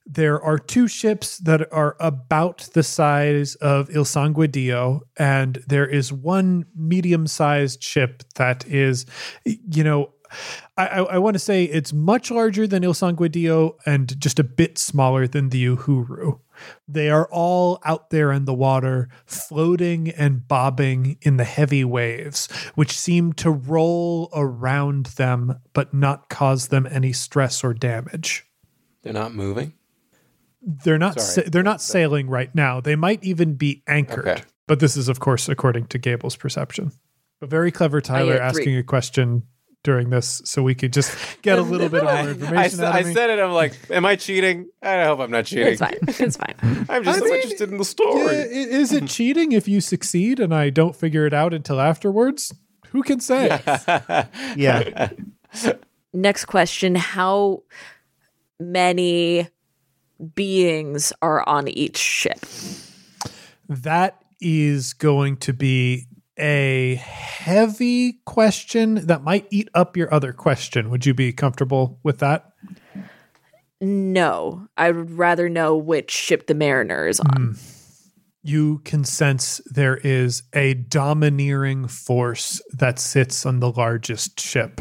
There 0.05 0.39
are 0.43 0.59
two 0.59 0.89
ships 0.89 1.39
that 1.39 1.73
are 1.73 1.97
about 1.99 2.69
the 2.75 2.83
size 2.83 3.55
of 3.57 3.89
Il 3.89 4.05
Sanguidio, 4.05 5.01
and 5.17 5.65
there 5.67 5.87
is 5.87 6.13
one 6.13 6.67
medium 6.77 7.27
sized 7.27 7.83
ship 7.83 8.25
that 8.35 8.67
is, 8.67 9.07
you 9.45 9.83
know, 9.83 10.13
I, 10.77 10.87
I, 10.87 11.03
I 11.03 11.19
want 11.19 11.35
to 11.35 11.39
say 11.39 11.65
it's 11.65 11.95
much 11.95 12.31
larger 12.31 12.67
than 12.67 12.85
Il 12.85 12.93
Sanguidio 12.93 13.77
and 13.87 14.21
just 14.21 14.39
a 14.39 14.45
bit 14.45 14.77
smaller 14.77 15.27
than 15.27 15.49
the 15.49 15.65
Uhuru. 15.65 16.41
They 16.89 17.11
are 17.11 17.29
all 17.31 17.81
out 17.85 18.11
there 18.11 18.33
in 18.33 18.45
the 18.45 18.55
water, 18.55 19.09
floating 19.25 20.11
and 20.11 20.47
bobbing 20.47 21.19
in 21.23 21.37
the 21.37 21.45
heavy 21.45 21.85
waves, 21.85 22.47
which 22.75 22.99
seem 22.99 23.33
to 23.35 23.51
roll 23.51 24.31
around 24.35 25.07
them 25.07 25.61
but 25.73 25.93
not 25.95 26.29
cause 26.29 26.69
them 26.69 26.87
any 26.91 27.13
stress 27.13 27.63
or 27.65 27.75
damage. 27.75 28.47
They're 29.03 29.13
not 29.13 29.35
moving. 29.35 29.73
They're 30.63 30.99
not. 30.99 31.21
Sa- 31.21 31.43
they're 31.47 31.63
not 31.63 31.81
sailing 31.81 32.29
right 32.29 32.53
now. 32.55 32.81
They 32.81 32.97
might 32.97 33.23
even 33.23 33.55
be 33.55 33.85
anchored. 33.87 34.27
Okay. 34.27 34.43
But 34.67 34.81
this 34.81 34.97
is, 34.97 35.09
of 35.09 35.21
course, 35.21 35.49
according 35.49 35.87
to 35.89 35.99
Gable's 35.99 36.35
perception. 36.35 36.91
But 37.39 37.51
very 37.51 37.71
clever, 37.71 37.99
oh, 37.99 38.01
Tyler, 38.01 38.39
get 38.39 38.53
three. 38.53 38.63
asking 38.63 38.77
a 38.79 38.83
question 38.83 39.45
during 39.87 40.11
this 40.11 40.43
so 40.45 40.63
we 40.63 40.75
could 40.75 40.93
just 40.93 41.17
get 41.43 41.59
a 41.59 41.63
little 41.63 41.89
bit 41.89 42.03
more 42.05 42.19
information 42.29 42.81
I, 42.81 42.87
out 42.89 42.95
I 42.97 42.99
of 43.01 43.07
me. 43.07 43.15
said 43.15 43.31
it. 43.31 43.39
I'm 43.39 43.53
like, 43.53 43.73
am 43.89 44.05
I 44.05 44.17
cheating? 44.17 44.69
I 44.83 45.05
hope 45.05 45.21
I'm 45.21 45.31
not 45.31 45.47
cheating. 45.47 45.69
It's 45.69 45.81
fine. 45.81 45.95
It's 46.09 46.37
fine. 46.37 46.55
I'm 46.91 47.05
just 47.05 47.17
I 47.17 47.21
so 47.21 47.25
mean, 47.25 47.35
interested 47.37 47.71
in 47.71 47.79
the 47.79 47.85
story. 47.85 48.37
i- 48.37 48.43
is 48.43 48.93
it 48.93 49.07
cheating 49.07 49.53
if 49.53 49.67
you 49.67 49.81
succeed 49.81 50.41
and 50.41 50.55
I 50.55 50.69
don't 50.71 50.95
figure 50.95 51.25
it 51.25 51.33
out 51.33 51.55
until 51.55 51.81
afterwards? 51.81 52.53
Who 52.89 53.03
can 53.03 53.21
say? 53.21 53.61
Yeah. 54.57 55.11
Next 56.13 56.45
question 56.47 56.95
How 56.97 57.63
many 58.61 59.49
beings 60.35 61.13
are 61.23 61.47
on 61.49 61.69
each 61.69 61.99
ship? 61.99 62.41
That 63.69 64.23
is 64.41 64.93
going 64.93 65.37
to 65.39 65.53
be 65.53 66.07
a 66.39 66.97
heavy 66.97 68.21
question 68.25 69.07
that 69.07 69.23
might 69.23 69.47
eat 69.51 69.69
up 69.75 69.97
your 69.97 70.13
other 70.13 70.33
question. 70.33 70.91
Would 70.91 71.07
you 71.07 71.15
be 71.15 71.33
comfortable 71.33 71.99
with 72.03 72.19
that? 72.19 72.53
No, 73.81 74.69
I 74.77 74.91
would 74.91 75.13
rather 75.13 75.49
know 75.49 75.77
which 75.77 76.11
ship 76.11 76.47
the 76.47 76.55
Mariner 76.55 77.07
is 77.07 77.21
on. 77.21 77.37
Hmm. 77.37 77.53
You 78.43 78.79
can 78.85 79.05
sense 79.05 79.61
there 79.67 79.97
is 79.97 80.45
a 80.53 80.75
domineering 80.75 81.89
force 81.89 82.63
that 82.73 83.01
sits 83.01 83.45
on 83.45 83.59
the 83.59 83.73
largest 83.73 84.39
ship. 84.39 84.81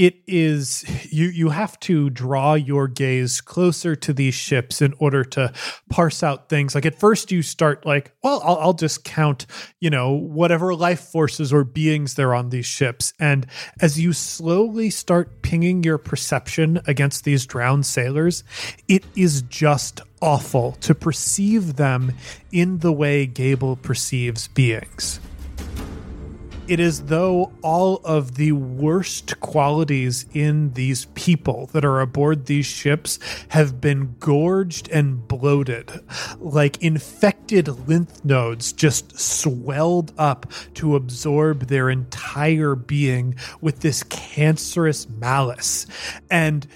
It 0.00 0.22
is 0.26 0.82
you 1.12 1.26
you 1.26 1.50
have 1.50 1.78
to 1.80 2.08
draw 2.08 2.54
your 2.54 2.88
gaze 2.88 3.42
closer 3.42 3.94
to 3.96 4.14
these 4.14 4.32
ships 4.32 4.80
in 4.80 4.94
order 4.98 5.24
to 5.24 5.52
parse 5.90 6.22
out 6.22 6.48
things. 6.48 6.74
Like 6.74 6.86
at 6.86 6.98
first 6.98 7.30
you 7.30 7.42
start 7.42 7.84
like, 7.84 8.10
well, 8.22 8.40
I'll, 8.42 8.56
I'll 8.56 8.72
just 8.72 9.04
count, 9.04 9.44
you 9.78 9.90
know, 9.90 10.12
whatever 10.12 10.74
life 10.74 11.00
forces 11.00 11.52
or 11.52 11.64
beings 11.64 12.14
there 12.14 12.34
on 12.34 12.48
these 12.48 12.64
ships. 12.64 13.12
And 13.20 13.46
as 13.82 14.00
you 14.00 14.14
slowly 14.14 14.88
start 14.88 15.42
pinging 15.42 15.84
your 15.84 15.98
perception 15.98 16.80
against 16.86 17.24
these 17.24 17.44
drowned 17.44 17.84
sailors, 17.84 18.42
it 18.88 19.04
is 19.14 19.42
just 19.42 20.00
awful 20.22 20.72
to 20.80 20.94
perceive 20.94 21.76
them 21.76 22.14
in 22.50 22.78
the 22.78 22.90
way 22.90 23.26
Gable 23.26 23.76
perceives 23.76 24.48
beings. 24.48 25.20
It 26.70 26.78
is 26.78 27.06
though 27.06 27.50
all 27.62 27.96
of 28.04 28.36
the 28.36 28.52
worst 28.52 29.40
qualities 29.40 30.24
in 30.32 30.72
these 30.74 31.06
people 31.16 31.66
that 31.72 31.84
are 31.84 32.00
aboard 32.00 32.46
these 32.46 32.64
ships 32.64 33.18
have 33.48 33.80
been 33.80 34.14
gorged 34.20 34.88
and 34.90 35.26
bloated, 35.26 35.90
like 36.38 36.80
infected 36.80 37.66
lymph 37.88 38.24
nodes 38.24 38.72
just 38.72 39.18
swelled 39.18 40.12
up 40.16 40.46
to 40.74 40.94
absorb 40.94 41.66
their 41.66 41.90
entire 41.90 42.76
being 42.76 43.34
with 43.60 43.80
this 43.80 44.04
cancerous 44.04 45.08
malice. 45.08 45.86
And 46.30 46.68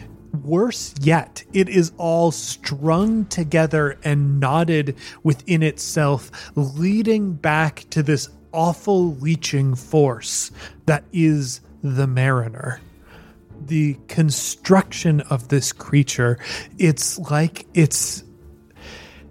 Worse 0.43 0.95
yet, 1.01 1.45
it 1.53 1.69
is 1.69 1.93
all 1.97 2.33
strung 2.33 3.25
together 3.27 3.99
and 4.03 4.41
knotted 4.41 4.97
within 5.23 5.63
itself, 5.63 6.51
leading 6.57 7.35
back 7.35 7.87
to 7.91 8.03
this 8.03 8.29
awful 8.55 9.15
leeching 9.17 9.75
force 9.75 10.51
that 10.87 11.05
is 11.13 11.61
the 11.83 12.07
mariner. 12.07 12.81
The 13.67 13.99
construction 14.09 15.21
of 15.23 15.49
this 15.49 15.73
creature, 15.73 16.39
it's 16.79 17.19
like 17.19 17.67
it's 17.75 18.25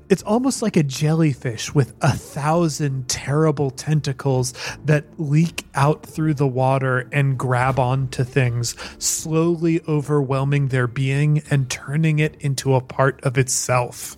it's 0.10 0.22
almost 0.24 0.62
like 0.62 0.78
a 0.78 0.84
jellyfish 0.84 1.74
with 1.74 1.96
a 2.02 2.12
thousand 2.12 3.08
terrible 3.08 3.72
tentacles 3.72 4.54
that 4.86 5.06
leak 5.18 5.66
out 5.74 6.06
through 6.06 6.36
the 6.36 6.48
water 6.48 7.10
and 7.12 7.38
grab 7.38 7.80
onto 7.80 8.24
things, 8.24 8.76
slowly 9.04 9.82
overwhelming 9.88 10.68
their 10.68 10.88
being 10.88 11.42
and 11.50 11.70
turning 11.70 12.20
it 12.20 12.36
into 12.42 12.76
a 12.76 12.82
part 12.82 13.24
of 13.24 13.38
itself. 13.38 14.16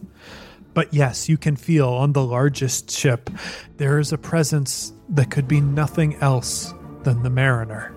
But 0.74 0.94
yes, 0.94 1.30
you 1.30 1.38
can 1.38 1.56
feel 1.56 1.88
on 1.88 2.12
the 2.12 2.26
largest 2.26 2.92
ship, 2.92 3.30
there 3.78 3.98
is 3.98 4.12
a 4.12 4.18
presence 4.18 4.92
that 5.10 5.32
could 5.32 5.48
be 5.48 5.62
nothing 5.62 6.16
else 6.16 6.74
than 7.04 7.24
the 7.24 7.30
mariner. 7.30 7.94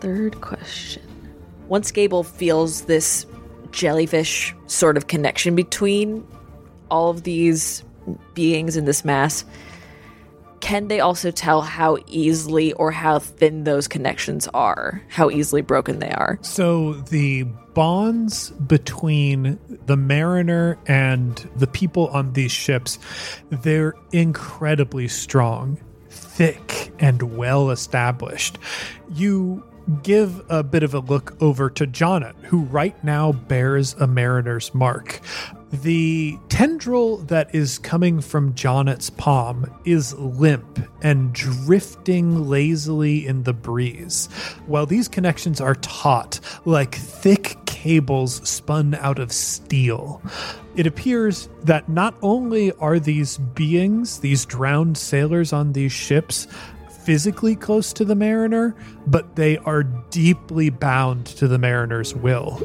Third 0.00 0.40
question. 0.42 1.02
Once 1.68 1.90
Gable 1.90 2.24
feels 2.24 2.82
this 2.82 3.24
jellyfish 3.70 4.54
sort 4.66 4.96
of 4.96 5.06
connection 5.06 5.54
between 5.54 6.26
all 6.90 7.08
of 7.10 7.22
these 7.22 7.82
beings 8.34 8.76
in 8.76 8.84
this 8.84 9.04
mass, 9.04 9.44
can 10.64 10.88
they 10.88 10.98
also 10.98 11.30
tell 11.30 11.60
how 11.60 11.98
easily 12.06 12.72
or 12.72 12.90
how 12.90 13.18
thin 13.18 13.64
those 13.64 13.86
connections 13.86 14.48
are? 14.54 15.02
How 15.08 15.28
easily 15.28 15.60
broken 15.60 15.98
they 15.98 16.10
are? 16.10 16.38
So 16.40 16.94
the 16.94 17.42
bonds 17.74 18.48
between 18.52 19.58
the 19.84 19.98
mariner 19.98 20.78
and 20.86 21.36
the 21.54 21.66
people 21.66 22.08
on 22.08 22.32
these 22.32 22.50
ships, 22.50 22.98
they're 23.50 23.92
incredibly 24.10 25.06
strong, 25.06 25.78
thick, 26.08 26.90
and 26.98 27.36
well 27.36 27.68
established. 27.68 28.56
You 29.12 29.62
give 30.02 30.42
a 30.48 30.62
bit 30.62 30.82
of 30.82 30.94
a 30.94 31.00
look 31.00 31.36
over 31.42 31.68
to 31.68 31.86
Jonnet, 31.86 32.42
who 32.44 32.62
right 32.64 33.04
now 33.04 33.32
bears 33.32 33.92
a 33.94 34.06
mariner's 34.06 34.74
mark. 34.74 35.20
The 35.82 36.38
tendril 36.50 37.16
that 37.26 37.52
is 37.52 37.78
coming 37.78 38.20
from 38.20 38.54
Jonnet's 38.54 39.10
palm 39.10 39.66
is 39.84 40.14
limp 40.14 40.78
and 41.02 41.32
drifting 41.32 42.48
lazily 42.48 43.26
in 43.26 43.42
the 43.42 43.52
breeze, 43.52 44.28
while 44.66 44.86
these 44.86 45.08
connections 45.08 45.60
are 45.60 45.74
taut, 45.74 46.38
like 46.64 46.94
thick 46.94 47.56
cables 47.66 48.48
spun 48.48 48.94
out 48.94 49.18
of 49.18 49.32
steel. 49.32 50.22
It 50.76 50.86
appears 50.86 51.48
that 51.64 51.88
not 51.88 52.14
only 52.22 52.70
are 52.74 53.00
these 53.00 53.38
beings, 53.38 54.20
these 54.20 54.44
drowned 54.44 54.96
sailors 54.96 55.52
on 55.52 55.72
these 55.72 55.92
ships, 55.92 56.46
physically 57.02 57.56
close 57.56 57.92
to 57.94 58.04
the 58.04 58.14
mariner, 58.14 58.76
but 59.08 59.34
they 59.34 59.58
are 59.58 59.82
deeply 59.82 60.70
bound 60.70 61.26
to 61.26 61.48
the 61.48 61.58
mariner's 61.58 62.14
will 62.14 62.64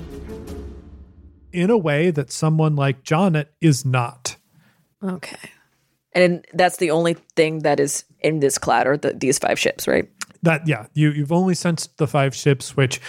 in 1.52 1.70
a 1.70 1.78
way 1.78 2.12
that 2.12 2.32
someone 2.32 2.76
like 2.76 3.04
Jonnet 3.04 3.48
is 3.62 3.86
not. 3.86 4.36
Okay. 5.04 5.52
And 6.14 6.46
that's 6.54 6.78
the 6.78 6.92
only 6.92 7.14
thing 7.36 7.60
that 7.60 7.80
is 7.80 8.04
in 8.20 8.40
this 8.40 8.58
cloud 8.58 8.88
or 8.88 8.98
the, 8.98 9.14
these 9.14 9.38
five 9.38 9.60
ships, 9.60 9.88
right? 9.88 10.10
That 10.42 10.68
yeah, 10.68 10.88
you 10.94 11.12
you've 11.12 11.32
only 11.32 11.54
sensed 11.54 11.98
the 11.98 12.08
five 12.08 12.34
ships, 12.34 12.76
which 12.76 13.02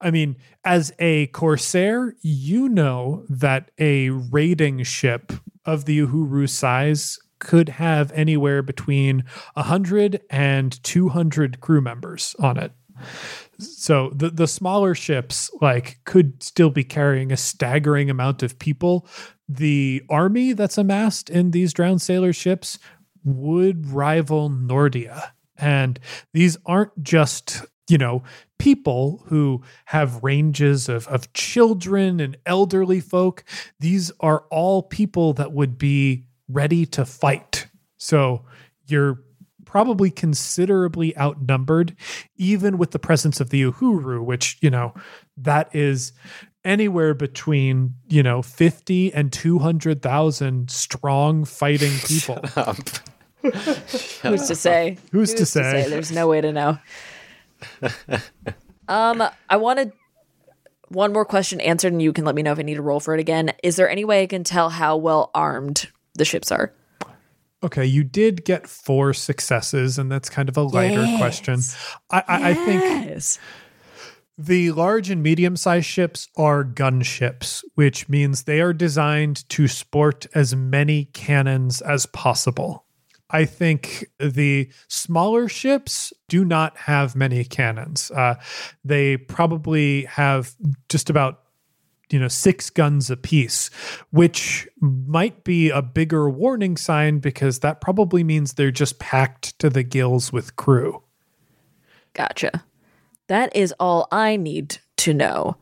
I 0.00 0.10
mean, 0.10 0.36
as 0.64 0.92
a 0.98 1.26
corsair, 1.28 2.16
you 2.22 2.68
know 2.68 3.24
that 3.28 3.70
a 3.78 4.10
raiding 4.10 4.82
ship 4.84 5.32
of 5.66 5.84
the 5.84 6.00
Uhuru 6.00 6.48
size 6.48 7.18
could 7.38 7.70
have 7.70 8.12
anywhere 8.12 8.62
between 8.62 9.24
100 9.54 10.20
and 10.30 10.82
200 10.82 11.60
crew 11.60 11.80
members 11.80 12.34
on 12.38 12.56
it. 12.56 12.72
So 13.60 14.10
the 14.14 14.30
the 14.30 14.46
smaller 14.46 14.94
ships 14.94 15.50
like 15.60 15.98
could 16.04 16.42
still 16.42 16.70
be 16.70 16.84
carrying 16.84 17.32
a 17.32 17.36
staggering 17.36 18.10
amount 18.10 18.42
of 18.42 18.58
people. 18.58 19.06
The 19.48 20.02
army 20.08 20.52
that's 20.52 20.78
amassed 20.78 21.30
in 21.30 21.50
these 21.50 21.72
drowned 21.72 22.02
sailor 22.02 22.32
ships 22.32 22.78
would 23.24 23.90
rival 23.90 24.50
Nordia. 24.50 25.32
And 25.56 25.98
these 26.32 26.56
aren't 26.64 27.02
just, 27.02 27.62
you 27.88 27.98
know, 27.98 28.22
people 28.58 29.24
who 29.26 29.62
have 29.86 30.22
ranges 30.22 30.88
of, 30.88 31.06
of 31.08 31.32
children 31.32 32.20
and 32.20 32.36
elderly 32.46 33.00
folk. 33.00 33.44
These 33.78 34.10
are 34.20 34.44
all 34.50 34.82
people 34.82 35.32
that 35.34 35.52
would 35.52 35.76
be 35.76 36.24
ready 36.48 36.86
to 36.86 37.04
fight. 37.04 37.66
So 37.98 38.44
you're 38.86 39.22
probably 39.70 40.10
considerably 40.10 41.16
outnumbered, 41.16 41.94
even 42.36 42.76
with 42.76 42.90
the 42.90 42.98
presence 42.98 43.40
of 43.40 43.50
the 43.50 43.62
Uhuru, 43.62 44.24
which, 44.24 44.58
you 44.60 44.68
know, 44.68 44.92
that 45.36 45.72
is 45.72 46.12
anywhere 46.64 47.14
between, 47.14 47.94
you 48.08 48.20
know, 48.20 48.42
50 48.42 49.14
and 49.14 49.32
200,000 49.32 50.68
strong 50.68 51.44
fighting 51.44 51.92
people. 52.04 52.34
Who's 54.22 54.48
to 54.48 54.56
say? 54.56 54.98
Who's 55.12 55.34
to 55.34 55.46
say? 55.46 55.88
There's 55.88 56.10
no 56.10 56.26
way 56.26 56.40
to 56.40 56.50
know. 56.50 56.78
um, 58.88 59.22
I 59.48 59.56
wanted 59.56 59.92
one 60.88 61.12
more 61.12 61.24
question 61.24 61.60
answered, 61.60 61.92
and 61.92 62.02
you 62.02 62.12
can 62.12 62.24
let 62.24 62.34
me 62.34 62.42
know 62.42 62.50
if 62.50 62.58
I 62.58 62.62
need 62.62 62.74
to 62.74 62.82
roll 62.82 62.98
for 62.98 63.14
it 63.14 63.20
again. 63.20 63.52
Is 63.62 63.76
there 63.76 63.88
any 63.88 64.04
way 64.04 64.24
I 64.24 64.26
can 64.26 64.42
tell 64.42 64.70
how 64.70 64.96
well 64.96 65.30
armed 65.32 65.88
the 66.14 66.24
ships 66.24 66.50
are? 66.50 66.72
Okay, 67.62 67.84
you 67.84 68.04
did 68.04 68.44
get 68.44 68.66
four 68.66 69.12
successes, 69.12 69.98
and 69.98 70.10
that's 70.10 70.30
kind 70.30 70.48
of 70.48 70.56
a 70.56 70.62
lighter 70.62 71.02
Yes. 71.04 71.18
question. 71.18 71.60
I, 72.10 72.22
I, 72.26 72.50
I 72.50 72.54
think 72.54 73.06
The 74.38 74.70
large 74.70 75.10
and 75.10 75.22
medium 75.22 75.54
sized 75.56 75.84
ships 75.86 76.28
are 76.36 76.64
gunships, 76.64 77.62
which 77.74 78.08
means 78.08 78.44
they 78.44 78.62
are 78.62 78.72
designed 78.72 79.46
to 79.50 79.68
sport 79.68 80.26
as 80.34 80.56
many 80.56 81.04
cannons 81.12 81.82
as 81.82 82.06
possible. 82.06 82.86
I 83.28 83.44
think 83.44 84.06
the 84.18 84.70
smaller 84.88 85.46
ships 85.48 86.12
do 86.28 86.44
not 86.44 86.76
have 86.78 87.14
many 87.14 87.44
cannons. 87.44 88.10
Uh, 88.10 88.36
they 88.82 89.18
probably 89.18 90.04
have 90.06 90.54
just 90.88 91.10
about 91.10 91.42
you 92.10 92.18
know 92.18 92.28
six 92.28 92.70
guns 92.70 93.10
apiece, 93.10 93.70
which 94.10 94.68
might 94.80 95.44
be 95.44 95.70
a 95.70 95.82
bigger 95.82 96.28
warning 96.28 96.76
sign 96.76 97.18
because 97.18 97.60
that 97.60 97.80
probably 97.80 98.24
means 98.24 98.54
they're 98.54 98.70
just 98.70 98.98
packed 98.98 99.58
to 99.58 99.70
the 99.70 99.82
gills 99.82 100.32
with 100.32 100.56
crew. 100.56 101.02
Gotcha. 102.14 102.64
That 103.28 103.54
is 103.54 103.72
all 103.78 104.08
I 104.10 104.36
need 104.36 104.78
to 104.98 105.14
know. 105.14 105.56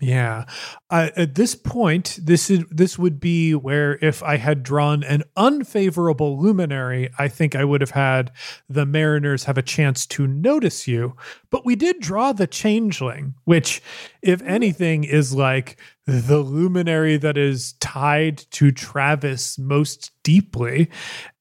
Yeah. 0.00 0.44
Uh, 0.90 1.10
at 1.16 1.34
this 1.34 1.56
point, 1.56 2.20
this 2.22 2.50
is 2.50 2.64
this 2.70 2.98
would 2.98 3.18
be 3.18 3.52
where 3.54 3.98
if 4.00 4.22
I 4.22 4.36
had 4.36 4.62
drawn 4.62 5.02
an 5.02 5.24
unfavorable 5.36 6.40
luminary, 6.40 7.10
I 7.18 7.26
think 7.26 7.56
I 7.56 7.64
would 7.64 7.80
have 7.80 7.90
had 7.90 8.30
the 8.68 8.86
mariners 8.86 9.44
have 9.44 9.58
a 9.58 9.62
chance 9.62 10.06
to 10.06 10.28
notice 10.28 10.86
you. 10.86 11.16
But 11.50 11.66
we 11.66 11.74
did 11.74 11.98
draw 11.98 12.32
the 12.32 12.46
changeling, 12.46 13.34
which, 13.44 13.82
if 14.22 14.40
anything, 14.42 15.02
is 15.02 15.34
like 15.34 15.80
the 16.06 16.38
luminary 16.38 17.16
that 17.16 17.36
is 17.36 17.72
tied 17.80 18.38
to 18.52 18.70
Travis 18.70 19.58
most 19.58 20.12
deeply. 20.22 20.90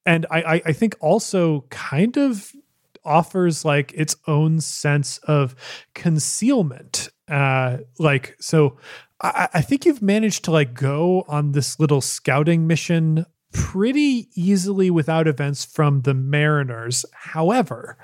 And 0.04 0.26
I, 0.32 0.42
I, 0.42 0.62
I 0.66 0.74
think 0.74 0.96
also 1.00 1.66
kind 1.70 2.18
of 2.18 2.52
offers 3.06 3.64
like 3.64 3.94
its 3.94 4.16
own 4.26 4.60
sense 4.62 5.20
of 5.20 5.56
concealment 5.94 7.10
uh 7.30 7.78
like 8.00 8.36
so 8.40 8.78
I, 9.22 9.50
I 9.56 9.62
think 9.62 9.86
you've 9.86 10.02
managed 10.02 10.46
to 10.46 10.52
like 10.52 10.74
go 10.74 11.26
on 11.28 11.52
this 11.52 11.80
little 11.80 12.02
scouting 12.02 12.68
mission 12.68 13.26
pretty 13.52 14.28
easily 14.36 14.92
without 14.92 15.28
events 15.28 15.66
from 15.66 16.02
the 16.02 16.14
mariners. 16.14 17.06
However 17.14 17.98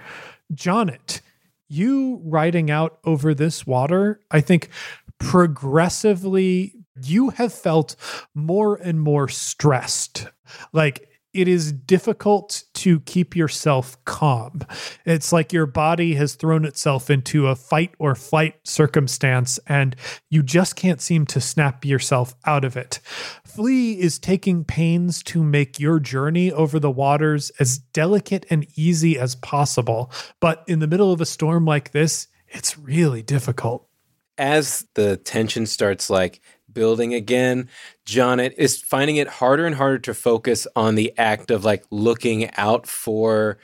Jonnet, 0.53 1.21
you 1.67 2.21
riding 2.23 2.69
out 2.69 2.99
over 3.03 3.33
this 3.33 3.65
water 3.65 4.19
i 4.31 4.41
think 4.41 4.69
progressively 5.17 6.75
you 7.01 7.29
have 7.31 7.53
felt 7.53 7.95
more 8.33 8.75
and 8.75 8.99
more 9.01 9.27
stressed. 9.27 10.27
Like 10.71 11.09
it 11.33 11.47
is 11.47 11.71
difficult 11.71 12.63
to 12.75 12.99
keep 13.01 13.35
yourself 13.35 14.03
calm. 14.05 14.61
It's 15.05 15.33
like 15.33 15.51
your 15.51 15.65
body 15.65 16.13
has 16.15 16.35
thrown 16.35 16.63
itself 16.63 17.09
into 17.09 17.47
a 17.47 17.55
fight 17.55 17.95
or 17.97 18.13
flight 18.13 18.55
circumstance 18.63 19.59
and 19.67 19.95
you 20.29 20.43
just 20.43 20.75
can't 20.75 21.01
seem 21.01 21.25
to 21.27 21.41
snap 21.41 21.83
yourself 21.85 22.35
out 22.45 22.63
of 22.63 22.77
it. 22.77 22.99
Flea 23.43 23.99
is 23.99 24.19
taking 24.19 24.63
pains 24.63 25.23
to 25.23 25.43
make 25.43 25.79
your 25.79 25.99
journey 25.99 26.51
over 26.51 26.79
the 26.79 26.91
waters 26.91 27.51
as 27.59 27.79
delicate 27.79 28.45
and 28.49 28.67
easy 28.75 29.17
as 29.17 29.35
possible. 29.35 30.11
But 30.39 30.63
in 30.67 30.79
the 30.79 30.87
middle 30.87 31.11
of 31.11 31.21
a 31.21 31.25
storm 31.25 31.65
like 31.65 31.91
this, 31.91 32.27
it's 32.47 32.77
really 32.77 33.23
difficult. 33.23 33.87
As 34.37 34.85
the 34.95 35.17
tension 35.17 35.65
starts 35.65 36.09
like 36.09 36.41
building 36.73 37.13
again, 37.13 37.69
Jonnet 38.05 38.53
is 38.57 38.81
finding 38.81 39.17
it 39.17 39.27
harder 39.27 39.65
and 39.65 39.75
harder 39.75 39.99
to 39.99 40.13
focus 40.13 40.67
on 40.75 40.95
the 40.95 41.13
act 41.17 41.51
of 41.51 41.65
like 41.65 41.83
looking 41.91 42.49
out 42.55 42.87
for 42.87 43.57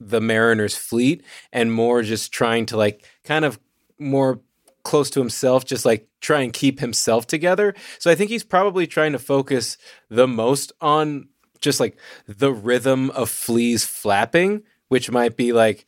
the 0.00 0.20
Mariners 0.20 0.76
fleet 0.76 1.22
and 1.52 1.72
more 1.72 2.02
just 2.02 2.32
trying 2.32 2.66
to 2.66 2.76
like 2.76 3.04
kind 3.24 3.44
of 3.44 3.58
more 3.98 4.40
close 4.82 5.10
to 5.10 5.20
himself, 5.20 5.64
just 5.64 5.84
like 5.84 6.08
try 6.20 6.40
and 6.40 6.52
keep 6.52 6.80
himself 6.80 7.26
together. 7.26 7.74
So 7.98 8.10
I 8.10 8.14
think 8.14 8.30
he's 8.30 8.44
probably 8.44 8.86
trying 8.86 9.12
to 9.12 9.18
focus 9.18 9.76
the 10.08 10.28
most 10.28 10.72
on 10.80 11.28
just 11.60 11.80
like 11.80 11.98
the 12.26 12.52
rhythm 12.52 13.10
of 13.10 13.30
Flea's 13.30 13.84
flapping, 13.84 14.62
which 14.88 15.10
might 15.10 15.36
be 15.36 15.52
like 15.52 15.86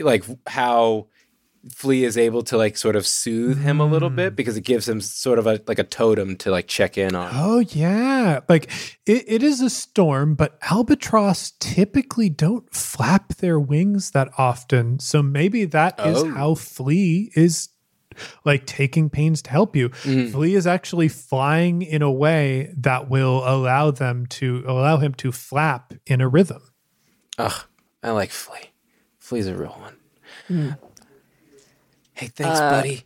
like 0.00 0.24
how 0.46 1.08
Flea 1.70 2.04
is 2.04 2.18
able 2.18 2.42
to 2.42 2.56
like 2.56 2.76
sort 2.76 2.96
of 2.96 3.06
soothe 3.06 3.60
him 3.60 3.78
a 3.78 3.86
little 3.86 4.10
bit 4.10 4.32
mm. 4.32 4.36
because 4.36 4.56
it 4.56 4.62
gives 4.64 4.88
him 4.88 5.00
sort 5.00 5.38
of 5.38 5.46
a 5.46 5.60
like 5.68 5.78
a 5.78 5.84
totem 5.84 6.36
to 6.38 6.50
like 6.50 6.66
check 6.66 6.98
in 6.98 7.14
on. 7.14 7.30
Oh 7.32 7.60
yeah, 7.60 8.40
like 8.48 8.70
it, 9.06 9.24
it 9.28 9.42
is 9.44 9.60
a 9.60 9.70
storm, 9.70 10.34
but 10.34 10.58
albatross 10.70 11.52
typically 11.60 12.28
don't 12.28 12.72
flap 12.74 13.34
their 13.36 13.60
wings 13.60 14.10
that 14.10 14.28
often. 14.36 14.98
So 14.98 15.22
maybe 15.22 15.64
that 15.66 16.00
is 16.00 16.22
Oh. 16.22 16.30
how 16.30 16.54
Flea 16.56 17.30
is 17.36 17.68
like 18.44 18.66
taking 18.66 19.08
pains 19.08 19.40
to 19.42 19.50
help 19.50 19.76
you. 19.76 19.88
Mm. 19.88 20.32
Flea 20.32 20.54
is 20.54 20.66
actually 20.66 21.08
flying 21.08 21.82
in 21.82 22.02
a 22.02 22.10
way 22.12 22.72
that 22.76 23.08
will 23.08 23.42
allow 23.46 23.90
them 23.90 24.26
to 24.26 24.64
allow 24.66 24.96
him 24.96 25.14
to 25.14 25.32
flap 25.32 25.94
in 26.06 26.20
a 26.20 26.28
rhythm. 26.28 26.62
Ugh, 27.38 27.64
I 28.02 28.10
like 28.10 28.30
Flea. 28.30 28.70
Flea's 29.18 29.46
a 29.46 29.54
real 29.54 29.76
one. 29.78 29.96
Mm. 30.50 30.78
Hey, 32.22 32.28
thanks, 32.28 32.60
uh, 32.60 32.70
buddy. 32.70 33.04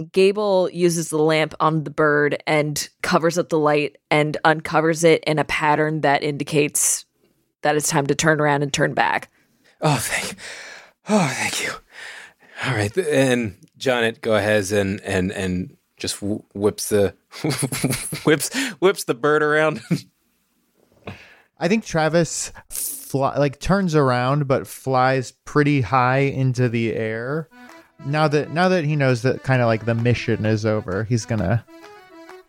Gable 0.12 0.70
uses 0.70 1.10
the 1.10 1.18
lamp 1.18 1.54
on 1.60 1.84
the 1.84 1.90
bird 1.90 2.42
and 2.46 2.88
covers 3.02 3.36
up 3.36 3.50
the 3.50 3.58
light 3.58 3.98
and 4.10 4.34
uncovers 4.44 5.04
it 5.04 5.22
in 5.24 5.38
a 5.38 5.44
pattern 5.44 6.00
that 6.00 6.22
indicates 6.22 7.04
that 7.60 7.76
it's 7.76 7.88
time 7.88 8.06
to 8.06 8.14
turn 8.14 8.40
around 8.40 8.62
and 8.62 8.72
turn 8.72 8.94
back. 8.94 9.30
Oh, 9.82 9.98
thank, 10.00 10.38
oh, 11.10 11.30
thank 11.34 11.62
you. 11.62 11.70
All 12.64 12.72
right, 12.72 12.92
th- 12.92 13.06
and 13.10 13.58
Jonnet 13.78 14.22
go 14.22 14.34
ahead 14.34 14.72
and 14.72 14.98
and 15.02 15.30
and 15.30 15.76
just 15.98 16.22
whips 16.22 16.88
the 16.88 17.14
whips 18.24 18.56
whips 18.78 19.04
the 19.04 19.14
bird 19.14 19.42
around. 19.42 19.82
I 21.58 21.68
think 21.68 21.84
Travis 21.84 22.52
fly, 23.06 23.36
like 23.38 23.60
turns 23.60 23.94
around 23.94 24.48
but 24.48 24.66
flies 24.66 25.32
pretty 25.44 25.80
high 25.80 26.18
into 26.18 26.68
the 26.68 26.94
air. 26.94 27.48
Now 28.04 28.28
that 28.28 28.52
now 28.52 28.68
that 28.68 28.84
he 28.84 28.96
knows 28.96 29.22
that 29.22 29.42
kind 29.42 29.62
of 29.62 29.66
like 29.66 29.86
the 29.86 29.94
mission 29.94 30.44
is 30.44 30.66
over, 30.66 31.04
he's 31.04 31.24
gonna 31.24 31.64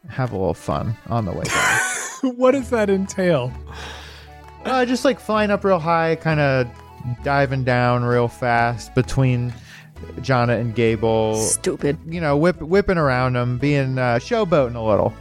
have 0.09 0.31
a 0.31 0.37
little 0.37 0.53
fun 0.53 0.95
on 1.07 1.25
the 1.25 1.31
way 1.31 1.43
down. 1.43 1.79
what 2.37 2.51
does 2.51 2.69
that 2.69 2.89
entail? 2.89 3.51
uh, 4.67 4.85
just 4.85 5.05
like 5.05 5.19
flying 5.19 5.51
up 5.51 5.63
real 5.63 5.79
high, 5.79 6.15
kind 6.15 6.39
of 6.39 6.67
diving 7.23 7.63
down 7.63 8.03
real 8.03 8.27
fast 8.27 8.93
between 8.95 9.53
Jonna 10.17 10.59
and 10.59 10.75
Gable. 10.75 11.35
Stupid. 11.35 11.97
You 12.05 12.21
know, 12.21 12.37
whip, 12.37 12.61
whipping 12.61 12.97
around 12.97 13.33
them, 13.33 13.57
being 13.57 13.97
uh, 13.97 14.15
showboating 14.15 14.75
a 14.75 14.81
little. 14.81 15.13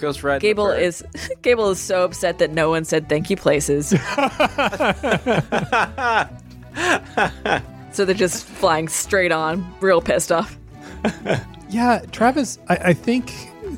Ghost 0.00 0.22
Ride. 0.22 0.40
Gable 0.40 0.70
is 0.70 1.04
Gable 1.42 1.70
is 1.70 1.80
so 1.80 2.04
upset 2.04 2.38
that 2.38 2.50
no 2.50 2.70
one 2.70 2.84
said 2.84 3.08
thank 3.08 3.30
you 3.30 3.36
places. 3.36 3.88
so 7.92 8.04
they're 8.04 8.14
just 8.14 8.44
flying 8.44 8.88
straight 8.88 9.32
on, 9.32 9.72
real 9.80 10.00
pissed 10.00 10.32
off. 10.32 10.56
Yeah, 11.68 12.02
Travis, 12.10 12.58
I, 12.68 12.76
I 12.76 12.92
think 12.92 13.32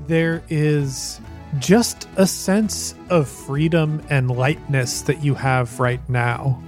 there 0.07 0.43
is 0.49 1.21
just 1.59 2.09
a 2.17 2.27
sense 2.27 2.95
of 3.11 3.29
freedom 3.29 4.03
and 4.09 4.31
lightness 4.31 5.03
that 5.03 5.23
you 5.23 5.35
have 5.35 5.79
right 5.79 6.07
now. 6.09 6.61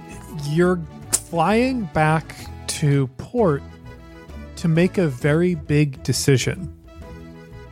You're 0.49 0.79
flying 1.11 1.85
back 1.85 2.35
to 2.67 3.07
port 3.17 3.63
to 4.57 4.67
make 4.67 4.97
a 4.97 5.07
very 5.07 5.55
big 5.55 6.01
decision, 6.03 6.73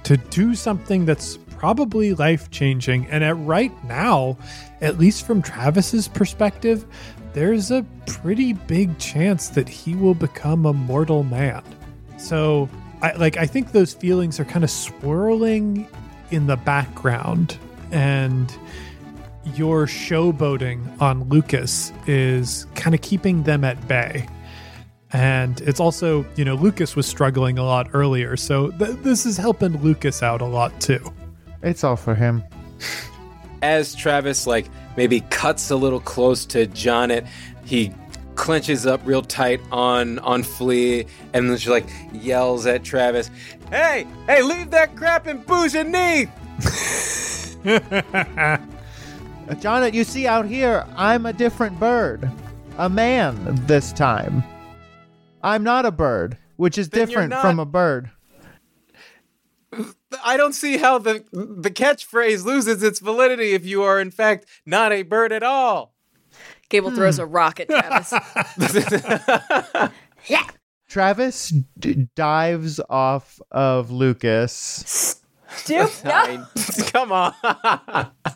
to 0.03 0.17
do 0.17 0.55
something 0.55 1.05
that's 1.05 1.37
probably 1.63 2.13
life 2.13 2.51
changing. 2.51 3.05
And 3.07 3.23
at 3.23 3.37
right 3.37 3.71
now, 3.85 4.37
at 4.81 4.97
least 4.97 5.25
from 5.25 5.41
Travis's 5.41 6.09
perspective, 6.09 6.85
there's 7.31 7.71
a 7.71 7.85
pretty 8.05 8.51
big 8.51 8.97
chance 8.99 9.47
that 9.47 9.69
he 9.69 9.95
will 9.95 10.13
become 10.13 10.65
a 10.65 10.73
mortal 10.73 11.23
man. 11.23 11.63
So, 12.17 12.67
I 13.01 13.13
like 13.13 13.37
I 13.37 13.45
think 13.45 13.71
those 13.71 13.93
feelings 13.93 14.41
are 14.41 14.43
kind 14.43 14.65
of 14.65 14.71
swirling 14.71 15.87
in 16.31 16.47
the 16.47 16.57
background 16.57 17.57
and 17.91 18.53
your 19.55 19.85
showboating 19.85 21.01
on 21.01 21.29
Lucas 21.29 21.93
is 22.07 22.67
kind 22.75 22.93
of 22.93 22.99
keeping 22.99 23.43
them 23.43 23.63
at 23.63 23.87
bay. 23.87 24.27
And 25.13 25.61
it's 25.61 25.79
also, 25.79 26.25
you 26.35 26.43
know, 26.43 26.55
Lucas 26.55 26.97
was 26.97 27.05
struggling 27.05 27.57
a 27.57 27.63
lot 27.63 27.87
earlier, 27.93 28.35
so 28.35 28.71
th- 28.71 28.97
this 28.97 29.25
is 29.25 29.37
helping 29.37 29.81
Lucas 29.81 30.21
out 30.21 30.41
a 30.41 30.45
lot 30.45 30.81
too. 30.81 31.13
It's 31.63 31.83
all 31.83 31.95
for 31.95 32.13
him. 32.15 32.43
as 33.61 33.95
Travis 33.95 34.45
like 34.45 34.69
maybe 34.97 35.21
cuts 35.29 35.71
a 35.71 35.75
little 35.75 35.99
close 36.01 36.45
to 36.47 36.67
Jonnet, 36.67 37.25
he 37.65 37.91
clenches 38.35 38.85
up 38.85 38.99
real 39.05 39.21
tight 39.21 39.61
on 39.71 40.19
on 40.19 40.43
Flea 40.43 41.05
and 41.33 41.49
then 41.49 41.57
she 41.57 41.69
like 41.69 41.87
yells 42.11 42.65
at 42.65 42.83
Travis, 42.83 43.29
"Hey, 43.69 44.05
hey, 44.27 44.41
leave 44.43 44.69
that 44.71 44.95
crap 44.95 45.27
in 45.27 45.37
Bougie 45.43 45.83
knee!" 45.83 46.27
Uh, 49.45 49.55
Jonna, 49.55 49.93
you 49.93 50.05
see 50.05 50.25
out 50.25 50.45
here, 50.45 50.85
I'm 50.95 51.25
a 51.25 51.33
different 51.33 51.77
bird. 51.77 52.31
A 52.77 52.87
man 52.87 53.37
this 53.67 53.91
time. 53.91 54.41
I'm 55.43 55.63
not 55.65 55.85
a 55.85 55.91
bird, 55.91 56.37
which 56.55 56.77
is 56.77 56.87
Then 56.87 57.07
different 57.07 57.29
not- 57.31 57.41
from 57.41 57.59
a 57.59 57.65
bird. 57.65 58.09
I 60.23 60.37
don't 60.37 60.53
see 60.53 60.77
how 60.77 60.97
the 60.97 61.23
the 61.31 61.71
catchphrase 61.71 62.45
loses 62.45 62.83
its 62.83 62.99
validity 62.99 63.53
if 63.53 63.65
you 63.65 63.83
are 63.83 63.99
in 63.99 64.11
fact 64.11 64.45
not 64.65 64.91
a 64.91 65.03
bird 65.03 65.31
at 65.31 65.43
all. 65.43 65.93
Gable 66.69 66.91
throws 66.91 67.19
a 67.19 67.25
rock 67.25 67.59
at 67.59 67.69
Travis. 67.69 68.13
yeah. 70.27 70.43
Travis 70.89 71.53
d- 71.79 72.07
dives 72.15 72.79
off 72.89 73.39
of 73.51 73.91
Lucas 73.91 75.21
Dude, 75.65 75.89
yeah. 76.05 76.45
Come 76.87 77.11
on. 77.11 77.33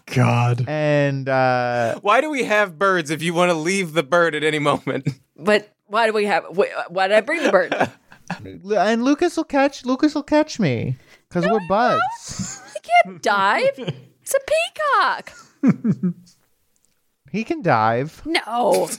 God. 0.06 0.66
and 0.68 1.28
uh, 1.28 2.00
Why 2.02 2.22
do 2.22 2.30
we 2.30 2.44
have 2.44 2.78
birds 2.78 3.10
if 3.10 3.22
you 3.24 3.34
want 3.34 3.50
to 3.50 3.56
leave 3.56 3.94
the 3.94 4.04
bird 4.04 4.36
at 4.36 4.44
any 4.44 4.60
moment? 4.60 5.08
But 5.36 5.74
why 5.86 6.08
do 6.08 6.14
we 6.14 6.26
have? 6.26 6.46
Why 6.50 7.08
did 7.08 7.18
I 7.18 7.22
bring 7.22 7.44
the 7.44 7.52
bird? 7.52 7.92
and 8.76 9.04
Lucas 9.04 9.38
will 9.38 9.44
catch 9.46 9.86
Lucas 9.86 10.14
will 10.14 10.24
catch 10.24 10.60
me 10.60 10.98
because 11.30 11.46
we're 11.46 11.66
buds. 11.68 12.62
I 12.76 12.80
can't 13.04 13.22
dive. 13.22 13.94
It's 14.22 14.36
a 14.36 14.40
peacock. 15.64 16.14
He 17.32 17.44
can 17.44 17.62
dive. 17.62 18.22
No. 18.26 18.90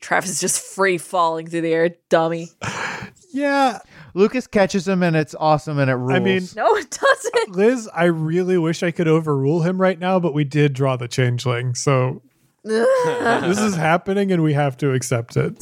Travis 0.00 0.30
is 0.30 0.40
just 0.40 0.60
free 0.62 0.98
falling 0.98 1.46
through 1.46 1.60
the 1.62 1.72
air, 1.72 1.90
dummy. 2.08 2.48
Yeah. 3.32 3.78
Lucas 4.14 4.46
catches 4.46 4.86
him 4.86 5.02
and 5.02 5.16
it's 5.16 5.34
awesome 5.38 5.78
and 5.78 5.90
it 5.90 5.94
rules. 5.94 6.12
I 6.12 6.18
mean, 6.18 6.42
No, 6.54 6.76
it 6.76 6.90
doesn't. 6.90 7.56
Liz, 7.56 7.88
I 7.94 8.04
really 8.04 8.58
wish 8.58 8.82
I 8.82 8.90
could 8.90 9.08
overrule 9.08 9.62
him 9.62 9.80
right 9.80 9.98
now, 9.98 10.20
but 10.20 10.34
we 10.34 10.44
did 10.44 10.74
draw 10.74 10.96
the 10.96 11.08
changeling. 11.08 11.74
So 11.74 12.22
this 12.64 13.58
is 13.60 13.74
happening 13.74 14.30
and 14.32 14.42
we 14.42 14.52
have 14.52 14.76
to 14.78 14.92
accept 14.92 15.36
it. 15.36 15.58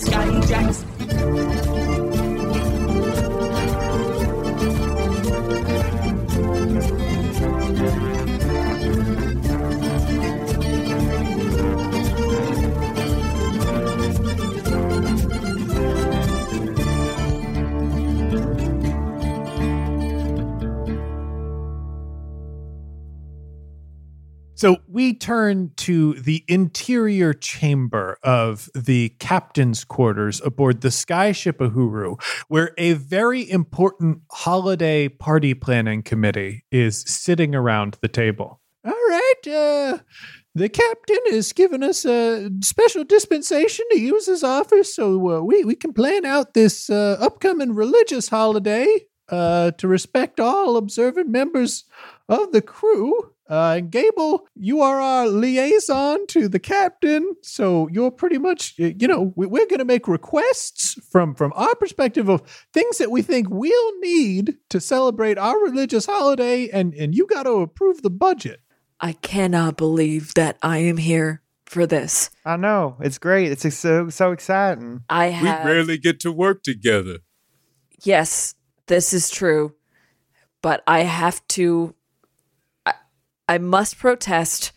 So 24.60 24.76
we 24.86 25.14
turn 25.14 25.70
to 25.76 26.12
the 26.12 26.44
interior 26.46 27.32
chamber 27.32 28.18
of 28.22 28.68
the 28.74 29.08
captain's 29.18 29.84
quarters 29.84 30.42
aboard 30.44 30.82
the 30.82 30.88
skyship 30.88 31.66
Uhuru, 31.66 32.22
where 32.48 32.74
a 32.76 32.92
very 32.92 33.50
important 33.50 34.20
holiday 34.30 35.08
party 35.08 35.54
planning 35.54 36.02
committee 36.02 36.66
is 36.70 37.00
sitting 37.06 37.54
around 37.54 37.96
the 38.02 38.08
table. 38.08 38.60
All 38.84 38.92
right, 38.92 39.46
uh, 39.46 39.98
the 40.54 40.68
captain 40.68 41.20
has 41.30 41.54
given 41.54 41.82
us 41.82 42.04
a 42.04 42.50
special 42.62 43.04
dispensation 43.04 43.86
to 43.92 43.98
use 43.98 44.26
his 44.26 44.44
office 44.44 44.94
so 44.94 45.38
uh, 45.38 45.40
we, 45.40 45.64
we 45.64 45.74
can 45.74 45.94
plan 45.94 46.26
out 46.26 46.52
this 46.52 46.90
uh, 46.90 47.16
upcoming 47.18 47.74
religious 47.74 48.28
holiday 48.28 48.86
uh, 49.30 49.70
to 49.70 49.88
respect 49.88 50.38
all 50.38 50.76
observant 50.76 51.30
members 51.30 51.84
of 52.28 52.52
the 52.52 52.60
crew. 52.60 53.32
Uh, 53.50 53.74
and 53.78 53.90
Gable, 53.90 54.46
you 54.54 54.80
are 54.80 55.00
our 55.00 55.26
liaison 55.26 56.24
to 56.28 56.48
the 56.48 56.60
captain, 56.60 57.34
so 57.42 57.88
you're 57.90 58.12
pretty 58.12 58.38
much, 58.38 58.74
you 58.78 59.08
know, 59.08 59.32
we- 59.34 59.46
we're 59.48 59.66
going 59.66 59.80
to 59.80 59.84
make 59.84 60.06
requests 60.06 60.94
from 61.10 61.34
from 61.34 61.52
our 61.56 61.74
perspective 61.74 62.28
of 62.28 62.42
things 62.72 62.98
that 62.98 63.10
we 63.10 63.22
think 63.22 63.48
we'll 63.50 63.98
need 64.00 64.56
to 64.68 64.78
celebrate 64.78 65.36
our 65.36 65.58
religious 65.58 66.06
holiday, 66.06 66.68
and 66.68 66.94
and 66.94 67.14
you 67.16 67.26
got 67.26 67.42
to 67.42 67.54
approve 67.54 68.02
the 68.02 68.10
budget. 68.10 68.60
I 69.00 69.12
cannot 69.14 69.76
believe 69.76 70.34
that 70.34 70.56
I 70.62 70.78
am 70.78 70.98
here 70.98 71.42
for 71.66 71.86
this. 71.86 72.30
I 72.44 72.56
know 72.56 72.96
it's 73.00 73.18
great. 73.18 73.50
It's 73.50 73.74
so 73.74 74.10
so 74.10 74.30
exciting. 74.30 75.00
I 75.10 75.26
have. 75.26 75.64
We 75.66 75.72
rarely 75.72 75.98
get 75.98 76.20
to 76.20 76.30
work 76.30 76.62
together. 76.62 77.18
yes, 78.04 78.54
this 78.86 79.12
is 79.12 79.28
true, 79.28 79.74
but 80.62 80.82
I 80.86 81.00
have 81.00 81.44
to. 81.48 81.94
I, 83.50 83.54
I 83.54 83.58
must 83.58 83.98
protest 83.98 84.72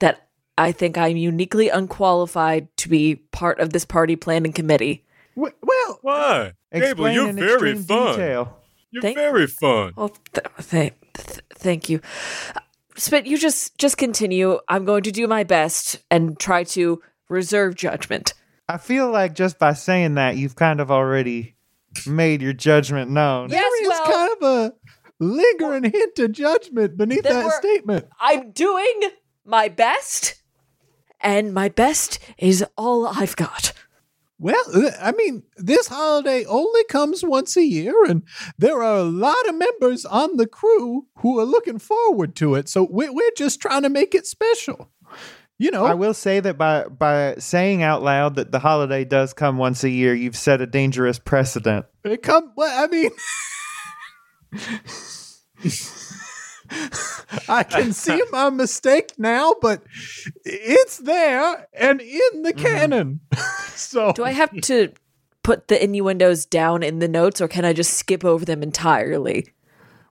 that 0.00 0.28
I 0.56 0.72
think 0.72 0.96
I'm 0.96 1.16
uniquely 1.16 1.68
unqualified 1.68 2.68
to 2.78 2.88
be 2.88 3.16
part 3.16 3.58
of 3.60 3.72
this 3.72 3.84
party 3.84 4.16
planning 4.16 4.52
committee. 4.52 5.04
W- 5.36 5.54
well, 5.62 5.98
Why? 6.02 6.52
Gable, 6.72 6.86
Explain 6.86 7.14
you're 7.14 7.28
in 7.30 7.36
very 7.36 7.70
extreme 7.72 7.82
fun. 7.82 8.12
detail. 8.12 8.58
You're 8.90 9.02
Thank- 9.02 9.16
very 9.16 9.46
fun. 9.48 9.92
Well, 9.96 10.10
th- 10.32 10.46
th- 10.70 10.92
th- 11.14 11.40
thank 11.54 11.88
you. 11.88 12.00
Uh, 12.54 12.60
Spit, 12.96 13.26
you 13.26 13.36
just 13.36 13.76
just 13.76 13.96
continue. 13.98 14.60
I'm 14.68 14.84
going 14.84 15.02
to 15.02 15.10
do 15.10 15.26
my 15.26 15.42
best 15.42 15.98
and 16.12 16.38
try 16.38 16.62
to 16.64 17.02
reserve 17.28 17.74
judgment. 17.74 18.34
I 18.68 18.78
feel 18.78 19.10
like 19.10 19.34
just 19.34 19.58
by 19.58 19.72
saying 19.72 20.14
that 20.14 20.36
you've 20.36 20.54
kind 20.54 20.80
of 20.80 20.92
already 20.92 21.56
made 22.06 22.40
your 22.40 22.52
judgment 22.52 23.10
known. 23.10 23.50
Yes, 23.50 23.62
there 23.62 23.82
is 23.82 23.88
well- 23.88 24.12
kind 24.12 24.36
of 24.36 24.42
a 24.48 24.74
lingering 25.20 25.84
hint 25.84 26.18
of 26.18 26.32
judgment 26.32 26.96
beneath 26.96 27.22
Then 27.22 27.44
that 27.44 27.52
statement. 27.54 28.06
I'm 28.20 28.50
doing 28.52 29.00
my 29.44 29.68
best, 29.68 30.42
and 31.20 31.52
my 31.54 31.68
best 31.68 32.18
is 32.38 32.64
all 32.76 33.06
I've 33.06 33.36
got. 33.36 33.72
Well, 34.38 34.64
uh, 34.74 34.90
I 35.00 35.12
mean, 35.12 35.44
this 35.56 35.86
holiday 35.88 36.44
only 36.44 36.84
comes 36.84 37.22
once 37.24 37.56
a 37.56 37.64
year, 37.64 38.04
and 38.04 38.24
there 38.58 38.82
are 38.82 38.98
a 38.98 39.04
lot 39.04 39.48
of 39.48 39.54
members 39.54 40.04
on 40.04 40.36
the 40.36 40.46
crew 40.46 41.06
who 41.18 41.38
are 41.38 41.44
looking 41.44 41.78
forward 41.78 42.34
to 42.36 42.54
it. 42.56 42.68
So 42.68 42.86
we're, 42.90 43.12
we're 43.12 43.30
just 43.36 43.60
trying 43.60 43.82
to 43.82 43.88
make 43.88 44.14
it 44.14 44.26
special. 44.26 44.90
You 45.56 45.70
know, 45.70 45.84
I 45.84 45.94
will 45.94 46.14
say 46.14 46.40
that 46.40 46.58
by 46.58 46.84
by 46.84 47.36
saying 47.38 47.82
out 47.82 48.02
loud 48.02 48.34
that 48.34 48.50
the 48.50 48.58
holiday 48.58 49.04
does 49.04 49.32
come 49.32 49.56
once 49.56 49.84
a 49.84 49.88
year, 49.88 50.12
you've 50.12 50.36
set 50.36 50.60
a 50.60 50.66
dangerous 50.66 51.20
precedent. 51.20 51.86
it 52.02 52.22
come. 52.22 52.52
Well, 52.56 52.84
I 52.84 52.88
mean, 52.88 53.12
I 57.48 57.62
can 57.62 57.92
see 57.92 58.22
my 58.30 58.50
mistake 58.50 59.12
now, 59.18 59.54
but 59.60 59.82
it's 60.44 60.98
there 60.98 61.68
and 61.72 62.00
in 62.00 62.42
the 62.42 62.52
mm-hmm. 62.52 62.62
canon. 62.62 63.20
so 63.74 64.12
Do 64.12 64.24
I 64.24 64.32
have 64.32 64.58
to 64.62 64.92
put 65.42 65.68
the 65.68 65.82
innuendos 65.82 66.46
down 66.46 66.82
in 66.82 66.98
the 66.98 67.08
notes, 67.08 67.40
or 67.40 67.48
can 67.48 67.64
I 67.64 67.72
just 67.72 67.94
skip 67.94 68.24
over 68.24 68.44
them 68.44 68.62
entirely? 68.62 69.48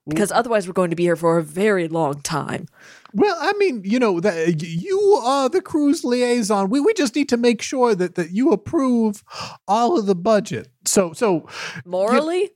Because 0.07 0.33
otherwise, 0.33 0.67
we're 0.67 0.73
going 0.73 0.89
to 0.89 0.97
be 0.97 1.03
here 1.03 1.15
for 1.15 1.37
a 1.37 1.43
very 1.43 1.87
long 1.87 2.21
time. 2.21 2.67
Well, 3.13 3.37
I 3.39 3.53
mean, 3.53 3.83
you 3.85 3.99
know, 3.99 4.19
that 4.19 4.61
you 4.61 4.99
are 5.23 5.47
the 5.47 5.61
cruise 5.61 6.03
liaison. 6.03 6.69
We 6.69 6.81
we 6.81 6.93
just 6.93 7.15
need 7.15 7.29
to 7.29 7.37
make 7.37 7.61
sure 7.61 7.95
that 7.95 8.15
that 8.15 8.31
you 8.31 8.51
approve 8.51 9.23
all 9.67 9.97
of 9.97 10.05
the 10.05 10.15
budget. 10.15 10.69
So 10.85 11.13
so 11.13 11.47
Morally, 11.85 12.51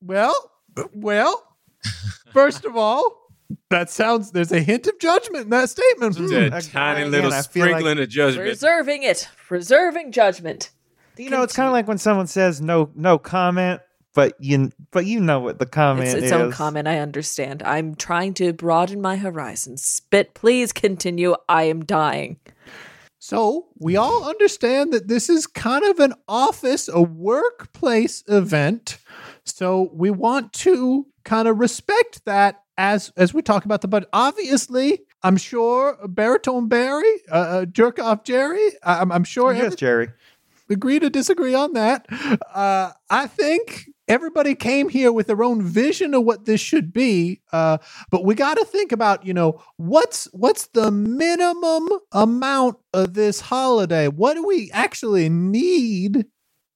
well 0.00 0.57
well. 0.94 1.44
First 2.32 2.64
of 2.64 2.76
all, 2.76 3.28
that 3.70 3.88
sounds 3.90 4.32
there's 4.32 4.52
a 4.52 4.60
hint 4.60 4.86
of 4.86 4.98
judgment 4.98 5.44
in 5.44 5.50
that 5.50 5.70
statement. 5.70 6.16
Hmm. 6.16 6.26
That 6.28 6.46
Again, 6.46 6.60
tiny 6.70 7.04
little 7.08 7.32
I 7.32 7.42
feel 7.42 7.62
like- 7.66 7.70
sprinkling 7.76 7.98
of 8.00 8.08
judgment. 8.08 8.46
Preserving 8.48 9.02
it, 9.04 9.28
Preserving 9.46 10.12
judgment. 10.12 10.70
You 11.16 11.30
know, 11.30 11.42
it's 11.42 11.56
kind 11.56 11.66
of 11.66 11.72
like 11.72 11.88
when 11.88 11.98
someone 11.98 12.26
says 12.28 12.60
no 12.60 12.90
no 12.94 13.18
comment, 13.18 13.80
but 14.14 14.34
you 14.38 14.70
but 14.92 15.04
you 15.06 15.18
know 15.20 15.40
what 15.40 15.58
the 15.58 15.66
comment 15.66 16.06
It's 16.08 16.14
its 16.14 16.24
is. 16.26 16.32
own 16.32 16.52
comment. 16.52 16.86
I 16.86 16.98
understand. 16.98 17.62
I'm 17.64 17.94
trying 17.94 18.34
to 18.34 18.52
broaden 18.52 19.00
my 19.00 19.16
horizons. 19.16 19.82
Spit, 19.82 20.34
please 20.34 20.72
continue. 20.72 21.34
I 21.48 21.64
am 21.64 21.84
dying. 21.84 22.38
So 23.18 23.66
we 23.78 23.96
all 23.96 24.28
understand 24.28 24.92
that 24.92 25.08
this 25.08 25.28
is 25.28 25.46
kind 25.48 25.82
of 25.84 25.98
an 25.98 26.14
office, 26.28 26.88
a 26.88 27.02
workplace 27.02 28.22
event. 28.28 28.98
So 29.48 29.90
we 29.92 30.10
want 30.10 30.52
to 30.54 31.06
kind 31.24 31.48
of 31.48 31.58
respect 31.58 32.24
that 32.24 32.62
as 32.76 33.12
as 33.16 33.34
we 33.34 33.42
talk 33.42 33.64
about 33.64 33.80
the 33.80 33.88
budget. 33.88 34.08
Obviously, 34.12 35.00
I'm 35.22 35.36
sure 35.36 35.98
Baritone 36.06 36.68
Barry, 36.68 37.12
uh, 37.30 37.34
uh, 37.34 37.64
Jerk 37.66 37.98
Off 37.98 38.22
Jerry, 38.24 38.66
I- 38.84 39.00
I'm, 39.00 39.10
I'm 39.10 39.24
sure 39.24 39.52
yes, 39.52 39.64
every- 39.64 39.76
Jerry. 39.76 40.08
agree 40.70 40.98
to 41.00 41.10
disagree 41.10 41.54
on 41.54 41.72
that. 41.72 42.06
Uh, 42.54 42.92
I 43.10 43.26
think 43.26 43.88
everybody 44.06 44.54
came 44.54 44.88
here 44.88 45.10
with 45.12 45.26
their 45.26 45.42
own 45.42 45.60
vision 45.60 46.14
of 46.14 46.24
what 46.24 46.44
this 46.44 46.60
should 46.60 46.92
be, 46.92 47.40
uh, 47.52 47.78
but 48.10 48.24
we 48.24 48.34
got 48.36 48.56
to 48.58 48.64
think 48.64 48.92
about, 48.92 49.26
you 49.26 49.34
know, 49.34 49.60
what's 49.76 50.26
what's 50.32 50.68
the 50.68 50.90
minimum 50.90 51.88
amount 52.12 52.76
of 52.94 53.14
this 53.14 53.40
holiday? 53.40 54.06
What 54.08 54.34
do 54.34 54.46
we 54.46 54.70
actually 54.72 55.28
need 55.28 56.26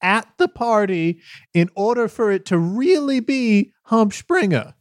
at 0.03 0.28
the 0.38 0.48
party 0.48 1.20
in 1.55 1.70
order 1.74 2.09
for 2.09 2.30
it 2.32 2.44
to 2.46 2.59
really 2.59 3.20
be 3.20 3.72
Hump 3.84 4.12
Springer? 4.12 4.74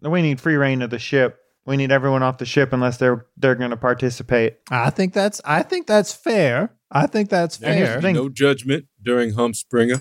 We 0.00 0.22
need 0.22 0.40
free 0.40 0.56
rein 0.56 0.82
of 0.82 0.90
the 0.90 0.98
ship. 0.98 1.38
We 1.64 1.76
need 1.76 1.90
everyone 1.90 2.22
off 2.22 2.38
the 2.38 2.46
ship 2.46 2.72
unless 2.72 2.96
they're 2.98 3.26
they're 3.36 3.54
going 3.56 3.70
to 3.70 3.76
participate. 3.76 4.58
I 4.70 4.90
think 4.90 5.12
that's 5.12 5.40
I 5.44 5.62
think 5.62 5.86
that's 5.86 6.12
fair. 6.12 6.72
I 6.90 7.06
think 7.06 7.28
that's 7.28 7.56
There 7.56 7.86
fair. 7.86 8.00
to 8.00 8.12
no 8.12 8.28
judgment 8.28 8.86
during 9.02 9.32
Hump 9.32 9.56
Springer. 9.56 10.00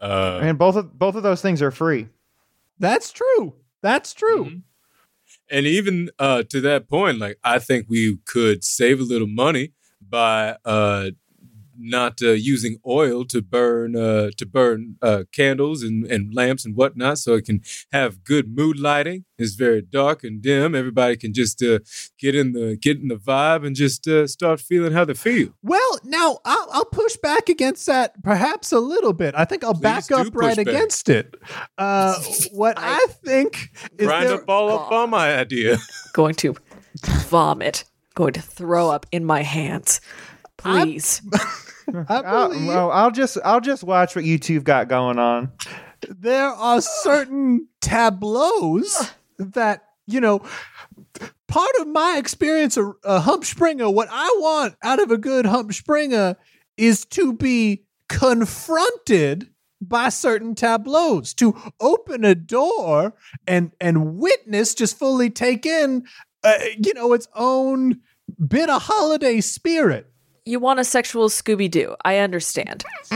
Uh, 0.00 0.40
And 0.42 0.58
both 0.58 0.76
of 0.76 0.98
both 0.98 1.14
of 1.14 1.22
those 1.22 1.40
things 1.40 1.62
are 1.62 1.70
free. 1.70 2.08
That's 2.78 3.10
true. 3.10 3.54
That's 3.82 4.12
true. 4.12 4.60
And 5.50 5.66
even 5.66 6.10
uh, 6.18 6.42
to 6.50 6.60
that 6.62 6.88
point, 6.88 7.18
like 7.18 7.38
I 7.42 7.58
think 7.58 7.86
we 7.88 8.18
could 8.26 8.62
save 8.64 9.00
a 9.00 9.04
little 9.04 9.26
money 9.26 9.72
by 10.06 10.56
uh, 10.64 11.10
not 11.78 12.20
uh, 12.22 12.30
using 12.30 12.78
oil 12.86 13.24
to 13.26 13.40
burn 13.40 13.96
uh, 13.96 14.30
to 14.36 14.46
burn 14.46 14.96
uh, 15.02 15.24
candles 15.32 15.82
and, 15.82 16.04
and 16.06 16.34
lamps 16.34 16.64
and 16.64 16.76
whatnot, 16.76 17.18
so 17.18 17.34
it 17.34 17.44
can 17.44 17.62
have 17.92 18.24
good 18.24 18.54
mood 18.54 18.78
lighting. 18.78 19.24
It's 19.38 19.54
very 19.54 19.82
dark 19.82 20.24
and 20.24 20.42
dim. 20.42 20.74
Everybody 20.74 21.16
can 21.16 21.32
just 21.32 21.62
uh, 21.62 21.78
get 22.18 22.34
in 22.34 22.52
the 22.52 22.76
get 22.76 22.98
in 22.98 23.08
the 23.08 23.16
vibe 23.16 23.66
and 23.66 23.76
just 23.76 24.06
uh, 24.08 24.26
start 24.26 24.60
feeling 24.60 24.92
how 24.92 25.04
they 25.04 25.14
feel. 25.14 25.50
Well, 25.62 25.98
now 26.04 26.38
I'll, 26.44 26.68
I'll 26.72 26.84
push 26.84 27.16
back 27.16 27.48
against 27.48 27.86
that 27.86 28.22
perhaps 28.22 28.72
a 28.72 28.80
little 28.80 29.12
bit. 29.12 29.34
I 29.36 29.44
think 29.44 29.64
I'll 29.64 29.74
back 29.74 30.10
up 30.10 30.34
right 30.34 30.56
back. 30.56 30.66
against 30.66 31.08
it. 31.08 31.34
Uh, 31.76 32.20
what 32.52 32.76
I, 32.78 33.06
think 33.24 33.70
is 33.98 34.06
Grind 34.06 34.28
there, 34.28 34.36
up 34.36 34.48
all 34.48 34.70
up 34.70 34.92
on 34.92 35.10
my 35.10 35.36
idea. 35.36 35.78
Going 36.12 36.34
to 36.36 36.56
vomit. 37.04 37.84
Going 38.14 38.32
to 38.32 38.42
throw 38.42 38.90
up 38.90 39.06
in 39.12 39.24
my 39.24 39.42
hands. 39.42 40.00
Please. 40.56 41.22
I 41.94 42.04
I'll, 42.08 42.50
well, 42.50 42.90
I'll 42.90 43.10
just 43.10 43.38
I'll 43.44 43.60
just 43.60 43.84
watch 43.84 44.14
what 44.14 44.24
you 44.24 44.38
two've 44.38 44.64
got 44.64 44.88
going 44.88 45.18
on. 45.18 45.52
there 46.08 46.48
are 46.48 46.80
certain 46.80 47.68
tableaus 47.80 49.12
that 49.38 49.84
you 50.06 50.20
know 50.20 50.42
part 51.46 51.70
of 51.80 51.86
my 51.88 52.16
experience 52.18 52.76
of 52.76 52.94
a 53.04 53.20
hump 53.20 53.44
springer 53.44 53.90
what 53.90 54.08
i 54.10 54.36
want 54.38 54.74
out 54.82 55.00
of 55.00 55.10
a 55.10 55.18
good 55.18 55.46
hump 55.46 55.72
springer 55.72 56.36
is 56.76 57.04
to 57.04 57.32
be 57.32 57.84
confronted 58.08 59.48
by 59.80 60.08
certain 60.08 60.54
tableaus 60.54 61.32
to 61.34 61.56
open 61.80 62.24
a 62.24 62.34
door 62.34 63.14
and 63.46 63.72
and 63.80 64.16
witness 64.16 64.74
just 64.74 64.98
fully 64.98 65.30
take 65.30 65.64
in 65.64 66.04
uh, 66.44 66.54
you 66.78 66.92
know 66.94 67.12
its 67.12 67.28
own 67.34 68.00
bit 68.46 68.68
of 68.68 68.82
holiday 68.82 69.40
spirit 69.40 70.10
You 70.48 70.58
want 70.60 70.80
a 70.80 70.84
sexual 70.84 71.28
Scooby 71.28 71.70
Doo. 71.70 71.94
I 72.06 72.18
understand. 72.18 72.82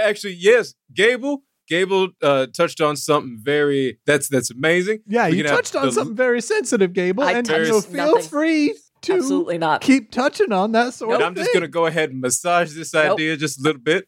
Actually, 0.00 0.34
yes, 0.34 0.74
Gable. 0.94 1.42
Gable 1.68 2.08
uh, 2.22 2.46
touched 2.54 2.80
on 2.80 2.96
something 2.96 3.38
very 3.42 3.98
that's 4.04 4.28
that's 4.28 4.50
amazing. 4.50 4.98
yeah 5.06 5.28
We 5.30 5.38
you 5.38 5.42
touched 5.44 5.74
on 5.74 5.86
the- 5.86 5.92
something 5.92 6.16
very 6.16 6.40
sensitive 6.42 6.92
gable 6.92 7.22
I 7.24 7.32
and 7.32 7.46
touched 7.46 7.66
you 7.66 7.72
know, 7.72 7.80
feel 7.80 8.14
nothing. 8.16 8.28
free 8.28 8.78
to 9.02 9.14
Absolutely 9.14 9.58
not. 9.58 9.80
keep 9.80 10.10
touching 10.10 10.52
on 10.52 10.72
that 10.72 10.92
sort 10.94 11.12
of 11.12 11.18
thing. 11.18 11.22
Of 11.22 11.28
I'm 11.28 11.34
just 11.34 11.52
gonna 11.54 11.68
go 11.68 11.86
ahead 11.86 12.10
and 12.10 12.20
massage 12.20 12.74
this 12.74 12.92
Nope. 12.92 13.12
idea 13.14 13.36
just 13.36 13.58
a 13.60 13.62
little 13.62 13.80
bit. 13.80 14.06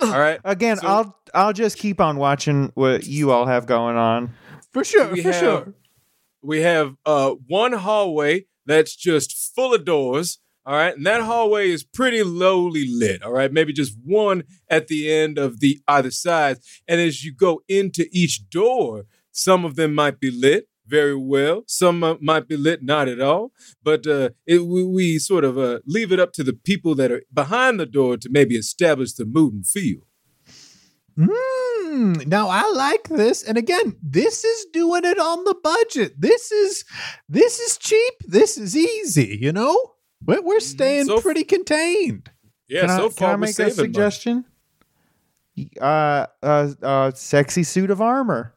All 0.00 0.18
right. 0.18 0.40
Again, 0.44 0.78
So- 0.78 0.86
I'll 0.88 1.18
I'll 1.34 1.52
just 1.52 1.76
keep 1.78 2.00
on 2.00 2.16
watching 2.16 2.72
what 2.74 3.06
you 3.06 3.30
all 3.30 3.46
have 3.46 3.66
going 3.66 3.96
on. 3.96 4.34
for 4.72 4.82
sure, 4.82 5.06
we 5.12 5.22
for 5.22 5.30
have- 5.32 5.40
sure. 5.40 5.74
we 6.42 6.62
have 6.62 6.96
uh 7.06 7.30
one 7.46 7.72
hallway 7.74 8.46
that's 8.66 8.96
just 8.96 9.52
full 9.54 9.72
of 9.74 9.84
doors 9.84 10.40
all 10.66 10.74
right 10.74 10.96
and 10.96 11.06
that 11.06 11.22
hallway 11.22 11.68
is 11.70 11.82
pretty 11.84 12.22
lowly 12.22 12.86
lit 12.88 13.22
all 13.22 13.32
right 13.32 13.52
maybe 13.52 13.72
just 13.72 13.96
one 14.04 14.44
at 14.68 14.88
the 14.88 15.10
end 15.12 15.38
of 15.38 15.60
the 15.60 15.80
either 15.88 16.10
side 16.10 16.58
and 16.88 17.00
as 17.00 17.24
you 17.24 17.32
go 17.34 17.62
into 17.68 18.06
each 18.12 18.48
door 18.50 19.04
some 19.30 19.64
of 19.64 19.76
them 19.76 19.94
might 19.94 20.20
be 20.20 20.30
lit 20.30 20.68
very 20.86 21.16
well 21.16 21.64
some 21.66 22.18
might 22.20 22.46
be 22.46 22.56
lit 22.56 22.82
not 22.82 23.08
at 23.08 23.20
all 23.20 23.52
but 23.82 24.06
uh 24.06 24.28
it, 24.46 24.64
we, 24.66 24.84
we 24.84 25.18
sort 25.18 25.44
of 25.44 25.56
uh 25.58 25.78
leave 25.86 26.12
it 26.12 26.20
up 26.20 26.32
to 26.32 26.44
the 26.44 26.52
people 26.52 26.94
that 26.94 27.10
are 27.10 27.22
behind 27.32 27.80
the 27.80 27.86
door 27.86 28.16
to 28.16 28.28
maybe 28.30 28.54
establish 28.56 29.12
the 29.14 29.24
mood 29.24 29.54
and 29.54 29.66
feel 29.66 30.06
Mm, 31.94 32.26
now 32.26 32.48
I 32.48 32.68
like 32.70 33.08
this, 33.08 33.44
and 33.44 33.56
again, 33.56 33.96
this 34.02 34.44
is 34.44 34.66
doing 34.72 35.04
it 35.04 35.18
on 35.18 35.44
the 35.44 35.54
budget. 35.62 36.20
This 36.20 36.50
is 36.50 36.84
this 37.28 37.60
is 37.60 37.78
cheap. 37.78 38.14
This 38.26 38.58
is 38.58 38.76
easy. 38.76 39.38
You 39.40 39.52
know, 39.52 39.93
we're, 40.26 40.42
we're 40.42 40.60
staying 40.60 41.06
So 41.06 41.16
f- 41.16 41.22
pretty 41.22 41.44
contained. 41.44 42.30
yeah 42.68 42.82
can 42.82 42.90
I, 42.90 42.96
so 42.96 43.08
can 43.08 43.16
far 43.16 43.28
I 43.30 43.34
we're 43.34 43.38
make 43.38 43.50
a 43.50 43.52
saving 43.54 43.76
money. 43.76 43.86
suggestion? 43.88 44.44
Uh, 45.80 46.26
uh, 46.42 46.72
uh, 46.82 47.12
sexy 47.14 47.62
suit 47.62 47.90
of 47.90 48.00
armor. 48.00 48.54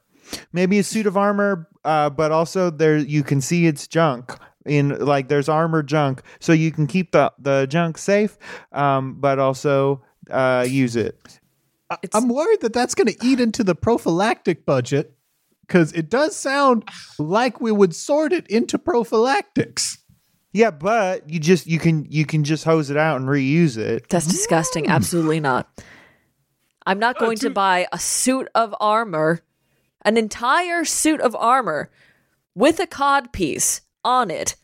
Maybe 0.51 0.79
a 0.79 0.83
suit 0.83 1.05
of 1.05 1.15
armor, 1.15 1.69
uh, 1.85 2.09
but 2.09 2.31
also 2.31 2.69
there 2.69 2.97
you 2.97 3.23
can 3.23 3.39
see 3.39 3.67
its 3.67 3.87
junk 3.87 4.33
in 4.65 4.89
like 4.99 5.29
there's 5.29 5.47
armor 5.47 5.83
junk, 5.83 6.21
so 6.39 6.51
you 6.53 6.71
can 6.71 6.87
keep 6.87 7.11
the 7.11 7.31
the 7.39 7.65
junk 7.69 7.97
safe, 7.97 8.37
um, 8.73 9.21
but 9.21 9.39
also 9.39 10.03
uh, 10.29 10.65
use 10.67 10.95
it. 10.97 11.39
It's, 12.03 12.13
I'm 12.15 12.27
worried 12.27 12.59
that 12.61 12.73
that's 12.73 12.93
going 12.95 13.07
to 13.07 13.25
eat 13.25 13.39
into 13.39 13.63
the 13.63 13.75
prophylactic 13.75 14.65
budget 14.65 15.13
because 15.65 15.93
it 15.93 16.09
does 16.09 16.35
sound 16.35 16.83
like 17.17 17.61
we 17.61 17.71
would 17.71 17.95
sort 17.95 18.33
it 18.33 18.45
into 18.47 18.77
prophylactics. 18.77 19.97
Yeah, 20.53 20.71
but 20.71 21.29
you 21.29 21.39
just 21.39 21.67
you 21.67 21.79
can 21.79 22.05
you 22.09 22.25
can 22.25 22.43
just 22.43 22.63
hose 22.63 22.89
it 22.89 22.97
out 22.97 23.19
and 23.19 23.29
reuse 23.29 23.77
it. 23.77 24.07
that's 24.09 24.27
disgusting. 24.27 24.85
Mm. 24.85 24.89
Absolutely 24.89 25.39
not. 25.39 25.69
I'm 26.85 26.99
not 26.99 27.17
oh, 27.19 27.25
going 27.25 27.37
to 27.39 27.47
dude. 27.47 27.53
buy 27.53 27.87
a 27.91 27.99
suit 27.99 28.47
of 28.55 28.73
armor, 28.79 29.41
an 30.03 30.17
entire 30.17 30.85
suit 30.85 31.19
of 31.19 31.35
armor 31.35 31.91
with 32.55 32.79
a 32.79 32.87
cod 32.87 33.33
piece 33.33 33.81
on 34.05 34.31
it 34.31 34.55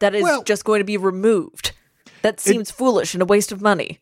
that 0.00 0.14
is 0.14 0.22
Well- 0.22 0.42
just 0.42 0.64
going 0.64 0.80
to 0.80 0.84
be 0.84 0.96
removed. 0.96 1.72
That 2.22 2.40
seems 2.40 2.70
foolish 2.70 3.14
and 3.14 3.22
a 3.22 3.26
waste 3.26 3.52
of 3.52 3.62
money. 3.62 4.00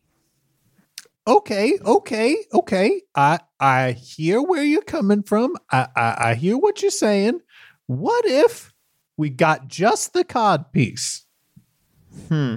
Okay, 1.27 1.77
okay, 1.85 2.37
okay. 2.53 3.01
I 3.13 3.39
I 3.59 3.91
hear 3.91 4.41
where 4.41 4.63
you're 4.63 4.81
coming 4.81 5.21
from. 5.23 5.55
I, 5.71 5.87
I 5.95 6.15
I 6.29 6.33
hear 6.35 6.57
what 6.57 6.81
you're 6.81 6.89
saying. 6.89 7.41
What 7.85 8.25
if 8.25 8.73
we 9.17 9.29
got 9.29 9.67
just 9.67 10.13
the 10.13 10.23
cod 10.23 10.71
piece? 10.71 11.25
Hmm. 12.27 12.55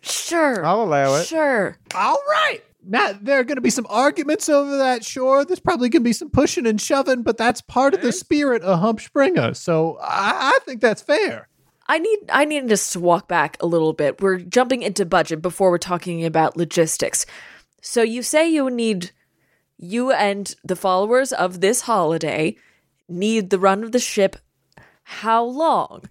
Sure. 0.00 0.64
I'll 0.64 0.82
allow 0.82 1.14
it. 1.14 1.26
Sure. 1.26 1.78
All 1.94 2.20
right. 2.28 2.60
Now 2.86 3.12
there 3.18 3.40
are 3.40 3.44
going 3.44 3.56
to 3.56 3.62
be 3.62 3.70
some 3.70 3.86
arguments 3.88 4.48
over 4.48 4.76
that. 4.76 5.04
Sure, 5.04 5.44
there's 5.44 5.60
probably 5.60 5.88
going 5.88 6.02
to 6.02 6.08
be 6.08 6.12
some 6.12 6.28
pushing 6.30 6.66
and 6.66 6.78
shoving, 6.80 7.22
but 7.22 7.38
that's 7.38 7.62
part 7.62 7.94
of 7.94 8.02
the 8.02 8.12
spirit 8.12 8.62
of 8.62 8.80
Hump 8.80 9.00
Springer. 9.00 9.54
So 9.54 9.98
I, 10.02 10.52
I 10.54 10.58
think 10.66 10.82
that's 10.82 11.00
fair. 11.00 11.48
I 11.86 11.98
need 11.98 12.18
I 12.30 12.44
need 12.44 12.70
us 12.70 12.92
to 12.92 13.00
walk 13.00 13.28
back 13.28 13.56
a 13.60 13.66
little 13.66 13.92
bit. 13.92 14.20
We're 14.20 14.38
jumping 14.38 14.82
into 14.82 15.06
budget 15.06 15.42
before 15.42 15.70
we're 15.70 15.78
talking 15.78 16.24
about 16.24 16.56
logistics. 16.56 17.26
So 17.80 18.02
you 18.02 18.22
say 18.22 18.48
you 18.48 18.70
need 18.70 19.10
you 19.76 20.12
and 20.12 20.54
the 20.64 20.76
followers 20.76 21.32
of 21.32 21.60
this 21.60 21.82
holiday 21.82 22.56
need 23.08 23.50
the 23.50 23.58
run 23.58 23.84
of 23.84 23.92
the 23.92 23.98
ship 23.98 24.36
how 25.04 25.44
long? 25.44 26.02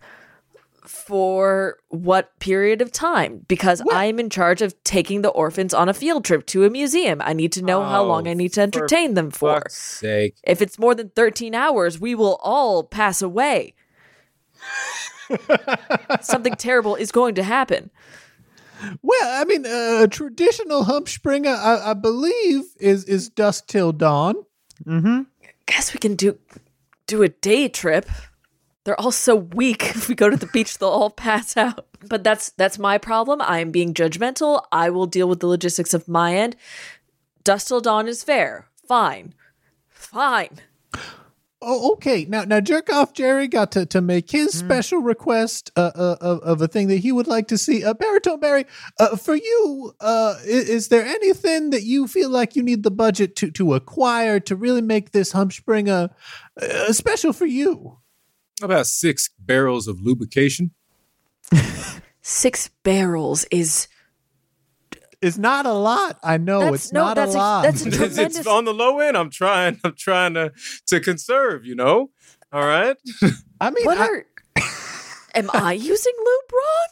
For 0.86 1.78
what 1.89 2.38
period 2.39 2.82
of 2.82 2.91
time? 2.91 3.46
Because 3.48 3.82
I 3.91 4.06
am 4.06 4.20
in 4.20 4.30
charge 4.30 4.62
of 4.62 4.82
taking 4.84 5.22
the 5.22 5.30
orphans 5.30 5.74
on 5.74 5.88
a 5.88 5.94
field 5.94 6.26
trip 6.26 6.46
to 6.48 6.66
a 6.66 6.70
museum. 6.70 7.22
I 7.24 7.32
need 7.34 7.54
to 7.54 7.62
know 7.64 7.84
how 7.84 8.04
Oh, 8.04 8.08
long 8.08 8.28
I 8.28 8.34
need 8.34 8.50
to 8.54 8.62
for 8.62 8.64
entertain 8.64 9.14
them 9.14 9.32
for. 9.32 9.56
Fuck's 9.62 9.76
sake. 9.78 10.36
If 10.44 10.62
it's 10.62 10.78
more 10.78 10.94
than 10.94 11.10
13 11.10 11.56
hours, 11.56 12.00
we 12.00 12.16
will 12.16 12.38
all 12.44 12.84
pass 12.84 13.22
away. 13.22 13.76
Something 16.22 16.56
terrible 16.56 16.96
is 16.96 17.12
going 17.12 17.36
to 17.36 17.44
happen. 17.44 17.89
Well, 19.02 19.41
I 19.41 19.46
mean, 19.46 19.66
uh, 19.66 20.04
a 20.04 20.08
traditional 20.10 20.84
Hump 20.84 21.08
Springer, 21.08 21.50
I, 21.52 21.91
I 21.91 21.94
believe, 21.94 22.64
is 22.80 23.06
is 23.06 23.30
dusk 23.30 23.68
till 23.68 23.94
dawn. 23.94 24.36
Mm-hmm. 24.86 25.22
Guess 25.66 25.94
we 25.94 26.00
can 26.00 26.16
do 26.16 26.38
do 27.08 27.24
a 27.24 27.30
day 27.30 27.70
trip. 27.70 28.10
They're 28.84 29.00
all 29.00 29.12
so 29.12 29.36
weak. 29.36 29.84
If 29.96 30.10
we 30.10 30.16
go 30.16 30.30
to 30.30 30.38
the 30.38 30.48
beach, 30.48 30.78
they'll 30.78 30.90
all 30.90 31.10
pass 31.10 31.56
out. 31.56 31.86
But 32.08 32.24
that's 32.24 32.50
that's 32.52 32.78
my 32.78 32.98
problem. 32.98 33.42
I 33.42 33.60
am 33.60 33.72
being 33.72 33.94
judgmental. 33.94 34.64
I 34.72 34.90
will 34.90 35.06
deal 35.06 35.30
with 35.30 35.40
the 35.40 35.48
logistics 35.48 35.94
of 35.94 36.08
my 36.08 36.36
end. 36.36 36.56
Dusk 37.44 37.68
till 37.68 37.82
dawn 37.82 38.08
is 38.08 38.24
fair. 38.24 38.68
Fine. 38.88 39.34
Fine. 39.90 40.60
Oh, 41.66 41.94
okay. 41.94 42.26
Now, 42.28 42.44
now, 42.44 42.60
jerk 42.60 42.92
off 42.92 43.14
Jerry 43.14 43.48
got 43.48 43.72
to, 43.72 43.86
to 43.86 44.02
make 44.02 44.30
his 44.30 44.52
special 44.52 45.00
request 45.00 45.72
uh, 45.78 45.92
uh, 45.96 46.18
of, 46.20 46.40
of 46.42 46.62
a 46.62 46.68
thing 46.68 46.90
that 46.90 46.98
he 46.98 47.14
would 47.14 47.28
like 47.28 47.48
to 47.48 47.58
see. 47.58 47.86
Uh, 47.86 47.94
Baritone 47.94 48.42
Barry, 48.42 48.66
uh, 49.00 49.16
for 49.16 49.34
you, 49.34 49.94
uh, 50.02 50.36
is, 50.44 50.68
is 50.68 50.88
there 50.90 51.06
anything 51.06 51.70
that 51.70 51.84
you 51.84 52.06
feel 52.06 52.30
like 52.30 52.58
you 52.58 52.64
need 52.64 52.84
the 52.84 52.92
budget 52.92 53.38
to 53.38 53.52
to 53.52 53.76
acquire 53.76 54.42
to 54.42 54.58
really 54.58 54.82
make 54.82 55.12
this 55.12 55.32
Hump 55.32 55.54
Springer 55.54 56.10
uh, 56.62 56.92
special 56.92 57.32
for 57.32 57.46
you? 57.46 57.98
About 58.62 58.88
six 58.88 59.30
barrels 59.39 59.88
of 59.88 59.99
lubrication. 60.01 60.72
Six 62.26 62.70
barrels 62.84 63.45
is 63.51 63.88
It's 65.22 65.38
not 65.38 65.66
a 65.66 65.74
lot. 65.74 66.20
I 66.24 66.38
know 66.38 66.60
That's- 66.60 66.86
it's 66.86 66.93
no, 66.93 67.01
not 67.08 67.16
that's 67.16 67.34
a 67.36 67.38
a- 67.38 67.39
lot. 67.39 67.62
that's 67.64 67.86
a- 67.86 67.88
It's, 67.89 67.97
Tremendous. 67.97 68.38
it's 68.38 68.47
on 68.47 68.64
the 68.66 68.74
low 68.74 68.99
end. 68.99 69.18
I'm 69.18 69.30
trying. 69.30 69.80
I'm 69.84 69.95
trying 69.95 70.34
to 70.36 70.54
to 70.88 70.99
conserve. 71.01 71.66
You 71.66 71.76
know. 71.76 72.12
All 72.54 72.66
right. 72.66 72.95
I 73.60 73.72
mean, 73.72 73.84
what 73.86 73.97
I- 73.97 74.08
are 74.08 74.26
Am 75.36 75.49
I 75.54 75.74
using 75.74 76.14
lube 76.18 76.51
wrong? 76.54 76.88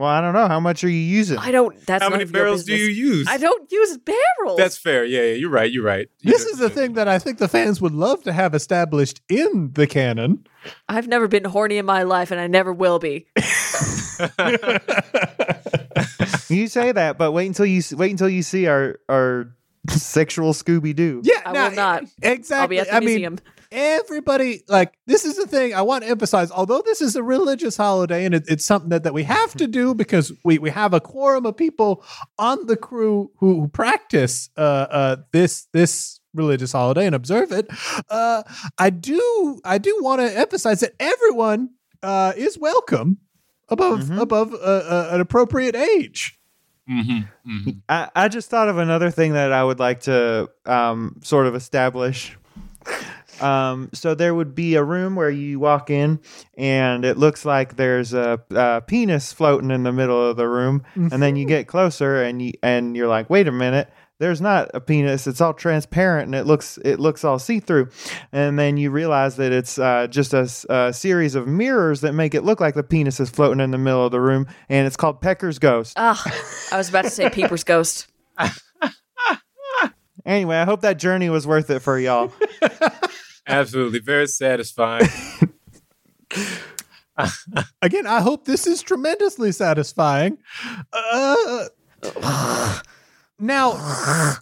Well, 0.00 0.08
I 0.08 0.22
don't 0.22 0.32
know. 0.32 0.48
How 0.48 0.60
much 0.60 0.82
are 0.82 0.88
you 0.88 0.96
using? 0.96 1.36
I 1.36 1.50
don't. 1.50 1.78
That's 1.84 2.02
How 2.02 2.08
many 2.08 2.22
of 2.22 2.32
barrels 2.32 2.64
do 2.64 2.74
you 2.74 2.86
use? 2.86 3.26
I 3.28 3.36
don't 3.36 3.70
use 3.70 3.98
barrels. 3.98 4.56
That's 4.56 4.78
fair. 4.78 5.04
Yeah, 5.04 5.20
yeah, 5.20 5.34
you're 5.34 5.50
right. 5.50 5.70
You're 5.70 5.84
right. 5.84 6.08
You 6.20 6.32
This 6.32 6.46
is 6.46 6.56
the 6.56 6.70
thing 6.70 6.94
that 6.94 7.06
I 7.06 7.18
think 7.18 7.36
the 7.36 7.48
fans 7.48 7.82
would 7.82 7.92
love 7.92 8.22
to 8.22 8.32
have 8.32 8.54
established 8.54 9.20
in 9.28 9.72
the 9.74 9.86
canon. 9.86 10.46
I've 10.88 11.06
never 11.06 11.28
been 11.28 11.44
horny 11.44 11.76
in 11.76 11.84
my 11.84 12.04
life, 12.04 12.30
and 12.30 12.40
I 12.40 12.46
never 12.46 12.72
will 12.72 12.98
be. 12.98 13.26
you 16.48 16.66
say 16.66 16.92
that, 16.92 17.16
but 17.18 17.32
wait 17.32 17.48
until 17.48 17.66
you 17.66 17.82
wait 17.92 18.10
until 18.10 18.30
you 18.30 18.42
see 18.42 18.68
our 18.68 18.98
our 19.10 19.54
sexual 19.90 20.54
Scooby 20.54 20.96
Doo. 20.96 21.20
Yeah, 21.24 21.42
I 21.44 21.52
no, 21.52 21.68
will 21.68 21.76
not. 21.76 22.04
Exactly. 22.22 22.56
I'll 22.56 22.68
be 22.68 22.78
at 22.78 22.86
the 22.86 22.94
I 22.96 23.00
museum. 23.00 23.34
mean, 23.34 23.40
everybody 23.72 24.62
like 24.68 24.94
this 25.06 25.24
is 25.24 25.36
the 25.36 25.46
thing 25.46 25.74
I 25.74 25.82
want 25.82 26.04
to 26.04 26.10
emphasize. 26.10 26.50
Although 26.50 26.82
this 26.84 27.00
is 27.00 27.16
a 27.16 27.22
religious 27.22 27.76
holiday 27.76 28.24
and 28.24 28.34
it, 28.34 28.44
it's 28.48 28.64
something 28.64 28.90
that, 28.90 29.04
that 29.04 29.14
we 29.14 29.22
have 29.24 29.54
to 29.54 29.66
do 29.66 29.94
because 29.94 30.32
we 30.44 30.58
we 30.58 30.70
have 30.70 30.92
a 30.94 31.00
quorum 31.00 31.46
of 31.46 31.56
people 31.56 32.04
on 32.38 32.66
the 32.66 32.76
crew 32.76 33.30
who, 33.38 33.60
who 33.60 33.68
practice 33.68 34.50
uh, 34.56 34.60
uh, 34.60 35.16
this 35.32 35.66
this 35.72 36.20
religious 36.34 36.72
holiday 36.72 37.06
and 37.06 37.14
observe 37.14 37.52
it. 37.52 37.66
Uh, 38.08 38.42
I 38.78 38.90
do 38.90 39.60
I 39.64 39.78
do 39.78 39.98
want 40.00 40.20
to 40.20 40.38
emphasize 40.38 40.80
that 40.80 40.92
everyone 41.00 41.70
uh, 42.02 42.32
is 42.36 42.58
welcome 42.58 43.18
above 43.68 44.00
Mhm. 44.00 44.20
above 44.20 44.52
uh, 44.54 44.56
uh, 44.56 45.08
an 45.12 45.20
appropriate 45.20 45.76
age. 45.76 46.36
Mhm, 46.90 47.28
mhm. 47.46 47.82
I, 47.88 48.08
I 48.16 48.28
just 48.28 48.50
thought 48.50 48.68
of 48.68 48.78
another 48.78 49.10
thing 49.12 49.34
that 49.34 49.52
I 49.52 49.62
would 49.62 49.78
like 49.78 50.00
to 50.02 50.50
um, 50.66 51.20
sort 51.22 51.46
of 51.46 51.54
establish. 51.54 52.36
Um, 53.40 53.90
so 53.92 54.14
there 54.14 54.34
would 54.34 54.54
be 54.54 54.74
a 54.74 54.84
room 54.84 55.16
where 55.16 55.30
you 55.30 55.58
walk 55.58 55.90
in, 55.90 56.20
and 56.56 57.04
it 57.04 57.16
looks 57.16 57.44
like 57.44 57.76
there's 57.76 58.12
a, 58.12 58.40
a 58.50 58.82
penis 58.82 59.32
floating 59.32 59.70
in 59.70 59.82
the 59.82 59.92
middle 59.92 60.28
of 60.30 60.36
the 60.36 60.48
room, 60.48 60.82
and 60.94 61.22
then 61.22 61.36
you 61.36 61.46
get 61.46 61.66
closer, 61.66 62.22
and 62.22 62.40
you 62.42 62.52
and 62.62 62.96
you're 62.96 63.08
like, 63.08 63.30
wait 63.30 63.48
a 63.48 63.52
minute. 63.52 63.90
There's 64.18 64.42
not 64.42 64.70
a 64.74 64.82
penis. 64.82 65.26
It's 65.26 65.40
all 65.40 65.54
transparent 65.54 66.26
and 66.26 66.34
it 66.34 66.44
looks 66.44 66.78
it 66.84 67.00
looks 67.00 67.24
all 67.24 67.38
see 67.38 67.58
through, 67.58 67.88
and 68.32 68.58
then 68.58 68.76
you 68.76 68.90
realize 68.90 69.36
that 69.36 69.50
it's 69.50 69.78
uh, 69.78 70.08
just 70.08 70.34
a 70.34 70.92
series 70.92 71.34
of 71.34 71.48
mirrors 71.48 72.02
that 72.02 72.12
make 72.12 72.34
it 72.34 72.44
look 72.44 72.60
like 72.60 72.74
the 72.74 72.82
penis 72.82 73.18
is 73.18 73.30
floating 73.30 73.60
in 73.60 73.70
the 73.70 73.78
middle 73.78 74.04
of 74.04 74.12
the 74.12 74.20
room, 74.20 74.46
and 74.68 74.86
it's 74.86 74.96
called 74.96 75.22
Pecker's 75.22 75.58
Ghost. 75.58 75.94
Ah, 75.96 76.22
I 76.70 76.76
was 76.76 76.90
about 76.90 77.04
to 77.04 77.10
say 77.10 77.30
Pepper's 77.30 77.64
Ghost. 77.64 78.08
Anyway, 80.26 80.56
I 80.56 80.64
hope 80.64 80.82
that 80.82 80.98
journey 80.98 81.30
was 81.30 81.46
worth 81.46 81.70
it 81.70 81.80
for 81.80 81.98
y'all. 81.98 82.30
Absolutely, 83.50 83.98
very 83.98 84.26
satisfying. 84.26 85.08
Again, 87.82 88.06
I 88.06 88.20
hope 88.20 88.44
this 88.44 88.66
is 88.66 88.82
tremendously 88.82 89.52
satisfying. 89.52 90.38
Uh, 90.92 91.68
now, 93.38 94.36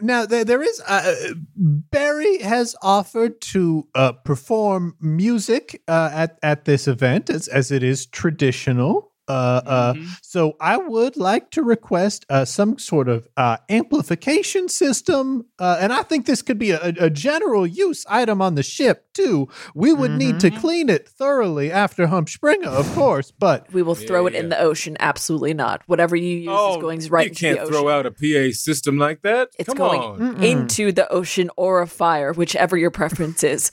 now 0.00 0.26
there, 0.26 0.62
is 0.62 0.80
uh, 0.86 1.14
Barry 1.56 2.38
has 2.38 2.74
offered 2.82 3.40
to 3.42 3.86
uh, 3.94 4.12
perform 4.12 4.96
music 5.00 5.82
uh, 5.86 6.10
at 6.12 6.38
at 6.42 6.64
this 6.64 6.88
event 6.88 7.30
as 7.30 7.48
as 7.48 7.70
it 7.70 7.82
is 7.82 8.06
traditional. 8.06 9.09
Uh, 9.30 9.60
uh, 9.64 9.94
so 10.22 10.56
I 10.60 10.76
would 10.76 11.16
like 11.16 11.50
to 11.52 11.62
request 11.62 12.26
uh, 12.28 12.44
some 12.44 12.78
sort 12.78 13.08
of 13.08 13.28
uh, 13.36 13.58
amplification 13.68 14.68
system, 14.68 15.46
uh, 15.58 15.78
and 15.80 15.92
I 15.92 16.02
think 16.02 16.26
this 16.26 16.42
could 16.42 16.58
be 16.58 16.72
a, 16.72 16.92
a 16.98 17.10
general 17.10 17.66
use 17.66 18.04
item 18.08 18.42
on 18.42 18.56
the 18.56 18.62
ship 18.62 19.06
too. 19.14 19.48
We 19.74 19.92
would 19.92 20.10
need 20.12 20.40
to 20.40 20.50
clean 20.50 20.88
it 20.88 21.08
thoroughly 21.08 21.70
after 21.70 22.08
Hump 22.08 22.28
Springer, 22.28 22.68
of 22.68 22.92
course, 22.94 23.30
but 23.30 23.72
We 23.72 23.82
will 23.82 23.94
throw 23.94 24.26
it 24.26 24.34
in 24.34 24.48
the 24.48 24.58
ocean. 24.58 24.96
Absolutely 24.98 25.54
not. 25.54 25.82
Whatever 25.86 26.16
you 26.16 26.36
use 26.38 26.74
is 26.74 26.76
going 26.82 27.00
right 27.08 27.28
you 27.28 27.34
can't 27.34 27.56
the 27.58 27.62
ocean. 27.62 27.72
throw 27.74 27.88
out 27.88 28.06
a 28.06 28.10
PA 28.10 28.52
system 28.52 28.98
like 28.98 29.22
that. 29.22 29.50
it's 29.58 29.68
Come 29.68 29.76
going 29.76 30.00
on. 30.00 30.42
into 30.42 30.92
the 30.92 31.10
ocean 31.12 31.50
or 31.56 31.82
a 31.82 31.86
fire, 31.86 32.32
whichever 32.32 32.76
your 32.76 32.90
preference 32.90 33.44
is. 33.44 33.70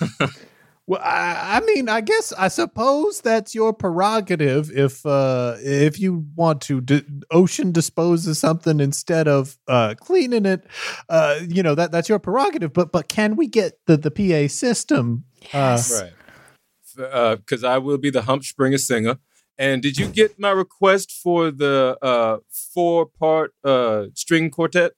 Well, 0.90 1.00
I, 1.04 1.58
I 1.58 1.60
mean, 1.60 1.88
I 1.88 2.00
guess 2.00 2.32
I 2.32 2.48
suppose 2.48 3.20
that's 3.20 3.54
your 3.54 3.72
prerogative 3.72 4.72
if 4.72 5.06
uh, 5.06 5.54
if 5.60 6.00
you 6.00 6.26
want 6.34 6.62
to 6.62 6.80
d- 6.80 7.04
ocean 7.30 7.70
dispose 7.70 8.26
of 8.26 8.36
something 8.36 8.80
instead 8.80 9.28
of 9.28 9.56
uh, 9.68 9.94
cleaning 9.96 10.46
it. 10.46 10.66
Uh, 11.08 11.38
you 11.46 11.62
know 11.62 11.76
that 11.76 11.92
that's 11.92 12.08
your 12.08 12.18
prerogative. 12.18 12.72
But 12.72 12.90
but 12.90 13.06
can 13.06 13.36
we 13.36 13.46
get 13.46 13.78
the 13.86 13.96
the 13.96 14.10
PA 14.10 14.52
system? 14.52 15.26
Uh, 15.54 15.80
Right. 15.92 17.36
Because 17.38 17.62
I 17.62 17.78
will 17.78 17.98
be 17.98 18.10
the 18.10 18.22
Hump 18.22 18.42
Springer 18.42 18.76
singer. 18.76 19.18
And 19.56 19.82
did 19.82 19.96
you 19.96 20.08
get 20.08 20.40
my 20.40 20.50
request 20.50 21.12
for 21.12 21.52
the 21.52 21.98
uh, 22.02 22.38
four 22.74 23.06
part 23.06 23.54
uh, 23.62 24.06
string 24.14 24.50
quartet? 24.50 24.94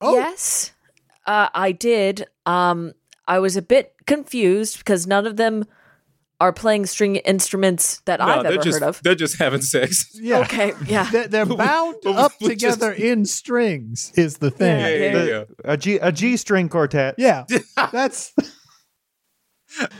Oh. 0.00 0.14
Yes, 0.14 0.72
uh, 1.26 1.50
I 1.52 1.72
did. 1.72 2.26
Um, 2.46 2.94
I 3.26 3.38
was 3.38 3.58
a 3.58 3.62
bit 3.62 3.92
confused 4.08 4.78
because 4.78 5.06
none 5.06 5.24
of 5.26 5.36
them 5.36 5.64
are 6.40 6.52
playing 6.52 6.86
string 6.86 7.16
instruments 7.16 8.00
that 8.04 8.20
I've 8.20 8.46
ever 8.46 8.58
just 8.58 8.78
heard 8.78 8.88
of. 8.88 9.02
they're 9.02 9.16
just 9.16 9.38
having 9.38 9.60
sex. 9.60 10.08
yeah. 10.14 10.38
Okay, 10.42 10.72
yeah. 10.86 11.10
They're, 11.10 11.26
they're 11.26 11.46
bound 11.66 11.96
we- 12.04 12.12
up 12.14 12.32
we 12.40 12.54
just- 12.54 12.78
together 12.80 12.92
in 12.92 13.24
strings. 13.24 14.12
Is 14.14 14.38
the 14.38 14.50
thing. 14.52 14.78
Yeah, 14.80 14.88
yeah, 14.88 15.12
The- 15.18 15.28
yeah. 15.64 15.72
A 15.72 15.76
G 15.76 15.96
a 15.96 16.12
G 16.12 16.36
string 16.36 16.68
quartet. 16.68 17.16
Yeah, 17.18 17.44
that's 17.92 18.32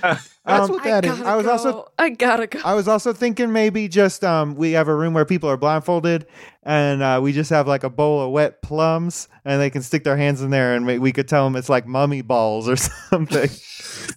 that's 0.02 0.28
Um, 0.44 0.70
what 0.70 0.82
I 0.86 0.90
that 0.90 1.04
is. 1.04 1.20
I 1.20 1.36
was 1.36 1.46
go. 1.46 1.52
also- 1.52 1.92
I 1.98 2.10
gotta 2.10 2.46
go. 2.46 2.60
I 2.64 2.74
was 2.74 2.88
also 2.88 3.12
thinking 3.12 3.52
maybe 3.52 3.88
just 3.88 4.24
um 4.24 4.54
we 4.54 4.72
have 4.72 4.88
a 4.88 4.94
room 4.94 5.14
where 5.14 5.24
people 5.24 5.48
are 5.50 5.56
blindfolded 5.56 6.26
and 6.62 7.02
uh, 7.02 7.20
we 7.22 7.32
just 7.32 7.50
have 7.50 7.66
like 7.68 7.84
a 7.84 7.90
bowl 7.90 8.20
of 8.22 8.30
wet 8.30 8.62
plums 8.62 9.28
and 9.44 9.60
they 9.60 9.70
can 9.70 9.82
stick 9.82 10.04
their 10.04 10.16
hands 10.16 10.42
in 10.42 10.50
there 10.50 10.74
and 10.74 10.86
we, 10.86 10.98
we 10.98 11.12
could 11.12 11.28
tell 11.28 11.44
them 11.44 11.56
it's 11.56 11.68
like 11.68 11.86
mummy 11.86 12.22
balls 12.22 12.68
or 12.68 12.76
something. 13.10 13.48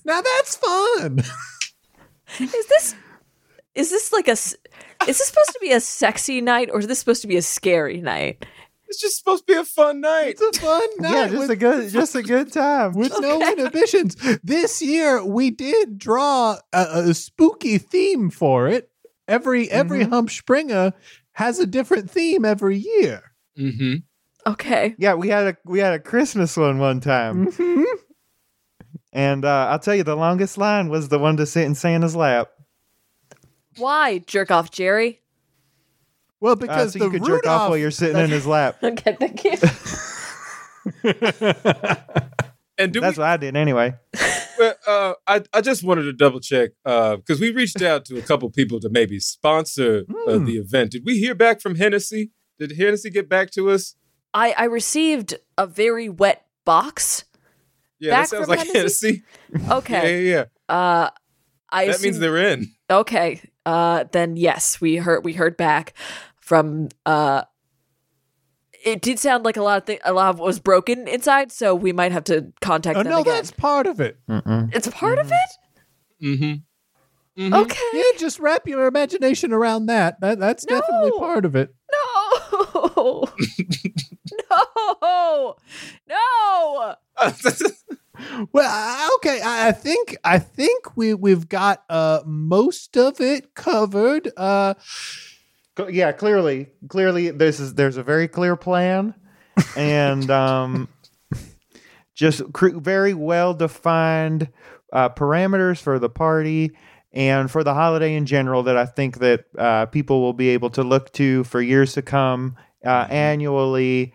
Now 0.06 0.22
that's 0.22 0.56
fun. 0.58 1.20
Is 2.40 2.66
this 2.68 2.96
is 3.76 3.90
this 3.90 4.12
like 4.14 4.28
a 4.28 4.32
is 4.32 4.58
this 5.08 5.26
supposed 5.28 5.50
to 5.54 5.60
be 5.62 5.72
a 5.72 5.80
sexy 5.80 6.42
night 6.42 6.70
or 6.72 6.80
is 6.80 6.88
this 6.88 7.00
supposed 7.00 7.22
to 7.24 7.28
be 7.28 7.38
a 7.38 7.42
scary 7.42 8.02
night? 8.02 8.46
It's 8.92 9.00
just 9.00 9.18
supposed 9.20 9.48
to 9.48 9.54
be 9.54 9.58
a 9.58 9.64
fun 9.64 10.02
night. 10.02 10.38
It's 10.40 10.58
a 10.58 10.62
fun 10.62 10.82
night. 11.00 11.14
yeah, 11.14 11.28
just 11.28 11.40
with- 11.40 11.50
a 11.50 11.56
good 11.56 11.90
just 11.94 12.14
a 12.16 12.22
good 12.22 12.52
time. 12.52 12.92
with 12.94 13.14
no 13.22 13.42
inhibitions. 13.42 14.16
This 14.44 14.82
year 14.82 15.26
we 15.26 15.50
did 15.50 15.98
draw 15.98 16.58
a, 16.74 16.86
a 17.10 17.14
spooky 17.14 17.78
theme 17.78 18.30
for 18.30 18.68
it. 18.68 18.90
Every 19.30 19.72
every 19.72 20.02
Mm-hmm. 20.02 20.12
Hump 20.12 20.30
Springer 20.30 20.92
has 21.32 21.58
a 21.60 21.66
different 21.66 22.12
theme 22.12 22.44
every 22.44 22.78
year. 22.78 23.32
Mm-hmm. 23.58 23.94
Okay. 24.46 24.96
Yeah, 24.98 25.14
we 25.14 25.30
had 25.30 25.48
a 25.48 25.58
we 25.64 25.80
had 25.80 25.94
a 25.94 26.00
Christmas 26.00 26.58
one 26.58 26.78
one 26.80 27.00
time. 27.00 27.48
Mm-hmm. 27.48 27.84
And 29.14 29.46
uh, 29.46 29.68
I'll 29.70 29.80
tell 29.80 29.96
you, 29.96 30.04
the 30.04 30.16
longest 30.16 30.58
line 30.58 30.90
was 30.90 31.08
the 31.10 31.20
one 31.20 31.38
to 31.38 31.46
sit 31.46 31.64
in 31.66 31.76
Santa's 31.76 32.16
lap. 32.16 32.50
Why 33.78 34.20
jerk 34.20 34.52
off 34.52 34.72
Jerry? 34.72 35.22
Well, 36.42 36.54
Uh, 36.54 36.56
because 36.56 36.94
so 36.94 37.00
the 37.00 37.06
you 37.06 37.12
could 37.12 37.24
jerk 37.26 37.48
off 37.48 37.70
while 37.70 37.78
you're 37.78 37.92
sitting 37.92 38.18
in 38.22 38.30
his 38.30 38.46
lap. 38.48 38.78
Okay, 38.84 39.16
thank 39.20 39.44
you. 39.44 39.56
And 42.78 42.92
do 42.92 43.00
That's 43.00 43.18
we, 43.18 43.22
what 43.22 43.30
I 43.30 43.38
did 43.38 43.56
anyway. 43.56 43.94
well, 44.58 44.74
uh, 44.88 45.14
I, 45.28 45.44
I 45.54 45.62
just 45.62 45.84
wanted 45.84 46.04
to 46.04 46.14
double 46.14 46.40
check 46.40 46.72
because 46.84 47.40
we 47.40 47.52
reached 47.52 47.80
out 47.84 48.06
to 48.06 48.18
a 48.18 48.24
couple 48.24 48.50
people 48.50 48.80
to 48.80 48.90
maybe 48.90 49.20
sponsor 49.20 50.06
uh, 50.28 50.38
Hmm. 50.40 50.46
the 50.46 50.58
event. 50.58 50.92
Did 50.92 51.04
we 51.06 51.20
hear 51.20 51.36
back 51.36 51.62
from 51.62 51.76
Hennessy? 51.76 52.32
Did 52.58 52.72
Hennessy 52.78 53.12
get 53.12 53.30
back 53.30 53.52
to 53.52 53.70
us? 53.70 53.96
I 54.34 54.56
I 54.58 54.64
received 54.64 55.36
a 55.60 55.68
very 55.68 56.10
wet 56.10 56.44
box. 56.66 57.26
Yeah, 58.00 58.12
Back 58.12 58.20
that 58.22 58.30
sounds 58.30 58.48
from 58.48 58.58
like 58.58 58.68
Hennessy? 58.74 59.24
Hennessy. 59.52 59.70
Okay. 59.78 60.24
Yeah, 60.30 60.30
yeah, 60.38 60.46
yeah. 60.70 60.76
Uh 60.76 61.10
I 61.70 61.86
That 61.88 62.02
means 62.02 62.18
they're 62.18 62.38
in. 62.52 62.68
Okay. 62.90 63.42
Uh 63.64 64.06
then 64.12 64.38
yes, 64.38 64.82
we 64.82 64.96
heard 64.96 65.24
we 65.24 65.34
heard 65.34 65.56
back 65.56 65.94
from 66.52 66.90
uh 67.06 67.44
it 68.84 69.02
did 69.02 69.18
sound 69.20 69.46
like 69.46 69.56
a 69.56 69.64
lot 69.64 69.78
of 69.78 69.86
thi- 69.86 70.00
a 70.04 70.12
lot 70.12 70.32
of 70.32 70.40
was 70.40 70.60
broken 70.60 71.08
inside, 71.08 71.50
so 71.50 71.74
we 71.74 71.94
might 71.94 72.12
have 72.12 72.26
to 72.26 72.52
contact 72.60 72.98
Oh 72.98 73.04
them 73.04 73.12
no, 73.14 73.22
again. 73.22 73.36
that's 73.36 73.52
part 73.52 73.88
of 73.88 74.02
it. 74.02 74.18
It's 74.28 74.90
part 74.90 75.18
of 75.18 75.32
it? 75.32 75.50
Mm-hmm. 77.38 77.54
Okay. 77.54 77.80
Yeah, 77.94 78.04
just 78.20 78.38
wrap 78.40 78.68
your 78.68 78.88
imagination 78.88 79.54
around 79.54 79.86
that. 79.86 80.20
That 80.20 80.40
that's 80.40 80.66
definitely 80.66 81.12
part 81.18 81.46
of 81.46 81.56
it. 81.56 81.74
No. 81.94 83.24
no. 85.02 85.56
No. 86.10 86.96
Well, 88.54 89.10
okay, 89.16 89.42
I 89.42 89.70
I 89.70 89.72
think 89.72 90.16
I 90.24 90.38
think 90.38 90.96
we 90.96 91.14
we've 91.16 91.50
got 91.50 91.84
uh 91.90 92.20
most 92.26 92.96
of 92.96 93.20
it 93.20 93.56
covered. 93.56 94.32
Uh 94.38 94.76
Cl- 94.78 95.31
Yeah, 95.90 96.12
clearly, 96.12 96.68
clearly, 96.90 97.32
this 97.32 97.60
is 97.60 97.76
there's 97.76 97.98
a 97.98 98.04
very 98.04 98.28
clear 98.28 98.56
plan, 98.56 99.16
and 99.78 100.30
um, 100.32 100.90
just 102.14 102.52
cr- 102.54 102.78
very 102.78 103.14
well 103.14 103.54
defined 103.54 104.50
uh, 104.92 105.10
parameters 105.10 105.82
for 105.82 105.98
the 105.98 106.10
party, 106.10 106.72
and 107.14 107.50
for 107.50 107.64
the 107.64 107.74
holiday 107.74 108.16
in 108.16 108.26
general 108.26 108.64
that 108.64 108.76
I 108.78 108.86
think 108.86 109.20
that 109.20 109.46
uh, 109.58 109.86
people 109.88 110.22
will 110.22 110.34
be 110.34 110.50
able 110.50 110.70
to 110.72 110.84
look 110.84 111.12
to 111.14 111.44
for 111.46 111.62
years 111.62 111.94
to 111.94 112.02
come, 112.02 112.58
uh, 112.86 113.08
annually, 113.10 114.14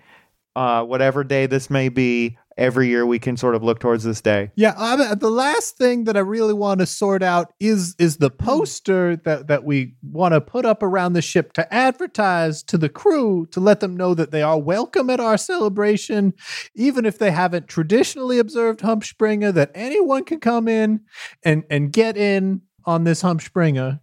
uh, 0.55 0.85
whatever 0.85 1.25
day 1.25 1.47
this 1.47 1.71
may 1.71 1.89
be. 1.89 2.39
Every 2.59 2.89
year 2.89 3.05
we 3.05 3.19
can 3.19 3.37
sort 3.37 3.55
of 3.55 3.63
look 3.63 3.81
towards 3.81 4.03
this 4.03 4.23
day. 4.23 4.51
Yeah, 4.55 4.73
I, 4.79 5.15
the 5.15 5.31
last 5.31 5.77
thing 5.77 6.05
that 6.05 6.17
I 6.17 6.21
really 6.21 6.55
want 6.55 6.81
to 6.81 6.87
sort 6.87 7.23
out 7.23 7.53
is 7.61 7.95
is 7.99 8.17
the 8.17 8.31
hmm. 8.31 8.45
poster 8.45 9.17
that 9.17 9.49
that 9.49 9.65
we 9.65 9.95
want 10.03 10.33
to 10.33 10.41
put 10.41 10.65
up 10.65 10.83
around 10.83 11.13
the 11.13 11.21
ship 11.21 11.53
to 11.55 11.75
advertise 11.75 12.63
to 12.65 12.79
the 12.79 12.89
crew 12.89 13.47
to 13.51 13.61
let 13.61 13.81
them 13.81 13.95
know 13.95 14.15
that 14.15 14.31
they 14.31 14.43
are 14.43 14.59
welcome 14.59 15.11
at 15.11 15.21
our 15.21 15.37
celebration, 15.37 16.33
even 16.75 17.05
if 17.05 17.19
they 17.19 17.31
haven't 17.31 17.69
traditionally 17.69 18.39
observed 18.39 18.81
Humpspringer. 18.81 19.53
That 19.53 19.71
anyone 19.75 20.25
can 20.25 20.41
come 20.41 20.67
in 20.67 21.01
and 21.43 21.65
and 21.69 21.93
get 21.93 22.17
in 22.17 22.63
on 22.87 23.05
this 23.05 23.23
Humpspringer. 23.23 24.01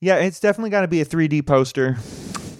Yeah, 0.00 0.16
it's 0.16 0.40
definitely 0.40 0.70
got 0.70 0.82
to 0.82 0.88
be 0.88 1.00
a 1.00 1.06
3D 1.06 1.46
poster 1.46 1.96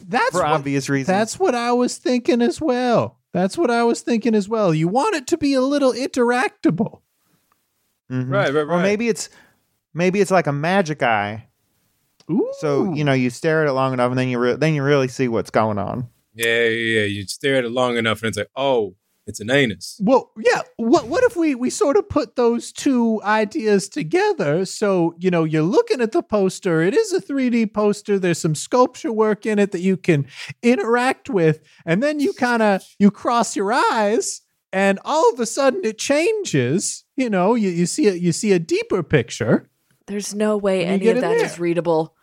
That's 0.06 0.30
for 0.30 0.42
what, 0.42 0.52
obvious 0.52 0.88
reasons. 0.88 1.08
That's 1.08 1.38
what 1.38 1.54
I 1.54 1.72
was 1.72 1.98
thinking 1.98 2.40
as 2.40 2.60
well. 2.60 3.18
That's 3.32 3.58
what 3.58 3.70
I 3.70 3.82
was 3.84 4.00
thinking 4.00 4.34
as 4.34 4.48
well. 4.48 4.72
You 4.72 4.88
want 4.88 5.16
it 5.16 5.26
to 5.28 5.36
be 5.36 5.54
a 5.54 5.60
little 5.60 5.92
interactable. 5.92 7.00
Mhm. 8.10 8.30
Right, 8.30 8.54
right, 8.54 8.66
Or 8.66 8.80
maybe 8.80 9.08
it's 9.08 9.28
maybe 9.92 10.20
it's 10.20 10.30
like 10.30 10.46
a 10.46 10.52
magic 10.52 11.02
eye. 11.02 11.48
Ooh. 12.30 12.50
So 12.58 12.92
you 12.92 13.04
know 13.04 13.12
you 13.12 13.30
stare 13.30 13.62
at 13.62 13.68
it 13.68 13.72
long 13.72 13.92
enough, 13.92 14.10
and 14.10 14.18
then 14.18 14.28
you 14.28 14.38
re- 14.38 14.56
then 14.56 14.74
you 14.74 14.82
really 14.82 15.08
see 15.08 15.28
what's 15.28 15.50
going 15.50 15.78
on. 15.78 16.08
Yeah, 16.34 16.66
yeah, 16.68 17.00
yeah. 17.00 17.04
You 17.04 17.26
stare 17.26 17.56
at 17.56 17.64
it 17.64 17.70
long 17.70 17.96
enough, 17.96 18.22
and 18.22 18.28
it's 18.28 18.38
like, 18.38 18.50
oh, 18.56 18.94
it's 19.26 19.40
an 19.40 19.50
anus. 19.50 20.00
Well, 20.02 20.30
yeah. 20.38 20.62
What 20.76 21.08
what 21.08 21.24
if 21.24 21.36
we 21.36 21.54
we 21.54 21.68
sort 21.68 21.96
of 21.96 22.08
put 22.08 22.36
those 22.36 22.70
two 22.72 23.20
ideas 23.24 23.88
together? 23.88 24.64
So 24.64 25.14
you 25.18 25.30
know, 25.30 25.44
you're 25.44 25.62
looking 25.62 26.00
at 26.00 26.12
the 26.12 26.22
poster. 26.22 26.80
It 26.82 26.94
is 26.94 27.12
a 27.12 27.20
3D 27.20 27.74
poster. 27.74 28.18
There's 28.18 28.38
some 28.38 28.54
sculpture 28.54 29.12
work 29.12 29.44
in 29.44 29.58
it 29.58 29.72
that 29.72 29.80
you 29.80 29.96
can 29.96 30.26
interact 30.62 31.28
with, 31.28 31.60
and 31.84 32.02
then 32.02 32.20
you 32.20 32.32
kind 32.32 32.62
of 32.62 32.82
you 32.98 33.10
cross 33.10 33.56
your 33.56 33.72
eyes, 33.72 34.42
and 34.72 35.00
all 35.04 35.32
of 35.32 35.40
a 35.40 35.46
sudden 35.46 35.80
it 35.84 35.98
changes. 35.98 37.04
You 37.16 37.28
know, 37.28 37.54
you, 37.54 37.70
you 37.70 37.86
see 37.86 38.06
a, 38.06 38.12
you 38.12 38.30
see 38.30 38.52
a 38.52 38.58
deeper 38.60 39.02
picture. 39.02 39.68
There's 40.06 40.34
no 40.34 40.56
way 40.56 40.84
any 40.84 41.08
of 41.08 41.16
in 41.16 41.22
that 41.22 41.36
there. 41.36 41.44
is 41.44 41.58
readable. 41.58 42.15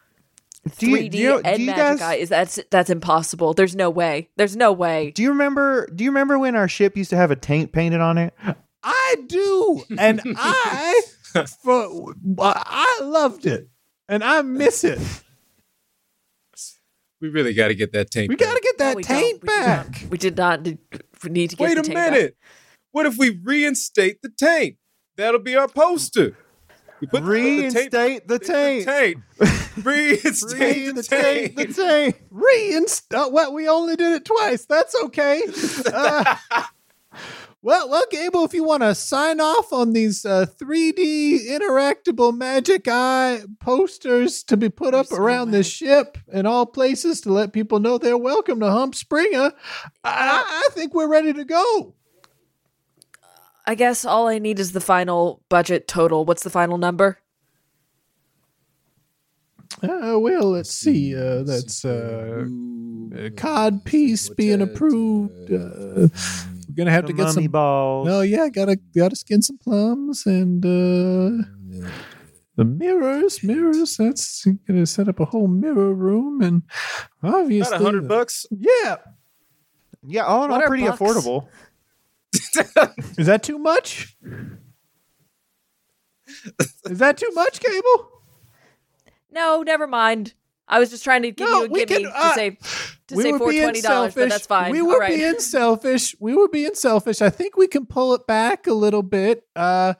Do 0.78 0.90
you, 0.90 0.98
3D 0.98 1.12
do 1.12 1.18
you, 1.18 1.42
and 1.44 1.58
do 1.58 1.62
you 1.64 1.72
magic 1.72 2.00
guys 2.00 2.02
eye 2.02 2.16
is 2.16 2.30
that's 2.30 2.60
that's 2.72 2.90
impossible. 2.90 3.54
There's 3.54 3.76
no 3.76 3.90
way. 3.90 4.30
There's 4.38 4.56
no 4.56 4.72
way. 4.72 5.12
do 5.12 5.22
you 5.22 5.30
remember 5.30 5.88
do 5.94 6.04
you 6.06 6.10
remember 6.10 6.40
when 6.40 6.56
our 6.56 6.68
ship 6.70 6.96
used 6.96 7.10
to 7.10 7.18
have 7.18 7.32
a 7.32 7.36
taint 7.36 7.72
painted 7.74 8.00
on 8.00 8.18
it? 8.18 8.34
I 8.82 9.16
do, 9.28 9.84
and 9.98 10.22
I 10.38 11.02
for 11.62 12.14
I 12.40 13.00
loved 13.02 13.46
it, 13.46 13.68
and 14.08 14.24
I 14.24 14.42
miss 14.42 14.84
it. 14.86 15.00
We 17.22 17.30
really 17.30 17.54
got 17.54 17.70
to 17.70 17.76
get 17.76 17.94
that 17.94 18.12
taint. 18.12 18.30
We 18.30 18.36
got 18.36 18.48
to 18.48 18.54
back. 18.56 18.62
get 18.64 18.78
that 18.80 18.90
No, 18.92 18.96
we 18.96 19.04
don't. 19.04 19.18
taint 19.20 19.42
We 19.42 19.48
did 19.48 19.56
not- 19.58 19.66
back. 19.92 20.06
We 20.10 20.18
did 20.18 20.38
not 20.38 20.66
need 21.30 21.50
to 21.52 21.56
get 21.56 21.60
Wait 21.64 21.74
the 21.76 21.80
a 21.80 21.84
tape 21.84 21.94
back. 21.94 22.12
minute. 22.12 22.38
What 22.92 23.06
if 23.06 23.18
we 23.18 23.30
reinstate 23.30 24.22
the 24.22 24.30
taint? 24.30 24.78
That'll 25.16 25.40
be 25.40 25.56
our 25.56 25.68
poster. 25.68 26.38
Put 27.08 27.24
the- 27.24 27.30
the 27.30 27.34
taint- 27.72 27.94
Reinstate 27.94 28.28
the 28.28 28.40
taint. 28.40 28.86
taint. 28.86 29.18
Reinstate 29.84 30.96
the 30.96 30.96
Reinstate 30.96 31.56
the 31.56 31.64
taint. 31.66 31.80
uh, 31.80 31.84
taint. 31.84 32.16
Reinstall. 32.32 33.32
Well, 33.32 33.54
we 33.54 33.68
only 33.68 33.96
did 33.96 34.14
it 34.14 34.26
twice. 34.26 34.66
That's 34.66 34.96
okay. 35.06 35.42
Uh, 35.94 36.36
Well, 37.66 37.90
well, 37.90 38.04
Gable, 38.12 38.44
if 38.44 38.54
you 38.54 38.66
want 38.66 38.84
to 38.84 38.94
sign 38.94 39.40
off 39.40 39.72
on 39.72 39.94
these 39.94 40.26
uh, 40.26 40.48
3D 40.62 41.48
interactable 41.48 42.36
magic 42.38 42.90
eye 42.90 43.40
posters 43.62 44.44
to 44.46 44.58
be 44.58 44.68
put 44.68 44.94
up 44.94 45.06
so 45.06 45.16
around 45.16 45.52
the 45.52 45.64
ship 45.64 46.18
in 46.34 46.46
all 46.46 46.66
places 46.66 47.22
to 47.22 47.32
let 47.32 47.54
people 47.54 47.80
know 47.80 47.98
they're 47.98 48.18
welcome 48.18 48.60
to 48.60 48.70
Hump 48.70 48.96
Springer, 48.96 49.54
I, 50.04 50.64
I 50.68 50.68
think 50.74 50.94
we're 50.94 51.08
ready 51.08 51.32
to 51.32 51.46
go. 51.46 51.96
I 53.66 53.76
guess 53.76 54.04
all 54.06 54.28
I 54.28 54.40
need 54.40 54.60
is 54.60 54.74
the 54.74 54.82
final 54.82 55.42
budget 55.50 55.88
total. 55.88 56.26
What's 56.26 56.44
the 56.44 56.50
final 56.50 56.78
number? 56.78 57.20
Uh, 59.82 60.18
well, 60.20 60.52
let's 60.52 60.74
see. 60.74 61.16
Uh, 61.16 61.44
that's 61.44 61.84
uh, 61.84 62.46
a 63.16 63.30
cod 63.32 63.84
piece 63.86 64.30
being 64.30 64.62
approved. 64.62 65.52
Uh, 65.52 66.08
we're 66.68 66.76
gonna 66.76 66.92
have 66.92 67.06
to 67.06 67.14
get 67.14 67.30
some. 67.32 67.46
balls. 67.46 68.08
No, 68.08 68.22
yeah, 68.22 68.50
gotta 68.50 68.78
gotta 68.96 69.16
skin 69.16 69.42
some 69.42 69.58
plums 69.58 70.26
and 70.26 70.64
uh, 70.64 71.44
the 72.56 72.66
mirrors. 72.66 73.44
Mirrors. 73.44 73.98
That's 73.98 74.46
gonna 74.68 74.86
set 74.86 75.08
up 75.08 75.20
a 75.20 75.26
whole 75.26 75.48
mirror 75.48 75.94
room 75.94 76.42
and 76.42 76.62
obviously 77.24 77.76
About 77.76 77.82
a 77.82 77.84
hundred 77.86 78.08
bucks. 78.08 78.46
Yeah, 78.52 78.98
Yeah, 80.06 80.26
all 80.26 80.46
in 80.46 80.52
all, 80.52 80.62
pretty 80.62 80.86
bucks? 80.86 81.00
affordable. 81.00 81.48
is 83.18 83.28
that 83.28 83.44
too 83.44 83.58
much? 83.60 84.16
is 86.90 86.98
that 87.00 87.18
too 87.18 87.30
much, 87.34 87.60
Gable? 87.60 88.10
No, 89.32 89.64
never 89.64 89.88
mind. 89.88 90.34
I 90.68 90.80
was 90.80 90.90
just 90.90 91.04
trying 91.04 91.24
to 91.24 91.32
give 91.32 91.48
No, 91.48 91.64
you 91.64 91.66
a 91.66 91.86
gimme 91.86 92.04
can, 92.04 92.12
to 92.12 92.12
uh, 92.18 92.34
say 92.36 92.58
to 93.08 93.16
we 93.16 93.24
say 93.24 93.32
were 93.34 93.40
being 93.50 93.62
dollars, 93.62 93.82
but 93.82 93.82
selfish. 93.82 94.30
that's 94.32 94.48
fine. 94.48 94.72
We 94.72 94.82
were 94.82 94.98
right. 95.00 95.16
being 95.16 95.40
selfish. 95.40 96.16
We 96.20 96.36
were 96.36 96.48
being 96.48 96.74
selfish. 96.76 97.22
I 97.22 97.30
think 97.30 97.58
we 97.58 97.68
can 97.68 97.86
pull 97.86 98.14
it 98.14 98.26
back 98.28 98.66
a 98.68 98.74
little 98.74 99.04
bit. 99.04 99.46
Uh, 99.56 99.94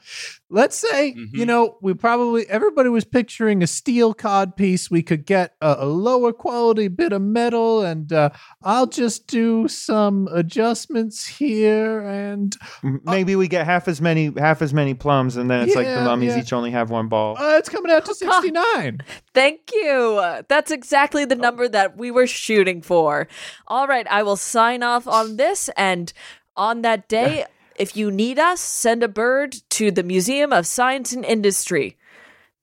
let's 0.50 0.76
say, 0.78 1.14
Mhm. 1.14 1.30
you 1.34 1.46
know, 1.46 1.78
we 1.82 1.94
probably 1.94 2.48
everybody 2.50 2.90
was 2.90 3.04
picturing 3.04 3.62
a 3.62 3.68
steel 3.68 4.14
cod 4.14 4.56
piece. 4.56 4.90
We 4.90 5.04
could 5.04 5.26
get 5.26 5.54
a, 5.62 5.76
a 5.80 5.86
lower 5.86 6.32
quality 6.34 6.88
bit 6.88 7.12
of 7.14 7.22
metal, 7.22 7.82
and 7.82 8.12
uh, 8.12 8.30
I'll 8.64 8.88
just 8.88 9.28
do 9.28 9.68
some 9.68 10.28
adjustments 10.34 11.26
here. 11.28 12.02
And 12.02 12.56
M- 12.84 13.02
Maybe 13.04 13.36
we 13.36 13.48
get 13.48 13.66
half 13.66 13.88
as 13.88 14.00
many 14.02 14.32
half 14.38 14.62
as 14.62 14.74
many 14.74 14.94
plums, 14.94 15.36
and 15.38 15.50
then 15.52 15.64
it's 15.68 15.76
like 15.76 15.88
the 15.88 16.02
mummies 16.04 16.36
yeah. 16.36 16.42
each 16.42 16.54
only 16.54 16.72
have 16.72 16.90
one 16.90 17.10
ball. 17.10 17.38
uh, 17.38 17.58
it's 17.58 17.70
coming 17.70 17.92
out 17.92 18.06
to 18.06 18.16
sixty 18.16 18.52
nine. 18.52 19.02
Thank 19.34 19.72
you. 19.74 20.42
That's 20.48 20.72
exactly 20.72 21.24
Oh. 21.24 21.26
the 21.26 21.36
number 21.36 21.68
that 21.68 21.98
we 21.98 22.10
were 22.12 22.28
shooting 22.28 22.82
for. 22.82 22.93
All 23.68 23.88
right, 23.88 24.08
I 24.10 24.24
will 24.24 24.36
sign 24.36 24.84
off 24.84 25.08
on 25.08 25.38
this. 25.38 25.70
And 25.76 26.12
on 26.56 26.82
that 26.82 27.08
day, 27.08 27.46
if 27.76 27.96
you 27.98 28.12
need 28.12 28.40
us, 28.40 28.62
send 28.62 29.04
a 29.04 29.08
bird 29.08 29.56
to 29.72 29.92
the 29.92 30.04
Museum 30.04 30.54
of 30.54 30.68
Science 30.68 31.14
and 31.14 31.26
Industry. 31.26 31.98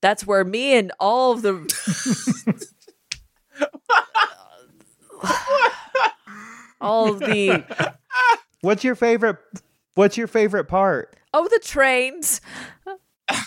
That's 0.00 0.26
where 0.26 0.44
me 0.44 0.76
and 0.76 0.92
all 0.98 1.32
of 1.32 1.42
the. 1.42 1.66
all 6.80 7.12
of 7.12 7.18
the. 7.20 7.64
What's 8.62 8.84
your 8.84 8.94
favorite? 8.94 9.36
What's 9.94 10.16
your 10.16 10.26
favorite 10.26 10.64
part? 10.64 11.16
Oh, 11.34 11.46
the 11.48 11.60
trains. 11.62 12.40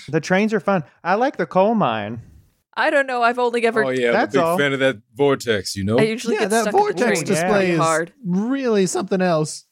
The 0.08 0.22
trains 0.22 0.54
are 0.54 0.60
fun. 0.60 0.84
I 1.04 1.16
like 1.16 1.38
the 1.38 1.46
coal 1.46 1.76
mine. 1.76 2.22
I 2.76 2.90
don't 2.90 3.06
know. 3.08 3.22
I've 3.22 3.40
only 3.40 3.66
ever. 3.66 3.84
Oh 3.84 3.90
yeah, 3.90 4.10
I'm 4.10 4.10
a 4.10 4.18
That's 4.18 4.34
big 4.34 4.42
all. 4.44 4.58
fan 4.58 4.74
of 4.74 4.80
that 4.80 4.98
vortex. 5.16 5.76
You 5.76 5.84
know. 5.84 6.00
I 6.00 6.04
usually 6.04 6.36
Yeah, 6.36 6.42
get 6.42 6.50
that 6.52 6.62
stuck 6.64 6.74
in 6.74 6.78
the 6.80 6.84
vortex 6.84 7.04
train 7.06 7.18
yeah. 7.20 7.24
display 7.26 7.60
really 7.60 7.72
is 7.74 7.80
hard. 7.80 8.14
really 8.26 8.86
something 8.88 9.22
else. 9.22 9.66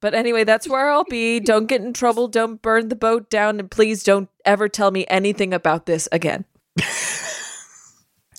But 0.00 0.14
anyway, 0.14 0.42
that's 0.44 0.68
where 0.68 0.90
I'll 0.90 1.04
be. 1.04 1.38
Don't 1.40 1.66
get 1.66 1.80
in 1.80 1.92
trouble. 1.92 2.26
Don't 2.28 2.60
burn 2.60 2.88
the 2.88 2.96
boat 2.96 3.30
down. 3.30 3.60
And 3.60 3.70
please 3.70 4.02
don't 4.02 4.28
ever 4.44 4.68
tell 4.68 4.90
me 4.90 5.06
anything 5.08 5.54
about 5.54 5.86
this 5.86 6.08
again. 6.10 6.44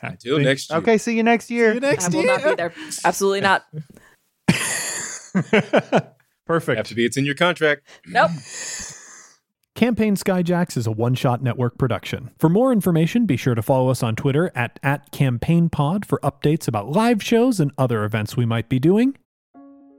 Until 0.01 0.39
next 0.39 0.69
year. 0.69 0.79
Okay, 0.79 0.97
see 0.97 1.15
you 1.15 1.23
next 1.23 1.49
year. 1.49 1.69
See 1.71 1.75
you 1.75 1.79
next 1.79 2.05
I 2.05 2.09
will 2.09 2.23
year. 2.23 2.37
not 2.37 2.43
be 2.43 2.55
there. 2.55 2.73
Absolutely 3.05 3.39
not. 3.39 3.65
Perfect. 6.45 6.77
Have 6.77 6.87
to 6.87 6.95
be. 6.95 7.05
It's 7.05 7.15
in 7.15 7.23
your 7.23 7.35
contract. 7.35 7.83
Nope. 8.07 8.31
Campaign 9.75 10.15
Skyjacks 10.15 10.77
is 10.77 10.85
a 10.85 10.91
one 10.91 11.15
shot 11.15 11.41
network 11.41 11.79
production. 11.79 12.29
For 12.37 12.47
more 12.47 12.71
information, 12.71 13.25
be 13.25 13.37
sure 13.37 13.55
to 13.55 13.63
follow 13.63 13.89
us 13.89 14.03
on 14.03 14.15
Twitter 14.15 14.51
at, 14.53 14.79
at 14.83 15.11
CampaignPod 15.11 16.05
for 16.05 16.19
updates 16.19 16.67
about 16.67 16.89
live 16.89 17.23
shows 17.23 17.59
and 17.59 17.71
other 17.75 18.03
events 18.03 18.37
we 18.37 18.45
might 18.45 18.69
be 18.69 18.77
doing. 18.77 19.17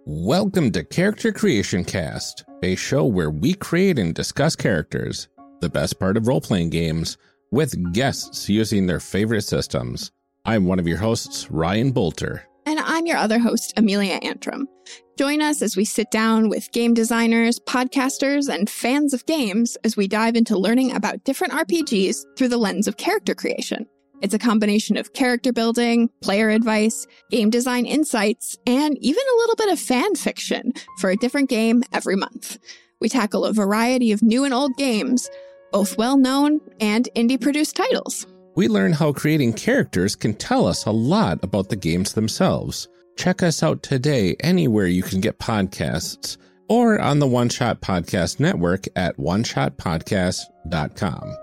Welcome 0.06 0.70
to 0.72 0.84
Character 0.84 1.32
Creation 1.32 1.84
Cast, 1.84 2.44
a 2.62 2.76
show 2.76 3.04
where 3.04 3.30
we 3.30 3.52
create 3.52 3.98
and 3.98 4.14
discuss 4.14 4.54
characters, 4.54 5.26
the 5.60 5.70
best 5.70 5.98
part 5.98 6.16
of 6.16 6.28
role 6.28 6.40
playing 6.40 6.70
games, 6.70 7.16
with 7.50 7.92
guests 7.92 8.48
using 8.48 8.86
their 8.86 9.00
favorite 9.00 9.42
systems. 9.42 10.12
I'm 10.44 10.66
one 10.66 10.78
of 10.78 10.86
your 10.86 10.98
hosts, 10.98 11.50
Ryan 11.50 11.92
Boelter. 11.92 12.42
And 12.64 12.78
I'm 12.78 13.06
your 13.06 13.16
other 13.16 13.40
host, 13.40 13.74
Amelia 13.76 14.20
Antrim. 14.22 14.68
Join 15.16 15.40
us 15.40 15.62
as 15.62 15.76
we 15.76 15.84
sit 15.84 16.10
down 16.10 16.48
with 16.48 16.72
game 16.72 16.94
designers, 16.94 17.60
podcasters, 17.60 18.52
and 18.52 18.68
fans 18.68 19.14
of 19.14 19.26
games 19.26 19.76
as 19.84 19.96
we 19.96 20.08
dive 20.08 20.36
into 20.36 20.58
learning 20.58 20.92
about 20.92 21.24
different 21.24 21.52
RPGs 21.52 22.36
through 22.36 22.48
the 22.48 22.58
lens 22.58 22.88
of 22.88 22.96
character 22.96 23.34
creation. 23.34 23.86
It's 24.22 24.34
a 24.34 24.38
combination 24.38 24.96
of 24.96 25.12
character 25.12 25.52
building, 25.52 26.08
player 26.22 26.48
advice, 26.48 27.06
game 27.30 27.50
design 27.50 27.84
insights, 27.84 28.56
and 28.66 28.96
even 29.00 29.22
a 29.22 29.36
little 29.38 29.56
bit 29.56 29.72
of 29.72 29.78
fan 29.78 30.14
fiction 30.14 30.72
for 30.98 31.10
a 31.10 31.16
different 31.16 31.50
game 31.50 31.82
every 31.92 32.16
month. 32.16 32.58
We 33.00 33.08
tackle 33.08 33.44
a 33.44 33.52
variety 33.52 34.12
of 34.12 34.22
new 34.22 34.44
and 34.44 34.54
old 34.54 34.76
games, 34.76 35.28
both 35.72 35.98
well 35.98 36.16
known 36.16 36.60
and 36.80 37.08
indie 37.14 37.40
produced 37.40 37.76
titles. 37.76 38.26
We 38.56 38.68
learn 38.68 38.92
how 38.92 39.12
creating 39.12 39.54
characters 39.54 40.14
can 40.14 40.34
tell 40.34 40.66
us 40.66 40.86
a 40.86 40.92
lot 40.92 41.42
about 41.42 41.68
the 41.68 41.76
games 41.76 42.12
themselves. 42.14 42.88
Check 43.16 43.42
us 43.42 43.62
out 43.62 43.82
today 43.82 44.36
anywhere 44.40 44.86
you 44.86 45.02
can 45.02 45.20
get 45.20 45.38
podcasts 45.38 46.36
or 46.68 47.00
on 47.00 47.18
the 47.18 47.26
One 47.26 47.48
Shot 47.48 47.80
Podcast 47.80 48.38
Network 48.40 48.84
at 48.96 49.16
oneshotpodcast.com. 49.16 51.36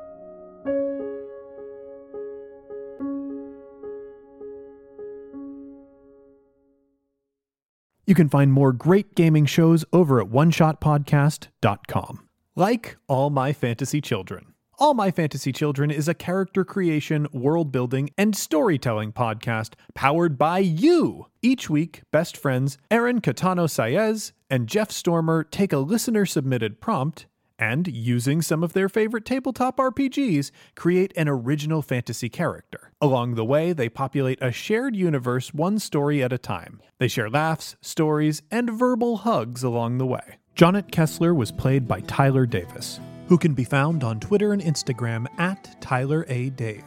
You 8.08 8.16
can 8.16 8.30
find 8.30 8.52
more 8.52 8.74
great 8.74 9.14
gaming 9.16 9.46
shows 9.46 9.86
over 9.94 10.20
at 10.20 10.28
oneshotpodcast.com. 10.28 12.28
Like 12.56 12.98
All 13.08 13.30
My 13.30 13.54
Fantasy 13.54 14.02
Children. 14.02 14.54
All 14.82 14.96
My 14.96 15.12
Fantasy 15.12 15.52
Children 15.52 15.92
is 15.92 16.08
a 16.08 16.16
character 16.16 16.66
creation, 16.66 17.28
world 17.32 17.72
building, 17.72 18.10
and 18.18 18.36
storytelling 18.36 19.12
podcast 19.12 19.74
powered 19.94 20.40
by 20.40 20.58
you. 20.58 21.28
Each 21.44 21.70
week, 21.70 22.02
best 22.12 22.36
friends 22.36 22.80
Aaron 22.90 23.22
Catano 23.22 23.68
Saez 23.68 24.32
and 24.50 24.66
Jeff 24.68 24.90
Stormer 24.90 25.44
take 25.44 25.72
a 25.72 25.78
listener 25.78 26.26
submitted 26.26 26.82
prompt 26.82 27.28
and, 27.60 27.88
using 27.90 28.42
some 28.42 28.64
of 28.64 28.74
their 28.74 28.90
favorite 28.90 29.24
tabletop 29.24 29.78
RPGs, 29.78 30.50
create 30.76 31.14
an 31.16 31.30
original 31.30 31.84
fantasy 31.84 32.28
character. 32.28 32.92
Along 33.00 33.36
the 33.36 33.46
way, 33.46 33.74
they 33.74 33.88
populate 33.88 34.42
a 34.42 34.52
shared 34.52 34.96
universe 34.96 35.54
one 35.54 35.78
story 35.78 36.24
at 36.24 36.34
a 36.34 36.40
time. 36.40 36.82
They 36.98 37.08
share 37.08 37.30
laughs, 37.30 37.76
stories, 37.82 38.42
and 38.50 38.72
verbal 38.72 39.18
hugs 39.18 39.62
along 39.62 40.00
the 40.00 40.08
way. 40.08 40.38
Jonnet 40.56 40.92
Kessler 40.92 41.36
was 41.36 41.52
played 41.52 41.88
by 41.88 42.00
Tyler 42.02 42.48
Davis, 42.48 43.00
who 43.32 43.38
can 43.38 43.54
be 43.54 43.64
found 43.64 44.04
on 44.04 44.20
Twitter 44.20 44.52
and 44.52 44.62
Instagram 44.62 45.26
at 45.40 45.80
Tyler 45.80 46.26
A. 46.28 46.50
Dave. 46.50 46.84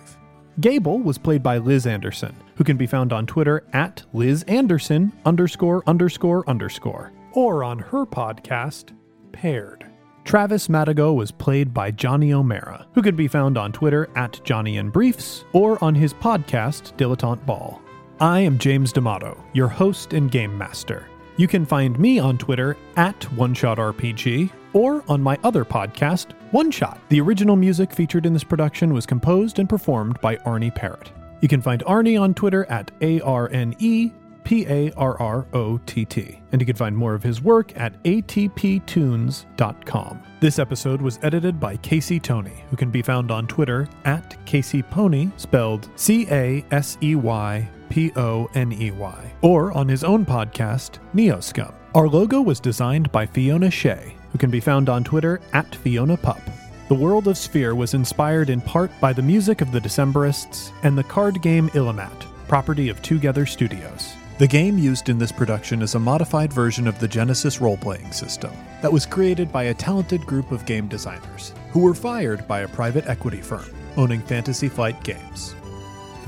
Gable 0.61 0.99
was 0.99 1.17
played 1.17 1.43
by 1.43 1.57
Liz 1.57 1.87
Anderson, 1.87 2.37
who 2.57 2.65
can 2.65 2.77
be 2.77 2.87
found 2.87 3.15
on 3.15 3.25
Twitter 3.25 3.65
at 3.73 4.03
Liz 4.13 4.43
Anderson 4.43 5.11
underscore 5.25 5.83
underscore 5.87 6.45
underscore, 6.47 7.13
or 7.33 7.65
on 7.65 7.79
her 7.79 8.05
podcast, 8.05 8.95
Paired. 9.33 9.87
Travis 10.25 10.69
Madigo 10.69 11.17
was 11.17 11.33
played 11.33 11.73
by 11.73 11.91
Johnny 11.91 12.35
O'Mara, 12.35 12.87
who 12.93 13.01
can 13.01 13.17
be 13.17 13.27
found 13.27 13.57
on 13.57 13.73
Twitter 13.73 14.11
at 14.15 14.39
Johnny 14.45 14.77
in 14.77 14.91
Briefs 14.91 15.47
or 15.55 15.83
on 15.83 15.95
his 15.95 16.13
podcast, 16.13 16.95
Dilettante 16.99 17.47
Ball. 17.47 17.81
I 18.21 18.41
am 18.41 18.59
James 18.59 18.93
D'Amato, 18.93 19.43
your 19.55 19.69
host 19.69 20.13
and 20.13 20.31
game 20.31 20.59
master. 20.59 21.07
You 21.39 21.49
can 21.49 21.65
find 21.65 21.99
me 21.99 22.19
on 22.19 22.37
Twitter 22.37 22.77
at 22.97 23.19
OneShotRPG 23.21 24.51
or 24.75 25.03
on 25.09 25.23
my 25.23 25.39
other 25.43 25.65
podcast, 25.65 26.33
One 26.51 26.71
Shot. 26.71 27.01
The 27.09 27.21
original 27.21 27.57
music 27.57 27.93
featured 27.93 28.27
in 28.27 28.35
this 28.35 28.45
production 28.45 28.93
was 28.93 29.07
composed 29.07 29.59
and 29.59 29.69
performed 29.69 30.21
by 30.21 30.37
Arne 30.45 30.71
Parrott. 30.71 31.11
You 31.41 31.49
can 31.49 31.63
find 31.63 31.83
Arne 31.87 32.17
on 32.17 32.35
Twitter 32.35 32.67
at 32.67 32.91
A 33.01 33.21
R 33.23 33.49
N 33.51 33.75
E 33.79 34.13
P 34.45 34.67
A 34.67 34.93
R 34.93 35.21
R 35.21 35.47
O 35.53 35.79
T 35.79 36.05
T. 36.05 36.41
And 36.53 36.61
you 36.61 36.67
can 36.67 36.77
find 36.77 36.97
more 36.97 37.15
of 37.15 37.23
his 37.23 37.43
work 37.43 37.73
at 37.77 38.01
atptunes.com. 38.05 40.23
This 40.41 40.59
episode 40.59 41.03
was 41.03 41.19
edited 41.23 41.59
by 41.59 41.77
Casey 41.79 42.21
Tony, 42.21 42.65
who 42.71 42.77
can 42.77 42.91
be 42.91 43.03
found 43.03 43.31
on 43.31 43.47
Twitter 43.47 43.89
at 44.05 44.37
Casey 44.45 44.83
Pony, 44.83 45.31
spelled 45.37 45.89
C 45.97 46.27
A 46.31 46.65
S 46.71 46.99
E 47.03 47.15
Y 47.15 47.69
P 47.89 48.13
O 48.17 48.49
N 48.55 48.73
E 48.73 48.91
Y, 48.91 49.33
or 49.43 49.73
on 49.73 49.89
his 49.89 50.05
own 50.05 50.25
podcast, 50.25 50.99
Neoscum. 51.15 51.75
Our 51.95 52.09
logo 52.09 52.41
was 52.41 52.61
designed 52.61 53.13
by 53.13 53.27
Fiona 53.27 53.71
Shea, 53.71 54.17
who 54.35 54.39
can 54.39 54.51
be 54.51 54.59
found 54.59 54.89
on 54.89 55.05
Twitter 55.05 55.41
at 55.53 55.77
Fiona 55.77 56.17
Pup. 56.17 56.41
The 56.89 56.95
world 56.97 57.29
of 57.29 57.39
Sphere 57.39 57.77
was 57.77 57.95
inspired 57.95 58.51
in 58.51 58.61
part 58.61 58.91
by 59.01 59.13
the 59.13 59.23
music 59.23 59.61
of 59.61 59.71
the 59.71 59.79
Decemberists 59.79 60.73
and 60.83 60.99
the 60.99 61.05
card 61.05 61.41
game 61.41 61.69
Illimat, 61.69 62.27
property 62.49 62.89
of 62.89 63.01
Twogether 63.01 63.47
Studios. 63.47 64.13
The 64.39 64.49
game 64.49 64.77
used 64.77 65.09
in 65.09 65.19
this 65.19 65.31
production 65.31 65.83
is 65.83 65.95
a 65.95 66.01
modified 66.01 66.53
version 66.53 66.89
of 66.89 66.99
the 66.99 67.07
Genesys 67.07 67.61
role 67.61 67.77
playing 67.77 68.11
system 68.11 68.51
that 68.83 68.93
was 68.93 69.07
created 69.07 69.53
by 69.53 69.65
a 69.65 69.75
talented 69.75 70.27
group 70.27 70.51
of 70.51 70.67
game 70.67 70.89
designers 70.89 71.55
who 71.71 71.79
were 71.79 71.95
fired 71.95 72.49
by 72.49 72.63
a 72.63 72.69
private 72.69 73.07
equity 73.07 73.41
firm 73.41 73.71
owning 73.97 74.21
Fantasy 74.21 74.69
Flight 74.69 75.01
Games. 75.05 75.55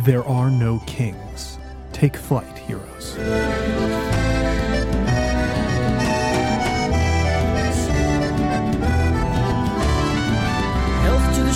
There 0.00 0.24
are 0.24 0.48
no 0.48 0.80
kings. 0.86 1.58
Take 1.92 2.14
flight, 2.14 2.56
heroes. 2.56 3.16